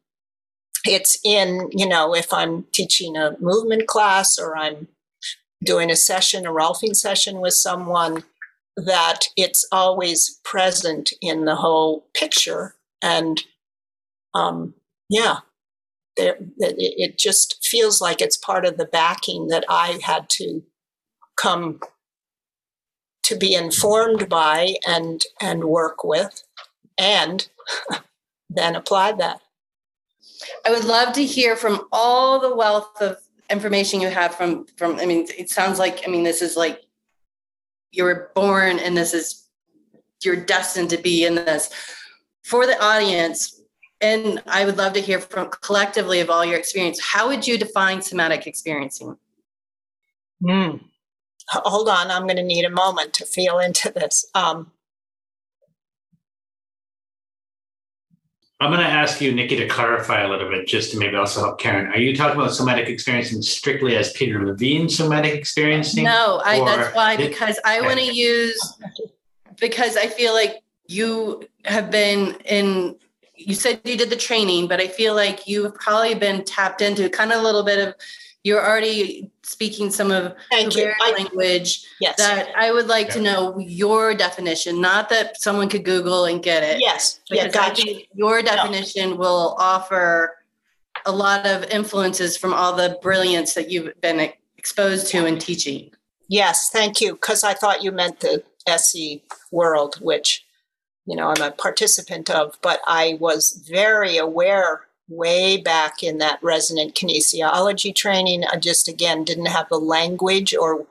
It's 0.87 1.19
in, 1.25 1.69
you 1.73 1.89
know, 1.89 2.15
if 2.15 2.33
I'm 2.33 2.65
teaching 2.73 3.17
a 3.17 3.37
movement 3.41 3.87
class 3.87 4.39
or 4.39 4.57
I'm 4.57 4.89
doing 5.63 5.91
a 5.91 5.97
session, 5.97 6.47
a 6.47 6.51
Rolfing 6.51 6.97
session 6.97 7.41
with 7.41 7.55
someone, 7.55 8.25
that 8.77 9.27
it's 9.37 9.67
always 9.71 10.41
present 10.45 11.13
in 11.21 11.45
the 11.45 11.57
whole 11.57 12.07
picture. 12.15 12.75
And 13.03 13.43
um, 14.35 14.75
yeah, 15.09 15.39
it 16.17 17.19
just 17.19 17.65
feels 17.65 18.01
like 18.01 18.21
it's 18.21 18.37
part 18.37 18.65
of 18.65 18.77
the 18.77 18.85
backing 18.85 19.49
that 19.49 19.65
I 19.69 20.01
had 20.03 20.29
to 20.31 20.63
come 21.37 21.81
to 23.25 23.37
be 23.37 23.55
informed 23.55 24.29
by 24.29 24.75
and 24.87 25.25
and 25.41 25.65
work 25.65 26.05
with 26.05 26.43
and 26.99 27.49
then 28.51 28.75
apply 28.75 29.13
that 29.13 29.41
i 30.65 30.71
would 30.71 30.85
love 30.85 31.13
to 31.13 31.25
hear 31.25 31.57
from 31.57 31.87
all 31.93 32.41
the 32.41 32.55
wealth 32.55 33.01
of 33.01 33.17
information 33.51 34.01
you 34.01 34.09
have 34.09 34.35
from 34.35 34.65
from 34.77 34.99
i 34.99 35.07
mean 35.07 35.27
it 35.37 35.51
sounds 35.51 35.79
like 35.79 36.03
i 36.07 36.11
mean 36.11 36.23
this 36.23 36.41
is 36.41 36.57
like 36.57 36.83
you 37.91 38.05
were 38.05 38.31
born 38.35 38.79
and 38.79 38.97
this 38.97 39.13
is 39.13 39.49
you're 40.23 40.37
destined 40.37 40.91
to 40.91 40.99
be 40.99 41.25
in 41.25 41.35
this. 41.35 41.71
For 42.45 42.67
the 42.67 42.81
audience 42.83 43.61
and 44.01 44.43
i 44.47 44.65
would 44.65 44.77
love 44.77 44.93
to 44.95 45.01
hear 45.01 45.21
from 45.21 45.51
collectively 45.51 46.21
of 46.21 46.31
all 46.31 46.45
your 46.45 46.59
experience 46.59 47.01
how 47.01 47.29
would 47.29 47.47
you 47.47 47.59
define 47.59 48.01
somatic 48.03 48.47
experiencing? 48.47 49.17
Mm. 50.43 50.81
hold 51.49 51.89
on 51.89 52.11
i'm 52.11 52.23
going 52.23 52.37
to 52.37 52.43
need 52.43 52.65
a 52.65 52.71
moment 52.71 53.13
to 53.15 53.27
feel 53.27 53.59
into 53.59 53.91
this. 53.91 54.27
Um, 54.35 54.73
I'm 58.61 58.71
going 58.71 58.83
to 58.83 58.87
ask 58.87 59.23
you, 59.23 59.35
Nikki, 59.35 59.57
to 59.57 59.67
clarify 59.67 60.21
a 60.21 60.29
little 60.29 60.51
bit, 60.51 60.67
just 60.67 60.91
to 60.93 60.99
maybe 60.99 61.17
also 61.17 61.41
help 61.41 61.59
Caryn. 61.59 61.89
Are 61.95 61.99
you 61.99 62.15
talking 62.15 62.39
about 62.39 62.53
somatic 62.53 62.89
experiencing 62.89 63.41
strictly 63.41 63.97
as 63.97 64.13
Peter 64.13 64.45
Levine 64.45 64.87
somatic 64.91 65.35
experiencing? 65.35 66.05
No, 66.05 66.43
I, 66.45 66.63
that's 66.63 66.95
why 66.95 67.17
because 67.17 67.59
I 67.65 67.81
want 67.81 67.99
to 67.99 68.15
use 68.15 68.59
because 69.59 69.97
I 69.97 70.09
feel 70.09 70.35
like 70.35 70.63
you 70.87 71.49
have 71.65 71.91
been 71.91 72.37
in. 72.45 72.97
You 73.35 73.55
said 73.55 73.81
you 73.85 73.97
did 73.97 74.11
the 74.11 74.17
training, 74.17 74.69
but 74.69 74.81
I 74.81 74.89
feel 74.89 75.15
like 75.15 75.49
you've 75.49 75.75
probably 75.77 76.15
been 76.15 76.45
tapped 76.45 76.83
into 76.83 77.09
kind 77.09 77.33
of 77.33 77.41
a 77.41 77.43
little 77.43 77.63
bit 77.63 77.89
of 77.89 77.95
you're 78.43 78.65
already 78.65 79.31
speaking 79.43 79.91
some 79.91 80.11
of 80.11 80.35
Thank 80.51 80.73
the 80.73 80.93
language 81.17 81.85
yes. 82.01 82.17
that 82.17 82.51
I 82.57 82.73
would 82.73 82.87
like 82.87 83.09
yeah. 83.09 83.15
to 83.15 83.21
know 83.21 83.59
your 83.59 84.15
definition, 84.15 84.81
not 84.81 85.09
that 85.11 85.41
someone 85.41 85.69
could 85.69 85.85
Google 85.85 86.25
and 86.25 86.43
get 86.43 86.63
it. 86.63 86.81
Yes. 86.81 87.21
Yeah, 87.29 87.49
gotcha. 87.49 88.01
Your 88.15 88.43
definition 88.43 89.11
no. 89.11 89.17
will 89.17 89.57
offer 89.59 90.39
a 91.07 91.13
lot 91.13 91.47
of 91.47 91.65
influences 91.65 92.37
from 92.37 92.55
all 92.55 92.75
the 92.75 92.99
brilliance 93.03 93.55
that 93.55 93.71
you've 93.71 93.99
been 94.01 94.33
exposed 94.57 95.09
to 95.09 95.27
in 95.27 95.39
teaching. 95.39 95.91
Yes, 96.29 96.71
thank 96.71 97.01
you. 97.01 97.15
Because 97.15 97.45
I 97.45 97.55
thought 97.55 97.83
you 97.83 97.93
meant 97.93 98.21
the 98.21 98.43
SE 98.67 99.23
world, 99.51 99.97
which, 100.01 100.47
you 101.05 101.17
know, 101.17 101.29
I'm 101.29 101.43
a 101.43 101.51
participant 101.51 102.31
of, 102.31 102.57
but 102.63 102.81
I 102.87 103.19
was 103.21 103.63
very 103.69 104.17
aware 104.17 104.83
way 105.11 105.59
back 105.59 106.03
in 106.03 106.19
that 106.19 106.39
resonant 106.43 106.95
kinesiology 106.95 107.95
training. 107.95 108.45
I 108.51 108.57
just, 108.57 108.89
again, 108.89 109.25
didn't 109.25 109.47
have 109.47 109.69
the 109.69 109.79
language 109.79 110.55
or 110.55 110.87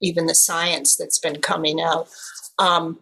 even 0.00 0.26
the 0.26 0.34
science 0.34 0.94
that's 0.94 1.18
been 1.18 1.40
coming 1.40 1.80
out. 1.80 2.08
Um, 2.58 3.00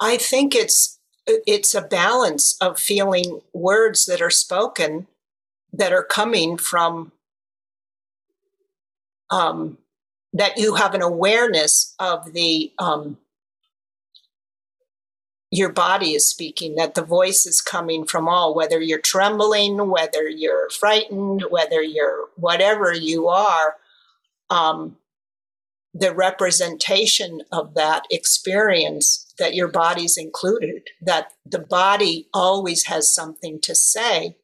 I 0.00 0.16
think 0.16 0.54
it's 0.54 0.98
it's 1.26 1.74
a 1.74 1.82
balance 1.82 2.56
of 2.60 2.78
feeling 2.78 3.40
words 3.52 4.06
that 4.06 4.20
are 4.20 4.30
spoken 4.30 5.06
that 5.72 5.92
are 5.92 6.02
coming 6.02 6.56
from 6.56 7.12
um, 9.30 9.78
that 10.32 10.56
you 10.56 10.74
have 10.74 10.94
an 10.94 11.02
awareness 11.02 11.94
of 11.98 12.32
the 12.32 12.72
um, 12.78 13.18
your 15.50 15.72
body 15.72 16.12
is 16.12 16.28
speaking, 16.28 16.76
that 16.76 16.94
the 16.94 17.02
voice 17.02 17.44
is 17.44 17.60
coming 17.60 18.06
from 18.06 18.28
all, 18.28 18.54
whether 18.54 18.80
you're 18.80 19.00
trembling, 19.00 19.90
whether 19.90 20.28
you're 20.28 20.70
frightened, 20.70 21.44
whether 21.50 21.82
you're 21.82 22.28
whatever 22.36 22.92
you 22.92 23.28
are, 23.28 23.76
um, 24.48 24.96
the 25.92 26.14
representation 26.14 27.42
of 27.50 27.74
that 27.74 28.04
experience 28.10 29.32
that 29.38 29.54
your 29.54 29.66
body's 29.66 30.16
included, 30.16 30.82
that 31.02 31.32
the 31.44 31.58
body 31.58 32.28
always 32.32 32.84
has 32.86 33.12
something 33.12 33.60
to 33.60 33.74
say. 33.74 34.36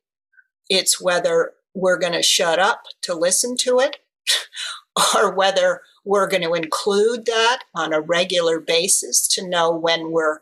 It's 0.69 1.01
whether 1.01 1.53
we're 1.73 1.99
going 1.99 2.15
to 2.15 2.23
shut 2.23 2.59
up 2.59 2.83
to 3.03 3.15
listen 3.15 3.57
to 3.59 3.79
it 3.79 3.99
or 5.15 5.33
whether 5.33 5.83
we're 6.05 6.27
going 6.27 6.43
to 6.43 6.55
include 6.55 7.27
that 7.27 7.63
on 7.75 7.93
a 7.93 8.01
regular 8.01 8.59
basis 8.59 9.29
to 9.29 9.47
know 9.47 9.71
when 9.71 10.11
we're 10.11 10.41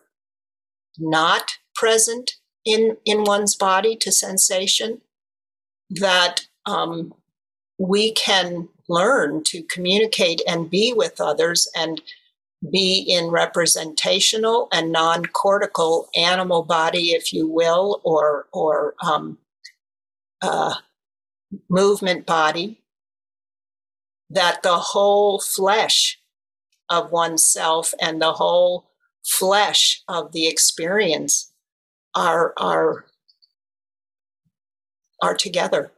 not 0.99 1.53
present 1.75 2.33
in 2.65 2.97
in 3.05 3.25
one's 3.25 3.57
body 3.57 3.97
to 3.97 4.13
sensation 4.13 5.01
that 5.91 6.47
um, 6.67 7.13
we 7.79 8.13
can 8.13 8.69
learn 8.89 9.43
to 9.45 9.63
communicate 9.63 10.41
and 10.47 10.71
be 10.71 10.93
with 10.95 11.21
others 11.21 11.69
and 11.77 12.01
be 12.71 13.01
in 13.01 13.29
representational 13.29 14.69
and 14.73 14.91
non-cortical 14.91 16.09
animal 16.17 16.63
body 16.63 17.11
if 17.11 17.33
you 17.33 17.47
will 17.49 18.01
or 18.05 18.47
or 18.53 18.95
um, 19.03 19.39
uh, 20.43 20.75
movement 21.69 22.25
body 22.27 22.81
that 24.31 24.63
the 24.63 24.77
whole 24.77 25.39
flesh 25.39 26.19
of 26.89 27.11
oneself 27.11 27.95
and 28.01 28.21
the 28.21 28.33
whole 28.33 28.87
flesh 29.25 30.03
of 30.09 30.33
the 30.33 30.47
experience 30.47 31.53
are 32.15 32.53
are 32.57 33.07
are 35.23 35.35
together. 35.35 35.93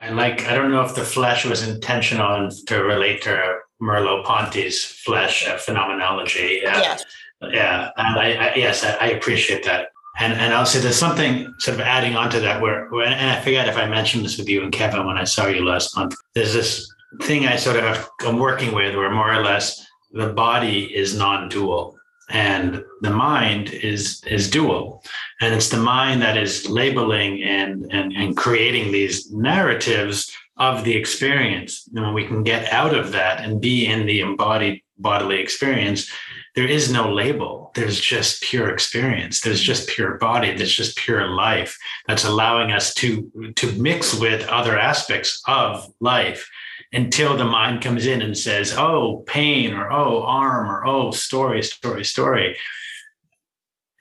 I 0.00 0.10
like 0.10 0.46
I 0.46 0.54
don't 0.54 0.70
know 0.70 0.82
if 0.82 0.94
the 0.94 1.04
flesh 1.04 1.44
was 1.44 1.66
intentional 1.66 2.50
to 2.66 2.82
relate 2.82 3.22
to 3.22 3.58
Merleau 3.80 4.24
Ponty's 4.24 4.84
flesh 4.84 5.46
uh, 5.46 5.56
phenomenology. 5.56 6.64
Uh, 6.64 6.78
yes. 6.78 7.04
Yeah, 7.50 7.90
and 7.96 8.18
I, 8.18 8.32
I 8.34 8.54
yes, 8.54 8.84
I, 8.84 8.94
I, 9.00 9.06
appreciate 9.08 9.64
that. 9.64 9.88
And 10.20 10.32
and 10.34 10.54
I'll 10.54 10.66
say 10.66 10.78
there's 10.78 10.98
something 10.98 11.52
sort 11.58 11.74
of 11.74 11.80
adding 11.80 12.14
on 12.14 12.30
to 12.30 12.40
that 12.40 12.60
where, 12.60 12.88
where 12.90 13.06
and 13.06 13.30
I 13.30 13.40
forget 13.40 13.68
if 13.68 13.76
I 13.76 13.86
mentioned 13.86 14.24
this 14.24 14.38
with 14.38 14.48
you 14.48 14.62
and 14.62 14.72
Kevin 14.72 15.06
when 15.06 15.18
I 15.18 15.24
saw 15.24 15.48
you 15.48 15.64
last 15.64 15.96
month. 15.96 16.14
There's 16.34 16.52
this 16.52 16.88
thing 17.22 17.46
I 17.46 17.56
sort 17.56 17.76
of 17.76 17.82
have, 17.82 18.08
I'm 18.20 18.38
working 18.38 18.72
with 18.74 18.94
where 18.94 19.10
more 19.10 19.34
or 19.34 19.42
less 19.42 19.84
the 20.12 20.32
body 20.32 20.94
is 20.94 21.16
non-dual 21.16 21.96
and 22.30 22.84
the 23.02 23.10
mind 23.10 23.70
is 23.70 24.22
is 24.26 24.50
dual. 24.50 25.02
And 25.40 25.54
it's 25.54 25.68
the 25.68 25.78
mind 25.78 26.22
that 26.22 26.36
is 26.36 26.68
labeling 26.68 27.42
and 27.42 27.90
and, 27.92 28.12
and 28.12 28.36
creating 28.36 28.92
these 28.92 29.30
narratives 29.32 30.32
of 30.56 30.84
the 30.84 30.94
experience. 30.94 31.88
And 31.94 32.04
when 32.04 32.14
we 32.14 32.26
can 32.26 32.42
get 32.42 32.72
out 32.72 32.94
of 32.94 33.12
that 33.12 33.44
and 33.44 33.60
be 33.60 33.86
in 33.86 34.06
the 34.06 34.20
embodied 34.20 34.82
bodily 34.98 35.40
experience 35.40 36.10
there 36.54 36.66
is 36.66 36.92
no 36.92 37.12
label. 37.12 37.70
There's 37.74 37.98
just 37.98 38.42
pure 38.42 38.68
experience. 38.68 39.40
There's 39.40 39.60
just 39.60 39.88
pure 39.88 40.18
body. 40.18 40.54
There's 40.54 40.74
just 40.74 40.96
pure 40.96 41.28
life 41.28 41.78
that's 42.06 42.24
allowing 42.24 42.72
us 42.72 42.92
to 42.94 43.52
to 43.56 43.72
mix 43.72 44.14
with 44.14 44.46
other 44.48 44.78
aspects 44.78 45.42
of 45.46 45.90
life 46.00 46.48
until 46.92 47.36
the 47.36 47.44
mind 47.44 47.82
comes 47.82 48.06
in 48.06 48.20
and 48.22 48.36
says, 48.36 48.74
oh, 48.76 49.24
pain, 49.26 49.72
or 49.72 49.90
oh, 49.90 50.22
arm, 50.22 50.70
or 50.70 50.86
oh, 50.86 51.10
story, 51.10 51.62
story, 51.62 52.04
story. 52.04 52.56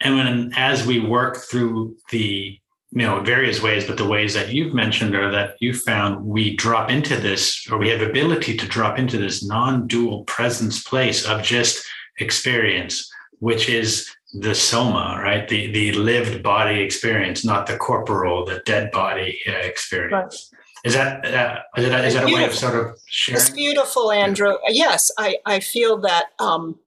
And 0.02 0.16
when 0.16 0.52
as 0.56 0.86
we 0.86 1.00
work 1.00 1.38
through 1.38 1.96
the 2.10 2.58
you 2.94 3.04
know 3.04 3.22
various 3.22 3.62
ways, 3.62 3.86
but 3.86 3.98
the 3.98 4.08
ways 4.08 4.34
that 4.34 4.50
you've 4.50 4.74
mentioned 4.74 5.16
or 5.16 5.32
that 5.32 5.56
you 5.62 5.74
found 5.74 6.26
we 6.26 6.56
drop 6.56 6.90
into 6.90 7.16
this, 7.16 7.66
or 7.72 7.78
we 7.78 7.90
have 7.90 8.02
ability 8.02 8.58
to 8.58 8.68
drop 8.68 9.00
into 9.00 9.18
this 9.18 9.44
non-dual 9.44 10.26
presence 10.26 10.84
place 10.84 11.26
of 11.26 11.42
just 11.42 11.86
experience, 12.20 13.10
which 13.40 13.70
is 13.70 14.10
the 14.34 14.56
soma, 14.56 15.22
right? 15.24 15.48
The 15.48 15.72
the 15.72 15.94
lived 15.94 16.44
body 16.44 16.82
experience, 16.82 17.46
not 17.46 17.68
the 17.68 17.78
corporal, 17.78 18.46
the 18.46 18.62
dead 18.66 18.92
body 18.92 19.40
uh, 19.48 19.52
experience. 19.52 20.50
Right. 20.52 20.61
Is 20.84 20.96
that 20.96 21.26
uh, 21.26 21.60
is 21.78 21.90
that, 21.90 22.06
is 22.06 22.14
that 22.16 22.30
a 22.30 22.34
way 22.34 22.46
of 22.46 22.54
sort 22.56 22.76
of 22.76 23.00
sharing? 23.06 23.40
It's 23.40 23.50
beautiful, 23.52 24.12
Andrew. 24.12 24.56
Yes, 24.68 25.12
I 25.18 25.38
I 25.46 25.60
feel 25.60 25.98
that 26.00 26.28
um, 26.40 26.80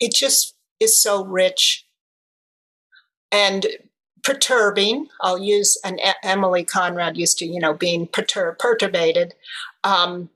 it 0.00 0.12
just 0.12 0.56
is 0.80 1.00
so 1.00 1.24
rich 1.24 1.86
and 3.30 3.66
perturbing. 4.22 5.06
I'll 5.20 5.38
use 5.38 5.78
an 5.84 5.98
Emilie 6.22 6.64
Conrad 6.64 7.16
used 7.16 7.38
to, 7.38 7.46
you 7.46 7.60
know, 7.60 7.74
being 7.74 8.06
pertur- 8.06 8.56
perturbated 8.56 9.32
um, 9.84 10.30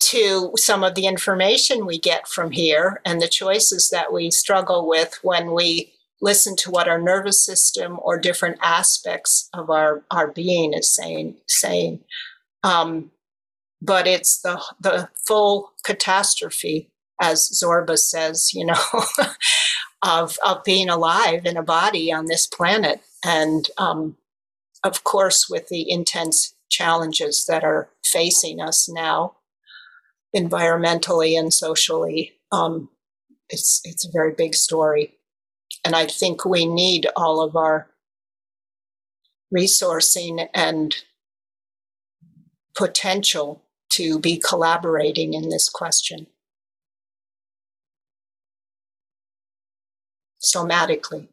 to 0.00 0.52
some 0.56 0.82
of 0.82 0.94
the 0.94 1.06
information 1.06 1.86
we 1.86 1.98
get 1.98 2.26
from 2.26 2.50
here 2.50 3.00
and 3.04 3.20
the 3.20 3.28
choices 3.28 3.90
that 3.90 4.12
we 4.12 4.30
struggle 4.30 4.88
with 4.88 5.18
when 5.22 5.52
we 5.52 5.92
listen 6.22 6.54
to 6.54 6.70
what 6.70 6.88
our 6.88 7.00
nervous 7.00 7.44
system 7.44 7.98
or 8.00 8.16
different 8.16 8.56
aspects 8.62 9.50
of 9.52 9.68
our, 9.68 10.04
our 10.10 10.28
being 10.28 10.72
is 10.72 10.88
saying 10.88 11.36
saying. 11.48 12.00
Um, 12.62 13.10
but 13.82 14.06
it's 14.06 14.40
the 14.40 14.62
the 14.80 15.08
full 15.26 15.72
catastrophe, 15.84 16.88
as 17.20 17.50
Zorba 17.50 17.98
says, 17.98 18.54
you 18.54 18.64
know, 18.64 18.80
of 20.02 20.38
of 20.46 20.62
being 20.64 20.88
alive 20.88 21.44
in 21.44 21.56
a 21.56 21.62
body 21.62 22.12
on 22.12 22.26
this 22.26 22.46
planet, 22.46 23.00
and 23.24 23.68
um, 23.76 24.16
of 24.84 25.02
course 25.02 25.50
with 25.50 25.66
the 25.68 25.90
intense 25.90 26.54
challenges 26.70 27.44
that 27.46 27.64
are 27.64 27.90
facing 28.04 28.60
us 28.60 28.88
now, 28.88 29.34
environmentally 30.34 31.36
and 31.36 31.52
socially. 31.52 32.34
Um, 32.52 32.88
it's 33.48 33.80
it's 33.82 34.06
a 34.06 34.12
very 34.12 34.32
big 34.32 34.54
story. 34.54 35.18
And 35.84 35.96
I 35.96 36.06
think 36.06 36.44
we 36.44 36.64
need 36.64 37.08
all 37.16 37.40
of 37.40 37.56
our 37.56 37.88
resourcing 39.54 40.48
and 40.54 40.96
potential 42.76 43.62
to 43.90 44.18
be 44.18 44.38
collaborating 44.38 45.34
in 45.34 45.50
this 45.50 45.68
question. 45.68 46.26
Somatically. 50.42 51.28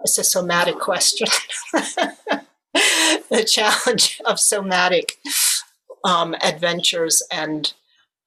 It's 0.00 0.18
a 0.18 0.24
somatic 0.24 0.78
question. 0.78 1.26
the 1.72 3.44
challenge 3.46 4.20
of 4.24 4.38
somatic 4.38 5.16
um, 6.04 6.36
adventures 6.42 7.22
and 7.32 7.72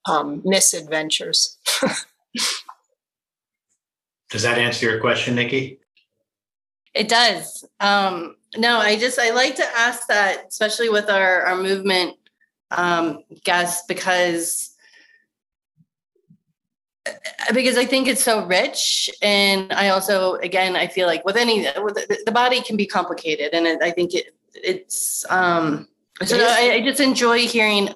um, 0.08 0.42
misadventures. 0.44 1.58
Does 4.30 4.42
that 4.42 4.58
answer 4.58 4.88
your 4.88 5.00
question, 5.00 5.34
Nikki? 5.34 5.80
It 6.94 7.08
does. 7.08 7.64
Um, 7.78 8.36
no, 8.56 8.78
I 8.78 8.98
just 8.98 9.18
I 9.18 9.30
like 9.30 9.56
to 9.56 9.64
ask 9.76 10.08
that, 10.08 10.46
especially 10.48 10.88
with 10.88 11.08
our 11.08 11.42
our 11.42 11.56
movement 11.56 12.16
um, 12.70 13.22
guests, 13.44 13.84
because 13.86 14.74
because 17.54 17.76
I 17.76 17.84
think 17.84 18.08
it's 18.08 18.22
so 18.22 18.44
rich, 18.46 19.10
and 19.22 19.72
I 19.72 19.88
also 19.90 20.34
again 20.36 20.76
I 20.76 20.86
feel 20.86 21.06
like 21.06 21.24
with 21.24 21.36
any 21.36 21.66
with 21.82 21.94
the 22.24 22.32
body 22.32 22.60
can 22.62 22.76
be 22.76 22.86
complicated, 22.86 23.52
and 23.52 23.66
it, 23.66 23.82
I 23.82 23.90
think 23.90 24.14
it 24.14 24.34
it's 24.54 25.24
um, 25.30 25.88
so 26.24 26.36
I, 26.38 26.72
I 26.74 26.80
just 26.82 27.00
enjoy 27.00 27.40
hearing 27.40 27.90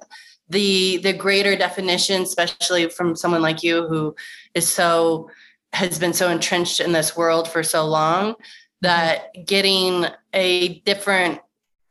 the 0.48 0.98
the 0.98 1.12
greater 1.12 1.56
definition, 1.56 2.22
especially 2.22 2.88
from 2.88 3.16
someone 3.16 3.42
like 3.42 3.62
you 3.62 3.88
who 3.88 4.14
is 4.54 4.68
so 4.68 5.30
has 5.74 5.98
been 5.98 6.12
so 6.12 6.30
entrenched 6.30 6.80
in 6.80 6.92
this 6.92 7.16
world 7.16 7.48
for 7.48 7.62
so 7.62 7.84
long 7.84 8.34
that 8.80 9.32
getting 9.44 10.06
a 10.32 10.80
different 10.80 11.40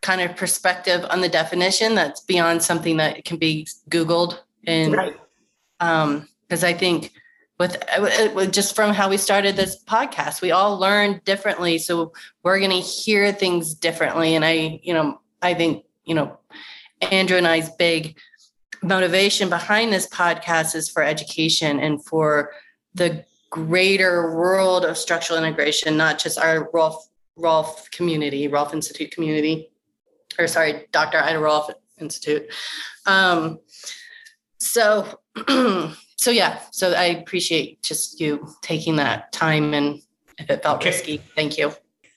kind 0.02 0.22
of 0.22 0.36
perspective 0.36 1.06
on 1.10 1.22
the 1.22 1.30
definition 1.30 1.96
that's 1.96 2.22
beyond 2.22 2.62
something 2.62 2.98
that 2.98 3.24
can 3.26 3.38
be 3.38 3.68
googled 3.90 4.40
and 4.66 4.94
right. 4.94 5.16
um 5.80 6.28
because 6.48 6.64
i 6.64 6.74
think 6.74 7.12
with, 7.60 7.82
with 8.34 8.52
just 8.52 8.76
from 8.76 8.94
how 8.94 9.10
we 9.10 9.16
started 9.16 9.56
this 9.56 9.82
podcast 9.86 10.42
we 10.42 10.52
all 10.52 10.78
learn 10.78 11.22
differently 11.24 11.78
so 11.78 12.12
we're 12.44 12.60
going 12.60 12.70
to 12.70 12.80
hear 12.80 13.32
things 13.32 13.74
differently 13.74 14.36
and 14.36 14.44
i 14.44 14.80
you 14.84 14.94
know 14.94 15.20
i 15.42 15.54
think 15.54 15.86
you 16.04 16.14
know 16.14 16.38
andrew 17.02 17.38
and 17.38 17.48
i's 17.48 17.70
big 17.72 18.18
motivation 18.82 19.50
behind 19.50 19.94
this 19.94 20.08
podcast 20.08 20.76
is 20.76 20.90
for 20.90 21.02
education 21.02 21.80
and 21.80 22.04
for 22.06 22.52
the 22.94 23.24
greater 23.54 24.36
world 24.36 24.84
of 24.84 24.98
structural 24.98 25.38
integration, 25.38 25.96
not 25.96 26.18
just 26.18 26.40
our 26.40 26.72
Rolf 26.74 27.08
Rolf 27.36 27.90
community, 27.92 28.48
Rolf 28.48 28.74
Institute 28.74 29.12
community, 29.12 29.70
or 30.40 30.48
sorry, 30.48 30.88
Dr. 30.92 31.20
Ida 31.20 31.38
Rolf 31.38 31.70
Institute. 32.00 32.52
Um, 33.06 33.60
so, 34.58 35.20
so 36.18 36.32
yeah, 36.32 36.62
so 36.72 36.94
I 36.94 37.06
appreciate 37.06 37.84
just 37.84 38.20
you 38.20 38.48
taking 38.64 38.96
that 38.96 39.32
time 39.32 39.76
and 39.76 40.02
if 40.40 40.50
it 40.50 40.64
felt 40.64 40.78
okay. 40.78 40.90
risky, 40.90 41.22
thank 41.36 41.60
you. 41.60 41.74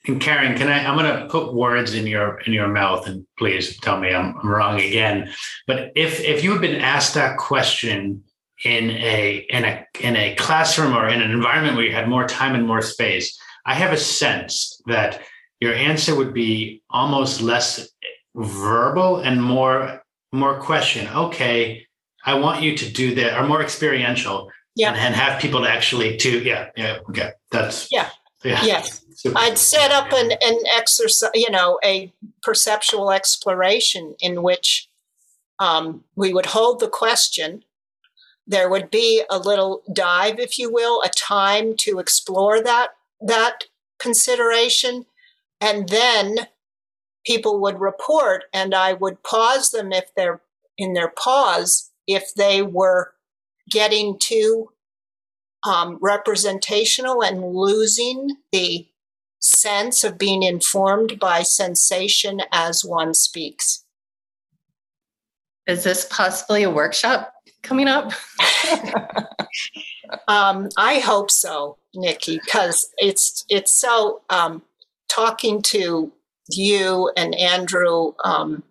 And 0.06 0.18
Caryn, 0.22 0.56
can 0.56 0.68
I? 0.68 0.86
I'm 0.86 0.96
going 0.96 1.20
to 1.20 1.28
put 1.28 1.52
words 1.52 1.92
in 1.92 2.06
your 2.06 2.38
in 2.46 2.52
your 2.52 2.68
mouth, 2.68 3.08
and 3.08 3.26
please 3.36 3.76
tell 3.80 3.98
me 3.98 4.14
I'm, 4.14 4.38
I'm 4.38 4.48
wrong 4.48 4.80
again. 4.80 5.34
But 5.66 5.92
if 5.96 6.20
if 6.20 6.42
you 6.44 6.52
had 6.52 6.60
been 6.62 6.80
asked 6.80 7.14
that 7.14 7.36
question 7.36 8.22
in 8.64 8.90
a 8.90 9.46
in 9.50 9.64
a 9.64 9.86
in 10.00 10.16
a 10.16 10.34
classroom 10.36 10.96
or 10.96 11.08
in 11.08 11.20
an 11.20 11.30
environment 11.30 11.76
where 11.76 11.84
you 11.84 11.92
had 11.92 12.08
more 12.08 12.26
time 12.26 12.54
and 12.54 12.66
more 12.66 12.82
space, 12.82 13.38
I 13.66 13.74
have 13.74 13.92
a 13.92 13.98
sense 13.98 14.80
that 14.86 15.20
your 15.60 15.74
answer 15.74 16.14
would 16.14 16.32
be 16.32 16.82
almost 16.90 17.40
less 17.40 17.88
verbal 18.34 19.18
and 19.18 19.42
more 19.42 20.02
more 20.32 20.58
question. 20.58 21.08
Okay, 21.08 21.86
I 22.24 22.34
want 22.34 22.62
you 22.62 22.76
to 22.76 22.90
do 22.90 23.14
that, 23.16 23.38
or 23.38 23.46
more 23.46 23.62
experiential. 23.62 24.50
Yeah, 24.74 24.88
and, 24.88 24.98
and 24.98 25.14
have 25.14 25.40
people 25.40 25.62
to 25.62 25.70
actually 25.70 26.16
to 26.18 26.42
yeah 26.42 26.68
yeah 26.76 26.98
okay 27.08 27.32
that's 27.50 27.90
yeah 27.90 28.10
yeah 28.44 28.62
yes. 28.62 29.02
I'd 29.34 29.56
set 29.56 29.92
up 29.92 30.12
an, 30.12 30.32
an 30.32 30.58
exercise, 30.74 31.30
you 31.32 31.50
know, 31.50 31.78
a 31.82 32.12
perceptual 32.42 33.10
exploration 33.10 34.14
in 34.20 34.42
which 34.42 34.90
um, 35.58 36.04
we 36.16 36.34
would 36.34 36.44
hold 36.44 36.80
the 36.80 36.88
question 36.88 37.64
there 38.46 38.68
would 38.68 38.90
be 38.90 39.22
a 39.28 39.38
little 39.38 39.82
dive 39.92 40.38
if 40.38 40.58
you 40.58 40.72
will 40.72 41.02
a 41.02 41.08
time 41.08 41.74
to 41.78 41.98
explore 41.98 42.62
that 42.62 42.90
that 43.20 43.64
consideration. 43.98 45.06
And 45.60 45.88
then 45.88 46.46
people 47.26 47.60
would 47.60 47.80
report 47.80 48.44
and 48.54 48.74
i 48.74 48.92
would 48.92 49.22
pause 49.24 49.70
them 49.70 49.92
if 49.92 50.04
they're 50.14 50.40
in 50.78 50.92
their 50.92 51.08
pause 51.08 51.90
if 52.06 52.32
they 52.34 52.62
were 52.62 53.12
getting 53.68 54.16
too 54.18 54.70
um, 55.66 55.98
representational 56.00 57.22
and 57.22 57.44
losing 57.52 58.36
the 58.52 58.86
sense 59.40 60.04
of 60.04 60.18
being 60.18 60.42
informed 60.42 61.18
by 61.18 61.42
sensation 61.42 62.40
as 62.52 62.84
one 62.84 63.14
speaks. 63.14 63.84
Is 65.66 65.82
this 65.82 66.06
possibly 66.08 66.62
a 66.62 66.70
workshop 66.70 67.32
coming 67.66 67.88
up? 67.88 68.12
um, 70.28 70.68
I 70.76 71.00
hope 71.00 71.30
so, 71.30 71.78
Nikki, 71.94 72.38
because 72.38 72.90
it's 72.98 73.44
it's 73.48 73.72
so 73.72 74.22
um, 74.30 74.62
talking 75.08 75.62
to 75.62 76.12
you 76.48 77.10
and 77.16 77.34
Andrew 77.34 78.12
um, 78.24 78.62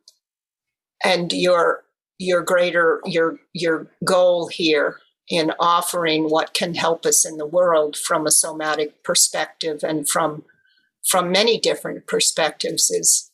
and 1.04 1.32
your 1.34 1.84
your 2.18 2.42
greater 2.42 3.02
your 3.06 3.38
your 3.54 3.88
goal 4.04 4.48
here 4.48 5.00
in 5.30 5.52
offering 5.60 6.30
what 6.30 6.54
can 6.54 6.76
help 6.76 7.06
us 7.06 7.26
in 7.26 7.38
the 7.38 7.46
world 7.46 7.98
from 7.98 8.26
a 8.26 8.32
somatic 8.32 9.04
perspective 9.04 9.82
and 9.84 10.08
from 10.08 10.44
from 11.04 11.32
many 11.32 11.60
different 11.60 12.08
perspectives 12.08 12.90
is 12.90 13.32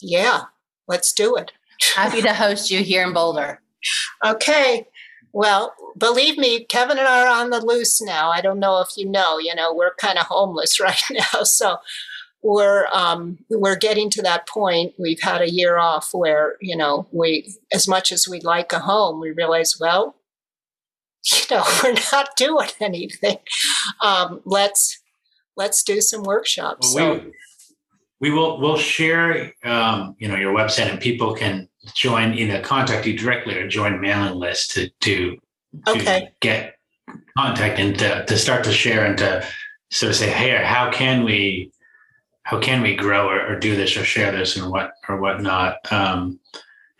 yeah 0.00 0.42
let's 0.88 1.12
do 1.12 1.36
it 1.36 1.52
happy 1.94 2.22
to 2.22 2.34
host 2.34 2.70
you 2.70 2.82
here 2.82 3.04
in 3.04 3.12
boulder 3.12 3.60
Okay. 4.24 4.86
Well, 5.32 5.74
believe 5.96 6.38
me, 6.38 6.64
Kevin 6.64 6.98
and 6.98 7.06
I 7.06 7.22
are 7.22 7.42
on 7.42 7.50
the 7.50 7.64
loose 7.64 8.00
now. 8.00 8.30
I 8.30 8.40
don't 8.40 8.58
know 8.58 8.80
if 8.80 8.96
you 8.96 9.08
know, 9.08 9.38
you 9.38 9.54
know, 9.54 9.74
we're 9.74 9.94
kind 9.94 10.18
of 10.18 10.26
homeless 10.26 10.80
right 10.80 11.02
now. 11.10 11.42
So 11.44 11.78
we're 12.42 12.86
um, 12.92 13.38
we're 13.50 13.76
getting 13.76 14.10
to 14.10 14.22
that 14.22 14.48
point. 14.48 14.94
We've 14.98 15.20
had 15.20 15.42
a 15.42 15.50
year 15.50 15.78
off 15.78 16.10
where, 16.12 16.56
you 16.60 16.76
know, 16.76 17.08
we 17.12 17.54
as 17.72 17.88
much 17.88 18.12
as 18.12 18.28
we'd 18.28 18.44
like 18.44 18.72
a 18.72 18.80
home, 18.80 19.20
we 19.20 19.32
realize, 19.32 19.76
well, 19.78 20.16
you 21.32 21.56
know, 21.56 21.64
we're 21.82 21.94
not 22.12 22.30
doing 22.36 22.68
anything. 22.80 23.38
Um, 24.02 24.40
let's 24.44 25.00
let's 25.56 25.82
do 25.82 26.00
some 26.00 26.22
workshops. 26.22 26.94
Well, 26.94 27.14
we, 27.14 27.18
so 27.20 27.30
we 28.20 28.30
will 28.30 28.60
we'll 28.60 28.78
share 28.78 29.52
um, 29.64 30.16
you 30.18 30.28
know 30.28 30.36
your 30.36 30.54
website 30.54 30.90
and 30.90 31.00
people 31.00 31.34
can 31.34 31.67
join 31.94 32.34
either 32.34 32.60
contact 32.60 33.06
you 33.06 33.16
directly 33.16 33.56
or 33.56 33.68
join 33.68 34.00
mailing 34.00 34.34
list 34.34 34.72
to 34.72 34.88
to, 35.00 35.36
to 35.86 35.92
okay. 35.92 36.32
get 36.40 36.74
contact 37.36 37.78
and 37.78 37.98
to, 37.98 38.24
to 38.26 38.36
start 38.36 38.64
to 38.64 38.72
share 38.72 39.04
and 39.04 39.18
to 39.18 39.46
sort 39.90 40.10
of 40.10 40.16
say 40.16 40.28
hey 40.30 40.62
how 40.64 40.90
can 40.90 41.24
we 41.24 41.70
how 42.42 42.58
can 42.58 42.82
we 42.82 42.96
grow 42.96 43.28
or, 43.28 43.46
or 43.46 43.58
do 43.58 43.76
this 43.76 43.96
or 43.96 44.04
share 44.04 44.32
this 44.32 44.56
and 44.56 44.70
what 44.70 44.92
or 45.08 45.20
whatnot 45.20 45.76
um, 45.92 46.38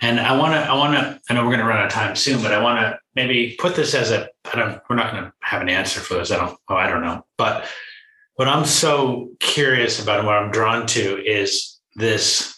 and 0.00 0.20
I 0.20 0.36
want 0.38 0.52
to, 0.52 0.60
I 0.60 0.74
want 0.74 0.94
to, 0.94 1.20
I 1.28 1.34
know 1.34 1.42
we're 1.42 1.50
going 1.50 1.60
to 1.60 1.66
run 1.66 1.78
out 1.78 1.86
of 1.86 1.92
time 1.92 2.14
soon, 2.14 2.40
but 2.40 2.52
I 2.52 2.62
want 2.62 2.78
to 2.78 2.98
maybe 3.16 3.56
put 3.58 3.74
this 3.74 3.94
as 3.94 4.12
a, 4.12 4.28
I 4.52 4.56
don't, 4.56 4.80
we're 4.88 4.96
not 4.96 5.10
going 5.10 5.24
to 5.24 5.32
have 5.40 5.60
an 5.60 5.68
answer 5.68 5.98
for 6.00 6.14
this. 6.14 6.30
I 6.30 6.36
don't, 6.36 6.56
oh, 6.68 6.76
I 6.76 6.88
don't 6.88 7.02
know. 7.02 7.26
But 7.36 7.68
what 8.36 8.46
I'm 8.46 8.64
so 8.64 9.30
curious 9.40 10.00
about 10.00 10.20
and 10.20 10.26
what 10.26 10.36
I'm 10.36 10.52
drawn 10.52 10.86
to 10.88 11.24
is 11.24 11.80
this 11.96 12.57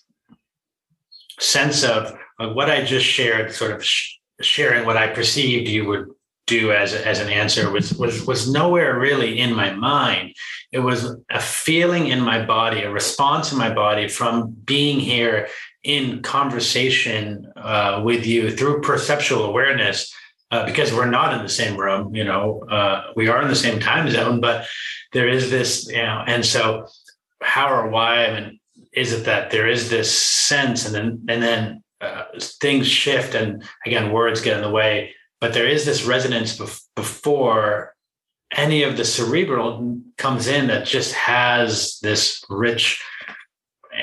sense 1.41 1.85
of, 1.85 2.15
what 2.39 2.71
I 2.71 2.83
just 2.83 3.05
shared, 3.05 3.53
sort 3.53 3.73
of 3.73 3.85
sh- 3.85 4.15
sharing 4.41 4.87
what 4.87 4.97
I 4.97 5.09
perceived 5.09 5.69
you 5.69 5.87
would 5.87 6.07
do 6.47 6.73
as, 6.73 6.95
as 6.95 7.21
an 7.21 7.29
answer 7.29 7.71
was, 7.71 7.93
was, 7.95 8.27
was 8.27 8.51
nowhere 8.51 8.99
really 8.99 9.39
in 9.39 9.55
my 9.55 9.73
mind. 9.73 10.35
It 10.73 10.81
was 10.81 11.17
a 11.31 11.41
feeling 11.41 12.09
in 12.09 12.21
my 12.21 12.45
body, 12.45 12.83
a 12.83 12.91
response 12.91 13.53
in 13.53 13.59
my 13.59 13.73
body 13.73 14.09
from 14.09 14.51
being 14.65 14.99
here 15.01 15.49
in 15.83 16.23
conversation 16.23 17.51
uh, 17.57 18.03
with 18.05 18.27
you 18.27 18.51
through 18.51 18.81
perceptual 18.81 19.45
awareness 19.45 20.13
uh, 20.51 20.67
because 20.67 20.93
we're 20.93 21.11
not 21.11 21.35
in 21.35 21.43
the 21.43 21.49
same 21.49 21.77
room. 21.77 22.15
You 22.15 22.25
know, 22.25 22.61
uh, 22.71 23.13
we 23.17 23.29
are 23.29 23.41
in 23.43 23.49
the 23.49 23.55
same 23.57 23.81
time 23.81 24.11
zone, 24.11 24.41
but 24.41 24.67
there 25.13 25.29
is 25.29 25.51
this, 25.51 25.89
you 25.89 26.03
know, 26.03 26.25
and 26.27 26.45
so 26.45 26.87
how 27.43 27.73
or 27.73 27.89
why? 27.89 28.27
I 28.27 28.41
mean, 28.41 28.60
is 28.93 29.13
it 29.13 29.25
that 29.25 29.51
there 29.51 29.69
is 29.69 29.91
this 29.91 30.11
sense, 30.11 30.87
and 30.87 30.95
then 30.95 31.25
and 31.29 31.43
then 31.43 31.83
uh, 32.01 32.25
things 32.61 32.87
shift, 32.87 33.35
and 33.35 33.63
again, 33.87 34.13
words 34.13 34.41
get 34.41 34.57
in 34.57 34.63
the 34.63 34.71
way, 34.71 35.15
but 35.41 35.55
there 35.55 35.69
is 35.69 35.85
this 35.85 36.05
resonance 36.05 36.59
bef- 36.59 36.83
before 36.97 37.95
any 38.57 38.83
of 38.83 38.97
the 38.97 39.05
cerebral 39.05 40.01
comes 40.17 40.47
in 40.47 40.67
that 40.67 40.87
just 40.87 41.15
has 41.15 41.99
this 42.03 42.45
rich 42.49 43.03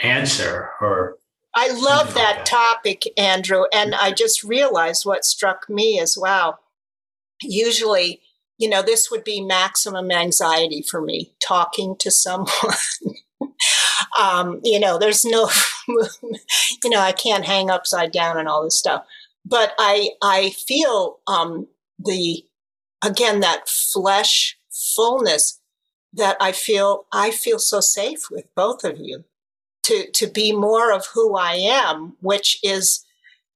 answer 0.02 0.70
or 0.80 1.18
I 1.54 1.70
love 1.70 2.14
that, 2.14 2.36
that 2.36 2.46
topic, 2.46 3.02
Andrew. 3.18 3.64
And 3.74 3.96
I 3.96 4.12
just 4.12 4.44
realized 4.44 5.08
what 5.08 5.26
struck 5.26 5.68
me 5.68 6.00
as 6.00 6.16
wow. 6.16 6.60
Usually, 7.42 8.22
you 8.60 8.70
know, 8.70 8.84
this 8.84 9.10
would 9.10 9.24
be 9.24 9.42
maximum 9.42 10.12
anxiety 10.12 10.84
for 10.84 11.02
me 11.02 11.34
talking 11.40 11.96
to 11.98 12.12
someone. 12.12 12.48
um, 14.20 14.60
you 14.64 14.80
know, 14.80 14.98
there's 14.98 15.26
no, 15.26 15.50
you 15.88 16.90
know, 16.90 17.00
I 17.00 17.12
can't 17.12 17.46
hang 17.46 17.70
upside 17.70 18.12
down 18.12 18.38
and 18.38 18.48
all 18.48 18.64
this 18.64 18.78
stuff. 18.78 19.06
But 19.46 19.74
I, 19.78 20.12
I 20.22 20.52
feel 20.52 21.20
um, 21.28 21.68
the, 21.98 22.44
again, 23.04 23.40
that 23.42 23.70
flesh 23.70 24.58
fullness 24.96 25.60
that 26.14 26.38
I 26.40 26.52
feel, 26.52 27.06
I 27.12 27.32
feel 27.32 27.60
so 27.60 27.80
safe 27.80 28.30
with 28.30 28.54
both 28.56 28.84
of 28.84 28.98
you 29.00 29.24
to 29.88 30.12
to 30.12 30.28
be 30.28 30.52
more 30.52 30.92
of 30.92 31.08
who 31.14 31.38
I 31.38 31.54
am, 31.54 32.18
which 32.20 32.60
is, 32.62 33.06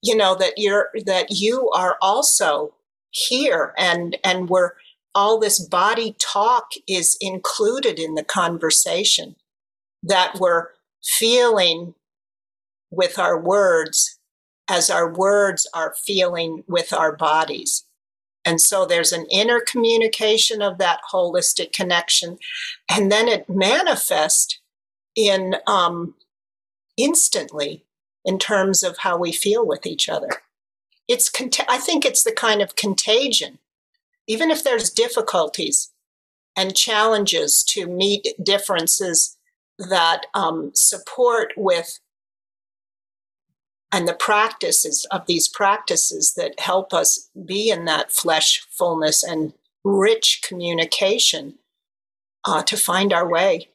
you 0.02 0.16
know, 0.16 0.34
that 0.36 0.54
you're 0.58 0.90
that 1.06 1.28
you 1.30 1.70
are 1.72 1.98
also 2.02 2.74
here 3.10 3.74
and 3.78 4.18
and 4.24 4.50
we're 4.50 4.72
all 5.14 5.40
this 5.40 5.60
body 5.60 6.16
talk 6.20 6.72
is 6.88 7.18
included 7.20 8.00
in 8.00 8.16
the 8.16 8.24
conversation 8.24 9.36
that 10.04 10.40
we're 10.40 10.68
feeling 11.04 11.96
with 12.90 13.18
our 13.18 13.40
words 13.40 14.20
as 14.70 14.90
our 14.90 15.12
words 15.12 15.68
are 15.74 15.96
feeling 16.06 16.64
with 16.68 16.94
our 16.94 17.16
bodies. 17.16 17.86
And 18.46 18.60
so 18.60 18.86
there's 18.86 19.12
an 19.12 19.28
inner 19.32 19.60
communication 19.60 20.62
of 20.62 20.78
that 20.78 21.02
holistic 21.12 21.74
connection. 21.74 22.38
And 22.90 23.12
then 23.12 23.28
it 23.28 23.50
manifests 23.50 24.60
in 25.16 25.56
um, 25.68 26.16
instantly 26.98 27.86
in 28.24 28.40
terms 28.40 28.84
of 28.84 29.00
how 29.00 29.18
we 29.18 29.32
feel 29.32 29.66
with 29.66 29.86
each 29.86 30.10
other. 30.10 30.30
It's 31.08 31.30
cont- 31.30 31.70
I 31.70 31.78
think 31.78 32.06
it's 32.06 32.24
the 32.24 32.32
kind 32.32 32.62
of 32.62 32.76
contagion, 32.76 33.60
even 34.28 34.50
if 34.50 34.64
there's 34.64 34.90
difficulties 34.90 35.92
and 36.56 36.76
challenges 36.76 37.64
to 37.64 37.88
meet 37.88 38.28
differences 38.42 39.38
that 39.90 40.26
um, 40.34 40.72
support 40.74 41.54
with 41.58 42.00
and 43.94 44.08
the 44.08 44.14
practices 44.14 45.06
of 45.12 45.26
these 45.26 45.50
practices 45.50 46.34
that 46.36 46.58
help 46.60 46.94
us 46.94 47.30
be 47.46 47.70
in 47.70 47.86
that 47.86 48.12
flesh 48.12 48.66
fullness 48.72 49.24
and 49.24 49.54
rich 49.84 50.42
communication 50.48 51.56
uh, 52.46 52.64
to 52.64 52.78
find 52.78 53.12
our 53.12 53.28
way 53.28 53.72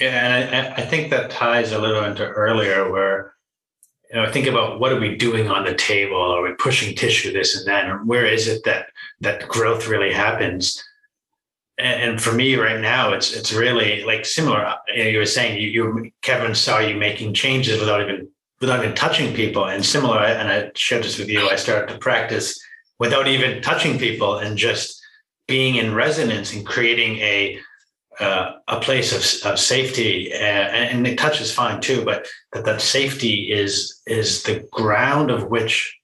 yeah, 0.00 0.36
and 0.36 0.54
I, 0.54 0.82
I 0.82 0.86
think 0.86 1.10
that 1.10 1.30
ties 1.30 1.72
a 1.72 1.78
little 1.78 2.04
into 2.04 2.26
earlier 2.26 2.90
where 2.90 3.34
you 4.12 4.20
know 4.20 4.30
think 4.30 4.46
about 4.46 4.80
what 4.80 4.92
are 4.92 5.00
we 5.00 5.16
doing 5.16 5.48
on 5.48 5.64
the 5.64 5.74
table? 5.74 6.20
Are 6.20 6.42
we 6.42 6.54
pushing 6.54 6.94
tissue 6.94 7.32
this 7.32 7.56
and 7.56 7.66
that? 7.66 7.88
And 7.88 8.08
where 8.08 8.26
is 8.26 8.48
it 8.48 8.64
that 8.64 8.86
that 9.20 9.46
growth 9.48 9.86
really 9.86 10.12
happens? 10.12 10.82
And, 11.76 12.22
for 12.22 12.32
me 12.32 12.54
right 12.54 12.80
now, 12.80 13.12
it's 13.12 13.32
it's 13.32 13.52
really 13.52 14.04
like 14.04 14.24
similar. 14.24 14.74
You, 14.94 15.04
know, 15.04 15.10
you 15.10 15.18
were 15.18 15.26
saying 15.26 15.60
you, 15.60 15.68
you 15.68 16.12
Kevin 16.22 16.54
saw 16.54 16.78
you 16.78 16.96
making 16.96 17.34
changes 17.34 17.80
without 17.80 18.00
even 18.02 18.28
without 18.60 18.84
even 18.84 18.94
touching 18.94 19.34
people, 19.34 19.66
and 19.66 19.84
similar. 19.84 20.20
And 20.20 20.48
I 20.48 20.70
shared 20.76 21.02
this 21.02 21.18
with 21.18 21.28
you. 21.28 21.48
I 21.48 21.56
started 21.56 21.92
to 21.92 21.98
practice 21.98 22.60
without 22.98 23.26
even 23.26 23.60
touching 23.60 23.98
people 23.98 24.38
and 24.38 24.56
just 24.56 25.02
being 25.46 25.76
in 25.76 25.94
resonance 25.94 26.52
and 26.54 26.66
creating 26.66 27.18
a 27.18 27.58
uh, 28.20 28.52
a 28.68 28.78
place 28.78 29.12
of, 29.12 29.52
of 29.52 29.58
safety 29.58 30.32
uh, 30.32 30.36
and, 30.36 31.04
the 31.04 31.16
touch 31.16 31.40
is 31.40 31.52
fine 31.52 31.80
too 31.80 32.04
but 32.04 32.28
that 32.52 32.64
that 32.64 32.80
safety 32.80 33.52
is 33.52 34.00
is 34.06 34.44
the 34.44 34.60
ground 34.70 35.32
of 35.32 35.50
which 35.50 35.98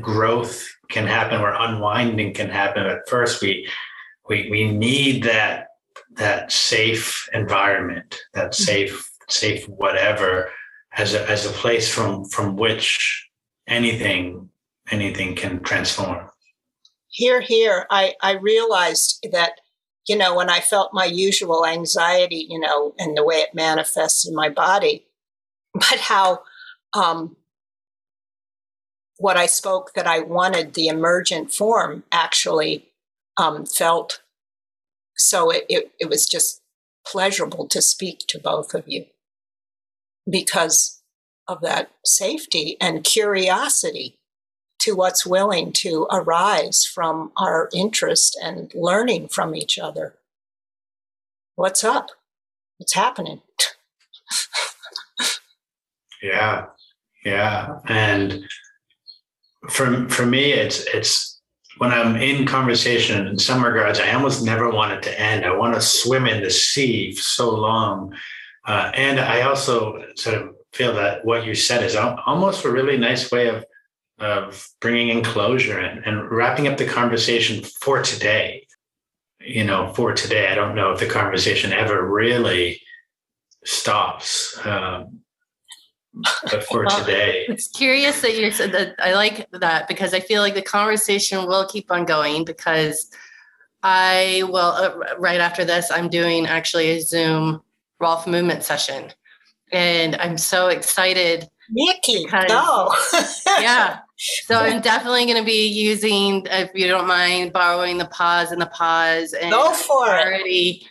growth 0.00 0.66
can 0.88 1.06
happen 1.06 1.40
or 1.40 1.52
unwinding 1.52 2.32
can 2.32 2.48
happen 2.48 2.86
at 2.86 3.06
first 3.06 3.42
we 3.42 3.68
we 4.28 4.48
we 4.50 4.70
need 4.70 5.22
that 5.24 5.68
that 6.12 6.52
safe 6.52 7.28
environment 7.32 8.18
that 8.34 8.52
mm-hmm. 8.52 8.62
safe 8.64 9.10
safe 9.28 9.68
whatever 9.68 10.50
as 10.96 11.14
a 11.14 11.28
as 11.28 11.46
a 11.46 11.50
place 11.50 11.92
from 11.92 12.24
from 12.26 12.56
which 12.56 13.28
anything 13.68 14.48
anything 14.90 15.34
can 15.34 15.62
transform 15.62 16.28
here 17.08 17.40
here 17.40 17.86
i 17.90 18.14
i 18.22 18.32
realized 18.32 19.26
that 19.32 19.52
you 20.08 20.16
know, 20.16 20.34
when 20.34 20.50
I 20.50 20.60
felt 20.60 20.92
my 20.92 21.04
usual 21.04 21.64
anxiety, 21.64 22.46
you 22.48 22.58
know, 22.58 22.94
and 22.98 23.16
the 23.16 23.24
way 23.24 23.36
it 23.36 23.54
manifests 23.54 24.26
in 24.26 24.34
my 24.34 24.48
body, 24.48 25.06
but 25.74 25.98
how 26.00 26.40
um, 26.92 27.36
what 29.18 29.36
I 29.36 29.46
spoke 29.46 29.94
that 29.94 30.06
I 30.06 30.20
wanted, 30.20 30.74
the 30.74 30.88
emergent 30.88 31.52
form, 31.52 32.02
actually 32.10 32.88
um, 33.42 33.66
felt 33.66 34.22
so 35.16 35.50
it, 35.50 35.66
it, 35.68 35.92
it 36.00 36.08
was 36.08 36.26
just 36.26 36.60
pleasurable 37.06 37.66
to 37.66 37.82
speak 37.82 38.20
to 38.28 38.38
both 38.38 38.74
of 38.74 38.84
you 38.86 39.06
because 40.30 41.02
of 41.48 41.60
that 41.60 41.90
safety 42.04 42.76
and 42.80 43.04
curiosity 43.04 44.16
to 44.78 44.94
what's 44.94 45.26
willing 45.26 45.72
to 45.72 46.06
arise 46.10 46.84
from 46.84 47.32
our 47.36 47.68
interest 47.74 48.38
and 48.42 48.72
learning 48.74 49.28
from 49.28 49.54
each 49.54 49.78
other. 49.78 50.14
What's 51.56 51.84
up? 51.84 52.10
What's 52.78 52.94
happening? 52.94 53.42
yeah. 56.22 56.66
Yeah. 57.24 57.78
And 57.86 58.44
for 59.68 60.08
for 60.08 60.26
me 60.26 60.52
it's 60.52 60.84
it's 60.92 61.31
when 61.78 61.92
I'm 61.92 62.16
in 62.16 62.46
conversation 62.46 63.26
in 63.26 63.38
some 63.38 63.64
regards, 63.64 63.98
I 63.98 64.12
almost 64.12 64.44
never 64.44 64.70
want 64.70 64.92
it 64.92 65.02
to 65.04 65.20
end. 65.20 65.44
I 65.44 65.54
want 65.56 65.74
to 65.74 65.80
swim 65.80 66.26
in 66.26 66.42
the 66.42 66.50
sea 66.50 67.12
for 67.14 67.22
so 67.22 67.50
long. 67.50 68.14
Uh, 68.66 68.90
and 68.94 69.18
I 69.18 69.42
also 69.42 70.04
sort 70.16 70.36
of 70.36 70.54
feel 70.72 70.94
that 70.94 71.24
what 71.24 71.44
you 71.44 71.54
said 71.54 71.82
is 71.82 71.96
almost 71.96 72.64
a 72.64 72.70
really 72.70 72.96
nice 72.96 73.30
way 73.30 73.48
of 73.48 73.64
of 74.18 74.68
bringing 74.80 75.08
in 75.08 75.24
closure 75.24 75.80
and, 75.80 76.04
and 76.06 76.30
wrapping 76.30 76.68
up 76.68 76.78
the 76.78 76.86
conversation 76.86 77.64
for 77.80 78.02
today. 78.02 78.66
You 79.40 79.64
know, 79.64 79.92
for 79.94 80.12
today, 80.12 80.46
I 80.48 80.54
don't 80.54 80.76
know 80.76 80.92
if 80.92 81.00
the 81.00 81.06
conversation 81.06 81.72
ever 81.72 82.08
really 82.08 82.80
stops. 83.64 84.64
Um, 84.64 85.22
but 86.14 86.64
for 86.64 86.84
well, 86.84 87.00
today, 87.00 87.44
it's 87.48 87.68
curious 87.68 88.20
that 88.20 88.36
you 88.36 88.50
said 88.50 88.72
that. 88.72 88.94
I 88.98 89.14
like 89.14 89.50
that 89.52 89.88
because 89.88 90.12
I 90.12 90.20
feel 90.20 90.42
like 90.42 90.54
the 90.54 90.62
conversation 90.62 91.46
will 91.46 91.66
keep 91.66 91.90
on 91.90 92.04
going 92.04 92.44
because 92.44 93.10
I 93.82 94.42
will. 94.46 94.56
Uh, 94.58 94.98
right 95.18 95.40
after 95.40 95.64
this, 95.64 95.90
I'm 95.90 96.08
doing 96.08 96.46
actually 96.46 96.90
a 96.90 97.00
Zoom 97.00 97.62
Rolf 97.98 98.26
movement 98.26 98.62
session, 98.62 99.10
and 99.72 100.16
I'm 100.16 100.36
so 100.36 100.68
excited. 100.68 101.48
Nikki, 101.70 102.26
no. 102.48 102.94
yeah, 103.60 104.00
so 104.44 104.54
I'm 104.56 104.80
definitely 104.80 105.24
going 105.24 105.38
to 105.38 105.44
be 105.44 105.66
using, 105.66 106.46
if 106.50 106.70
you 106.74 106.86
don't 106.86 107.08
mind, 107.08 107.52
borrowing 107.52 107.98
the 107.98 108.06
pause 108.06 108.52
and 108.52 108.60
the 108.60 108.66
pause. 108.66 109.32
And 109.32 109.50
Go 109.50 109.72
for 109.72 110.08
already, 110.08 110.82
it. 110.82 110.88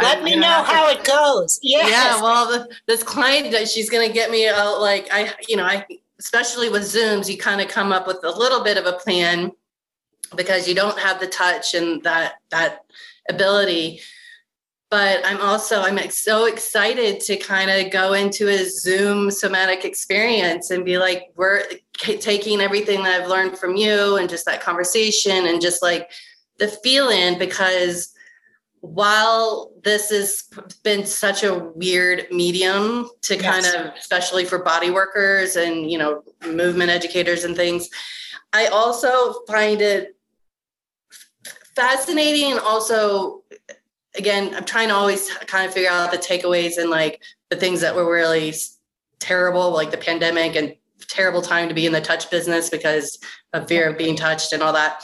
Let 0.00 0.18
I'm 0.18 0.24
me 0.24 0.36
know 0.36 0.62
how 0.62 0.92
to, 0.92 0.98
it 0.98 1.04
goes. 1.04 1.58
Yes. 1.62 1.90
Yeah. 1.90 2.22
Well, 2.22 2.50
the, 2.50 2.68
this 2.86 3.02
client, 3.02 3.52
that 3.52 3.68
she's 3.68 3.90
going 3.90 4.06
to 4.06 4.12
get 4.12 4.30
me 4.30 4.46
a, 4.46 4.64
like, 4.64 5.08
I, 5.12 5.32
you 5.48 5.56
know, 5.56 5.64
I, 5.64 5.86
especially 6.18 6.68
with 6.68 6.82
Zooms, 6.82 7.28
you 7.28 7.38
kind 7.38 7.60
of 7.60 7.68
come 7.68 7.92
up 7.92 8.06
with 8.06 8.18
a 8.24 8.30
little 8.30 8.62
bit 8.62 8.76
of 8.76 8.86
a 8.86 8.92
plan 8.92 9.52
because 10.34 10.68
you 10.68 10.74
don't 10.74 10.98
have 10.98 11.20
the 11.20 11.26
touch 11.26 11.74
and 11.74 12.02
that, 12.02 12.34
that 12.50 12.84
ability 13.28 14.00
but 14.90 15.20
i'm 15.24 15.40
also 15.40 15.80
i'm 15.80 15.98
so 16.10 16.46
excited 16.46 17.20
to 17.20 17.36
kind 17.36 17.70
of 17.70 17.90
go 17.90 18.12
into 18.12 18.48
a 18.48 18.64
zoom 18.64 19.30
somatic 19.30 19.84
experience 19.84 20.70
and 20.70 20.84
be 20.84 20.98
like 20.98 21.32
we're 21.36 21.62
taking 21.98 22.60
everything 22.60 23.02
that 23.02 23.20
i've 23.20 23.28
learned 23.28 23.58
from 23.58 23.76
you 23.76 24.16
and 24.16 24.28
just 24.28 24.46
that 24.46 24.60
conversation 24.60 25.46
and 25.46 25.60
just 25.60 25.82
like 25.82 26.10
the 26.58 26.68
feeling 26.68 27.38
because 27.38 28.14
while 28.86 29.72
this 29.82 30.10
has 30.10 30.44
been 30.82 31.04
such 31.04 31.42
a 31.42 31.54
weird 31.74 32.26
medium 32.30 33.08
to 33.22 33.34
yes. 33.36 33.42
kind 33.42 33.86
of 33.86 33.94
especially 33.94 34.44
for 34.44 34.58
body 34.58 34.90
workers 34.90 35.56
and 35.56 35.90
you 35.90 35.98
know 35.98 36.22
movement 36.46 36.90
educators 36.90 37.44
and 37.44 37.56
things 37.56 37.88
i 38.52 38.66
also 38.66 39.34
find 39.46 39.80
it 39.80 40.16
fascinating 41.74 42.52
and 42.52 42.60
also 42.60 43.42
again, 44.16 44.54
I'm 44.54 44.64
trying 44.64 44.88
to 44.88 44.94
always 44.94 45.30
kind 45.46 45.66
of 45.66 45.74
figure 45.74 45.90
out 45.90 46.10
the 46.10 46.18
takeaways 46.18 46.78
and 46.78 46.90
like 46.90 47.22
the 47.50 47.56
things 47.56 47.80
that 47.80 47.94
were 47.94 48.10
really 48.10 48.54
terrible, 49.18 49.70
like 49.70 49.90
the 49.90 49.96
pandemic 49.96 50.56
and 50.56 50.74
terrible 51.08 51.42
time 51.42 51.68
to 51.68 51.74
be 51.74 51.86
in 51.86 51.92
the 51.92 52.00
touch 52.00 52.30
business 52.30 52.70
because 52.70 53.18
of 53.52 53.68
fear 53.68 53.88
of 53.88 53.98
being 53.98 54.16
touched 54.16 54.52
and 54.52 54.62
all 54.62 54.72
that. 54.72 55.02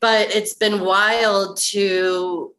But 0.00 0.34
it's 0.34 0.54
been 0.54 0.80
wild 0.80 1.58
to 1.70 2.54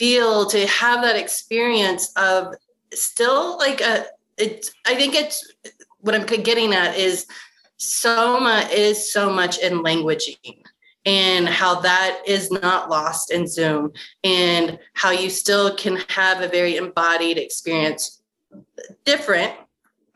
feel, 0.00 0.46
to 0.46 0.66
have 0.66 1.02
that 1.02 1.16
experience 1.16 2.10
of 2.16 2.54
still 2.94 3.58
like 3.58 3.80
a 3.82 4.06
it's 4.38 4.72
i 4.86 4.94
think 4.94 5.14
it's 5.14 5.52
what 6.00 6.14
i'm 6.14 6.24
getting 6.24 6.72
at 6.72 6.96
is 6.96 7.26
soma 7.76 8.66
is 8.72 9.12
so 9.12 9.30
much 9.30 9.58
in 9.58 9.82
languaging 9.82 10.62
and 11.04 11.48
how 11.48 11.80
that 11.80 12.20
is 12.26 12.50
not 12.50 12.90
lost 12.90 13.30
in 13.30 13.46
zoom 13.46 13.92
and 14.24 14.78
how 14.94 15.10
you 15.10 15.30
still 15.30 15.76
can 15.76 15.96
have 16.08 16.42
a 16.42 16.48
very 16.48 16.76
embodied 16.76 17.38
experience. 17.38 18.20
Different. 19.04 19.52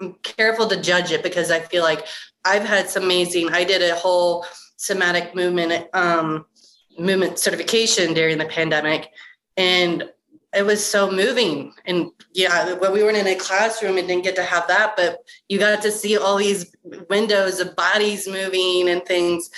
I'm 0.00 0.14
careful 0.22 0.66
to 0.68 0.80
judge 0.80 1.12
it 1.12 1.22
because 1.22 1.50
i 1.50 1.60
feel 1.60 1.84
like 1.84 2.06
i've 2.44 2.64
had 2.64 2.90
some 2.90 3.04
amazing 3.04 3.48
i 3.52 3.62
did 3.62 3.80
a 3.80 3.94
whole 3.94 4.44
somatic 4.76 5.34
movement 5.34 5.86
um, 5.94 6.44
movement 6.98 7.38
certification 7.38 8.12
during 8.12 8.36
the 8.38 8.44
pandemic 8.46 9.10
and 9.56 10.08
it 10.54 10.64
was 10.64 10.84
so 10.84 11.10
moving 11.10 11.72
and 11.84 12.10
yeah 12.32 12.74
when 12.74 12.92
we 12.92 13.02
weren't 13.02 13.16
in 13.16 13.26
a 13.26 13.34
classroom 13.34 13.98
and 13.98 14.06
didn't 14.08 14.24
get 14.24 14.36
to 14.36 14.42
have 14.42 14.66
that 14.68 14.94
but 14.96 15.18
you 15.48 15.58
got 15.58 15.82
to 15.82 15.90
see 15.90 16.16
all 16.16 16.36
these 16.36 16.74
windows 17.10 17.60
of 17.60 17.74
bodies 17.76 18.28
moving 18.28 18.88
and 18.88 19.04
things 19.04 19.50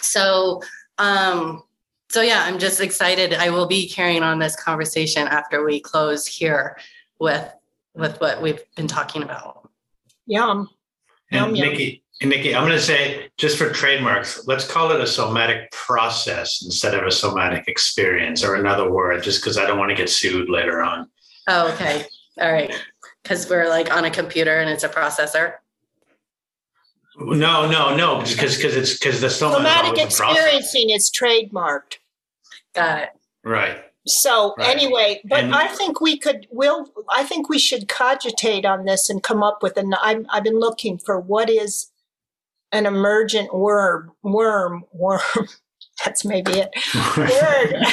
so 0.00 0.62
um 0.98 1.62
so 2.08 2.22
yeah 2.22 2.44
i'm 2.46 2.58
just 2.58 2.80
excited 2.80 3.34
i 3.34 3.50
will 3.50 3.66
be 3.66 3.88
carrying 3.88 4.22
on 4.22 4.38
this 4.38 4.56
conversation 4.56 5.28
after 5.28 5.64
we 5.64 5.80
close 5.80 6.26
here 6.26 6.78
with 7.18 7.52
with 7.94 8.18
what 8.20 8.40
we've 8.40 8.62
been 8.76 8.88
talking 8.88 9.22
about 9.22 9.60
Yum. 10.30 10.68
And 11.32 11.40
Yum, 11.40 11.56
yum. 11.56 11.68
Nikki, 11.68 11.99
and 12.20 12.28
Nikki, 12.30 12.54
I'm 12.54 12.64
going 12.66 12.76
to 12.76 12.82
say 12.84 13.30
just 13.38 13.56
for 13.56 13.70
trademarks, 13.70 14.46
let's 14.46 14.66
call 14.70 14.90
it 14.92 15.00
a 15.00 15.06
somatic 15.06 15.70
process 15.72 16.62
instead 16.62 16.94
of 16.94 17.06
a 17.06 17.10
somatic 17.10 17.66
experience 17.66 18.44
or 18.44 18.56
another 18.56 18.90
word, 18.90 19.22
just 19.22 19.40
because 19.40 19.56
I 19.56 19.66
don't 19.66 19.78
want 19.78 19.90
to 19.90 19.96
get 19.96 20.10
sued 20.10 20.50
later 20.50 20.82
on. 20.82 21.08
oh 21.48 21.72
okay 21.72 22.04
all 22.40 22.52
right 22.52 22.72
because 23.22 23.48
we're 23.48 23.68
like 23.68 23.90
on 23.94 24.04
a 24.04 24.10
computer 24.10 24.60
and 24.60 24.68
it's 24.70 24.84
a 24.84 24.88
processor 24.88 25.54
No, 27.18 27.68
no, 27.70 27.94
no, 27.96 28.20
because 28.22 28.56
because 28.56 28.76
it's 28.76 28.98
because 28.98 29.20
the 29.20 29.30
soma 29.30 29.54
is 29.56 29.58
Somatic 29.58 29.98
a 29.98 30.04
experiencing 30.04 30.90
is 30.90 31.10
trademarked. 31.10 31.96
got 32.74 33.02
it 33.02 33.08
Right. 33.44 33.82
So 34.06 34.54
Right. 34.58 34.68
anyway, 34.76 35.20
but 35.24 35.40
And- 35.44 35.54
I 35.54 35.66
think 35.68 36.00
we 36.00 36.18
could. 36.18 36.46
Will 36.50 36.86
I 37.10 37.24
think 37.24 37.48
we 37.48 37.58
should 37.58 37.88
cogitate 37.88 38.64
on 38.66 38.84
this 38.84 39.08
and 39.10 39.22
come 39.22 39.42
up 39.42 39.62
with 39.62 39.76
an. 39.78 39.94
I'm, 40.00 40.26
I've 40.30 40.44
been 40.44 40.58
looking 40.58 40.98
for 40.98 41.18
what 41.20 41.48
is 41.50 41.89
an 42.72 42.86
emergent 42.86 43.54
worm. 43.54 44.12
Worm. 44.22 44.84
Worm. 44.92 45.20
That's 46.04 46.24
maybe 46.24 46.52
it. 46.52 46.70
Word. 47.16 47.84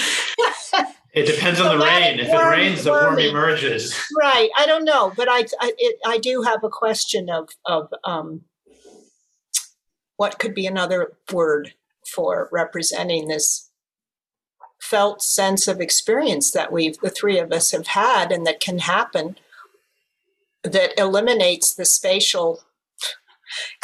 It 1.14 1.26
depends 1.26 1.60
on 1.60 1.78
the 1.78 1.84
rain. 1.84 2.20
If 2.20 2.28
it 2.28 2.34
worm- 2.34 2.52
rains, 2.52 2.84
the 2.84 2.91
worm 2.91 3.18
emerges. 3.18 3.99
right. 4.16 4.49
I 4.56 4.66
don't 4.66 4.86
know, 4.86 5.12
but 5.16 5.28
I 5.30 5.45
I, 5.60 5.74
it, 5.78 5.98
I 6.06 6.20
do 6.20 6.44
have 6.44 6.64
a 6.64 6.70
question 6.70 7.30
of 7.30 7.49
of 7.66 7.91
um, 8.04 8.41
what 10.18 10.38
could 10.38 10.54
be 10.54 10.68
another 10.68 11.14
word 11.32 11.74
for 12.06 12.49
representing 12.52 13.28
this 13.28 13.70
felt 14.80 15.22
sense 15.24 15.68
of 15.68 15.82
experience 15.82 16.52
that 16.52 16.72
we've 16.72 16.98
the 16.99 17.10
three 17.10 17.40
of 17.40 17.52
us 17.52 17.72
have 17.72 17.88
had 17.88 18.32
and 18.32 18.45
that 18.45 18.60
can 18.60 18.80
happen 18.80 19.38
that 20.64 20.98
eliminates 20.99 21.74
the 21.74 21.86
spatial 21.86 22.62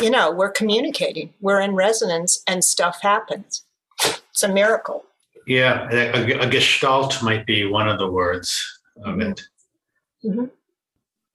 you 0.01 0.09
know 0.09 0.31
we're 0.31 0.51
communicating 0.51 1.33
we're 1.41 1.61
in 1.61 1.73
resonance 1.75 2.41
and 2.47 2.63
stuff 2.63 3.01
happens 3.01 3.63
it's 4.03 4.43
a 4.43 4.47
miracle 4.47 5.03
Yeah, 5.45 5.87
a, 5.91 6.39
a 6.39 6.49
gestalt 6.49 7.21
might 7.21 7.45
be 7.45 7.65
one 7.65 7.87
of 7.89 7.99
the 7.99 8.09
words 8.09 8.49
of 9.05 9.19
it. 9.19 9.41
Mhm. 10.23 10.49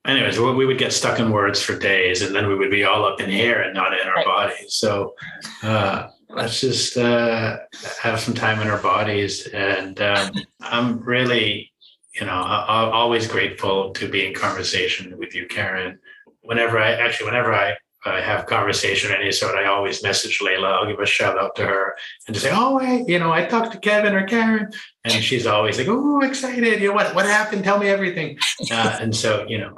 Anyways, 0.07 0.39
we 0.39 0.65
would 0.65 0.77
get 0.79 0.93
stuck 0.93 1.19
in 1.19 1.29
words 1.31 1.61
for 1.61 1.77
days, 1.77 2.21
and 2.23 2.33
then 2.33 2.47
we 2.47 2.55
would 2.55 2.71
be 2.71 2.83
all 2.85 3.05
up 3.05 3.19
in 3.21 3.29
here 3.29 3.61
and 3.61 3.73
not 3.73 3.93
in 3.93 4.07
our 4.07 4.15
Right. 4.15 4.25
bodies. 4.25 4.73
So 4.73 5.13
uh, 5.61 6.07
let's 6.29 6.59
just 6.61 6.97
uh, 6.97 7.57
have 8.01 8.19
some 8.19 8.33
time 8.33 8.61
in 8.61 8.67
our 8.69 8.81
bodies. 8.81 9.45
And 9.47 10.01
um, 10.01 10.31
I'm 10.61 10.99
really, 11.01 11.71
you 12.19 12.25
know, 12.25 12.33
always 12.33 13.27
grateful 13.27 13.91
to 13.91 14.07
be 14.07 14.25
in 14.25 14.33
conversation 14.33 15.15
with 15.17 15.35
you, 15.35 15.45
Caryn. 15.47 15.99
Whenever 16.41 16.79
I 16.79 16.93
actually, 16.93 17.27
whenever 17.27 17.53
I 17.53 17.75
I 18.05 18.21
have 18.21 18.45
conversation 18.45 19.11
of 19.11 19.19
any 19.19 19.31
sort, 19.31 19.55
I 19.55 19.65
always 19.65 20.01
message 20.01 20.39
Layla. 20.39 20.71
I'll 20.71 20.87
give 20.87 20.99
a 20.99 21.05
shout 21.05 21.37
out 21.37 21.55
to 21.57 21.65
her 21.65 21.95
and 22.27 22.33
just 22.33 22.45
say, 22.45 22.51
"Oh, 22.53 22.79
you 23.07 23.19
know, 23.19 23.31
I 23.31 23.45
talked 23.45 23.73
to 23.73 23.79
Kevin 23.79 24.15
or 24.15 24.25
Caryn," 24.25 24.73
and 25.03 25.13
she's 25.13 25.45
always 25.45 25.77
like, 25.77 25.87
"Oh, 25.89 26.21
excited! 26.21 26.81
You 26.81 26.89
know 26.89 26.93
what? 26.93 27.13
What 27.13 27.25
happened? 27.25 27.63
Tell 27.63 27.77
me 27.77 27.89
everything." 27.89 28.37
Uh, 28.71 28.97
and 29.01 29.15
so, 29.15 29.45
you 29.47 29.57
know, 29.57 29.73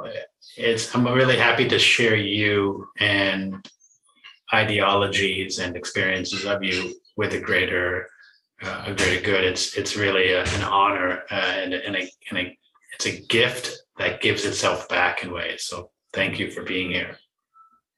it's 0.58 0.94
I'm 0.94 1.08
really 1.08 1.38
happy 1.38 1.68
to 1.70 1.80
share 1.80 2.16
you 2.16 2.88
and 3.00 3.68
ideologies 4.54 5.60
and 5.60 5.76
experiences 5.76 6.46
of 6.46 6.64
you 6.64 6.94
with 7.16 7.34
a 7.34 7.40
greater 7.40 8.08
uh, 8.62 8.84
a 8.88 8.94
greater 8.94 9.24
good. 9.24 9.44
It's 9.44 9.76
it's 9.76 9.96
really 9.96 10.34
a, 10.34 10.44
an 10.44 10.64
honor 10.64 11.24
uh, 11.32 11.36
and, 11.36 11.74
and, 11.74 11.96
a, 11.96 12.12
and 12.30 12.40
a 12.40 12.58
it's 12.94 13.06
a 13.08 13.22
gift 13.28 13.84
that 13.98 14.22
gives 14.22 14.46
itself 14.46 14.88
back 14.90 15.24
in 15.24 15.32
ways. 15.32 15.64
So 15.64 15.90
thank 16.14 16.40
you 16.40 16.52
for 16.52 16.64
being 16.64 16.92
here. 16.92 17.18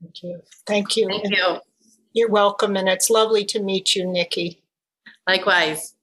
Thank 0.03 0.23
you 0.23 0.41
thank 0.67 0.97
you 0.97 1.07
thank 1.07 1.29
you 1.29 1.57
you're 2.13 2.29
welcome 2.29 2.75
and 2.75 2.87
it's 2.87 3.09
lovely 3.09 3.43
to 3.45 3.59
meet 3.61 3.95
you 3.95 4.05
nikki 4.05 4.59
Likewise, 5.27 5.95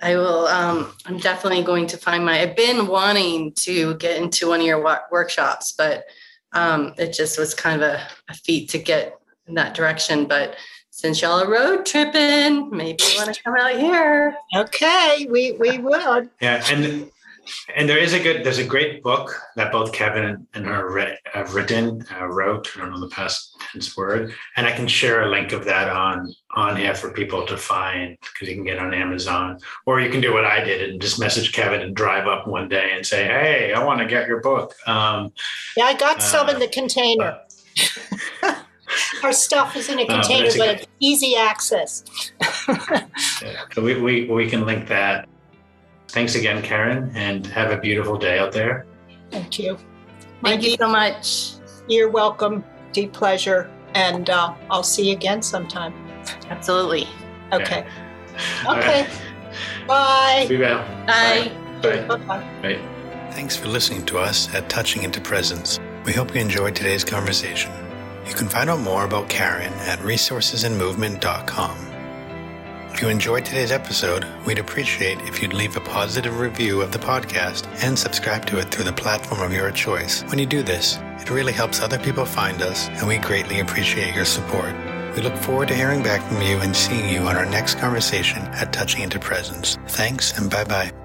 I 0.00 0.16
will. 0.16 0.46
Um, 0.46 0.94
I'm 1.06 1.18
definitely 1.18 1.62
going 1.62 1.86
to 1.88 1.98
find 1.98 2.24
my. 2.24 2.40
I've 2.40 2.56
been 2.56 2.86
wanting 2.86 3.52
to 3.54 3.94
get 3.96 4.20
into 4.20 4.48
one 4.48 4.60
of 4.60 4.66
your 4.66 4.82
wa- 4.82 5.00
workshops, 5.10 5.74
but 5.76 6.04
um, 6.52 6.94
it 6.96 7.12
just 7.12 7.38
was 7.38 7.52
kind 7.54 7.82
of 7.82 7.90
a, 7.90 8.08
a 8.30 8.34
feat 8.34 8.70
to 8.70 8.78
get 8.78 9.18
in 9.46 9.54
that 9.54 9.74
direction. 9.74 10.24
But 10.24 10.56
since 10.90 11.20
y'all 11.20 11.42
are 11.42 11.50
road 11.50 11.84
tripping, 11.84 12.70
maybe 12.70 13.02
you 13.12 13.18
want 13.18 13.34
to 13.34 13.42
come 13.42 13.56
out 13.56 13.78
here. 13.78 14.34
okay 14.56 15.26
we 15.30 15.52
we 15.52 15.78
would 15.78 16.30
Yeah, 16.40 16.64
and 16.70 17.10
and 17.74 17.88
there 17.88 17.98
is 17.98 18.12
a 18.12 18.18
good 18.20 18.44
there's 18.44 18.58
a 18.58 18.64
great 18.64 19.02
book 19.02 19.34
that 19.56 19.72
both 19.72 19.92
Kevin 19.92 20.46
and 20.54 20.66
her 20.66 20.92
re- 20.92 21.18
have 21.32 21.54
written 21.54 22.04
uh, 22.14 22.26
wrote. 22.26 22.70
I 22.76 22.80
don't 22.80 22.90
know 22.92 23.00
the 23.00 23.08
past 23.08 23.56
tense 23.72 23.96
word, 23.96 24.32
and 24.56 24.66
I 24.66 24.72
can 24.72 24.86
share 24.86 25.22
a 25.22 25.28
link 25.30 25.52
of 25.52 25.64
that 25.64 25.88
on 25.88 26.32
on 26.54 26.76
here 26.76 26.94
for 26.94 27.10
people 27.12 27.46
to 27.46 27.56
find 27.56 28.16
because 28.20 28.48
you 28.48 28.54
can 28.54 28.64
get 28.64 28.78
on 28.78 28.94
Amazon, 28.94 29.58
or 29.86 30.00
you 30.00 30.10
can 30.10 30.20
do 30.20 30.32
what 30.32 30.44
I 30.44 30.62
did 30.62 30.88
and 30.90 31.00
just 31.00 31.18
message 31.18 31.52
Kevin 31.52 31.80
and 31.82 31.94
drive 31.96 32.26
up 32.26 32.46
one 32.46 32.68
day 32.68 32.92
and 32.94 33.04
say, 33.04 33.24
"Hey, 33.24 33.72
I 33.72 33.82
want 33.84 34.00
to 34.00 34.06
get 34.06 34.28
your 34.28 34.40
book." 34.40 34.74
Um, 34.86 35.32
yeah 35.76 35.84
i 35.86 35.94
got 35.94 36.22
some 36.22 36.48
in 36.48 36.56
Uh, 36.56 36.58
the 36.60 36.68
container 36.68 37.38
our 39.22 39.32
stuff 39.46 39.74
is 39.76 39.88
in 39.88 39.98
a 39.98 40.02
Uh, 40.02 40.06
container 40.20 40.48
a 40.48 40.50
but 40.50 40.56
good- 40.58 40.76
it's 40.80 40.86
easy 41.00 41.34
access 41.36 42.04
yeah, 43.42 43.64
so 43.72 43.82
we, 43.82 44.00
we 44.00 44.26
we 44.28 44.48
can 44.48 44.64
link 44.66 44.86
that. 44.88 45.28
Thanks 46.12 46.34
again, 46.34 46.62
Caryn, 46.62 47.10
and 47.14 47.46
have 47.48 47.70
a 47.70 47.78
beautiful 47.78 48.16
day 48.16 48.38
out 48.38 48.52
there. 48.52 48.86
thank 49.30 49.58
you 49.58 49.76
my 50.42 50.50
Thank 50.50 50.62
you 50.64 50.70
deep, 50.70 50.80
so 50.80 50.88
much. 50.88 51.52
you're 51.88 52.10
welcome 52.10 52.64
deep 52.92 53.12
pleasure 53.12 53.70
and 53.94 54.28
uh, 54.30 54.54
i'll 54.70 54.82
see 54.82 55.08
you 55.08 55.12
again 55.16 55.40
sometime 55.42 55.92
Absolutely. 56.50 57.08
okay 57.52 57.86
All 58.66 58.76
okay 58.76 59.02
right. 59.02 59.86
bye 59.86 60.46
Be 60.48 60.56
well. 60.58 60.84
Bye. 61.06 61.50
Bye. 61.82 62.02
Bye-bye. 62.06 62.60
Bye. 62.62 62.80
Thanks 63.32 63.56
for 63.56 63.68
listening 63.68 64.04
to 64.06 64.18
us 64.18 64.52
at 64.54 64.68
Touching 64.68 65.02
into 65.02 65.20
Presence. 65.20 65.80
We 66.04 66.12
hope 66.12 66.34
you 66.34 66.40
enjoyed 66.40 66.76
today's 66.76 67.02
conversation. 67.04 67.72
You 68.26 68.34
can 68.34 68.48
find 68.48 68.70
out 68.70 68.78
more 68.80 69.04
about 69.04 69.28
Caryn 69.28 69.72
at 69.88 69.98
resourcesandmovement.com. 70.00 71.76
If 72.92 73.00
you 73.00 73.08
enjoyed 73.08 73.44
today's 73.44 73.72
episode, 73.72 74.26
we'd 74.46 74.58
appreciate 74.58 75.18
if 75.22 75.42
you'd 75.42 75.54
leave 75.54 75.76
a 75.76 75.80
positive 75.80 76.38
review 76.38 76.82
of 76.82 76.92
the 76.92 76.98
podcast 76.98 77.66
and 77.82 77.98
subscribe 77.98 78.44
to 78.46 78.58
it 78.58 78.70
through 78.70 78.84
the 78.84 78.92
platform 78.92 79.40
of 79.40 79.52
your 79.52 79.70
choice. 79.70 80.22
When 80.24 80.38
you 80.38 80.46
do 80.46 80.62
this, 80.62 80.98
it 81.18 81.30
really 81.30 81.52
helps 81.52 81.80
other 81.80 81.98
people 81.98 82.24
find 82.24 82.60
us, 82.62 82.88
and 82.88 83.08
we 83.08 83.16
greatly 83.18 83.60
appreciate 83.60 84.14
your 84.14 84.26
support. 84.26 84.74
We 85.16 85.22
look 85.22 85.36
forward 85.36 85.68
to 85.68 85.74
hearing 85.74 86.02
back 86.02 86.22
from 86.28 86.42
you 86.42 86.58
and 86.58 86.76
seeing 86.76 87.08
you 87.08 87.20
on 87.20 87.34
our 87.34 87.46
next 87.46 87.76
conversation 87.76 88.42
at 88.48 88.72
Touching 88.72 89.02
into 89.02 89.18
Presence. 89.18 89.78
Thanks, 89.88 90.38
and 90.38 90.50
bye 90.50 90.64
bye. 90.64 91.01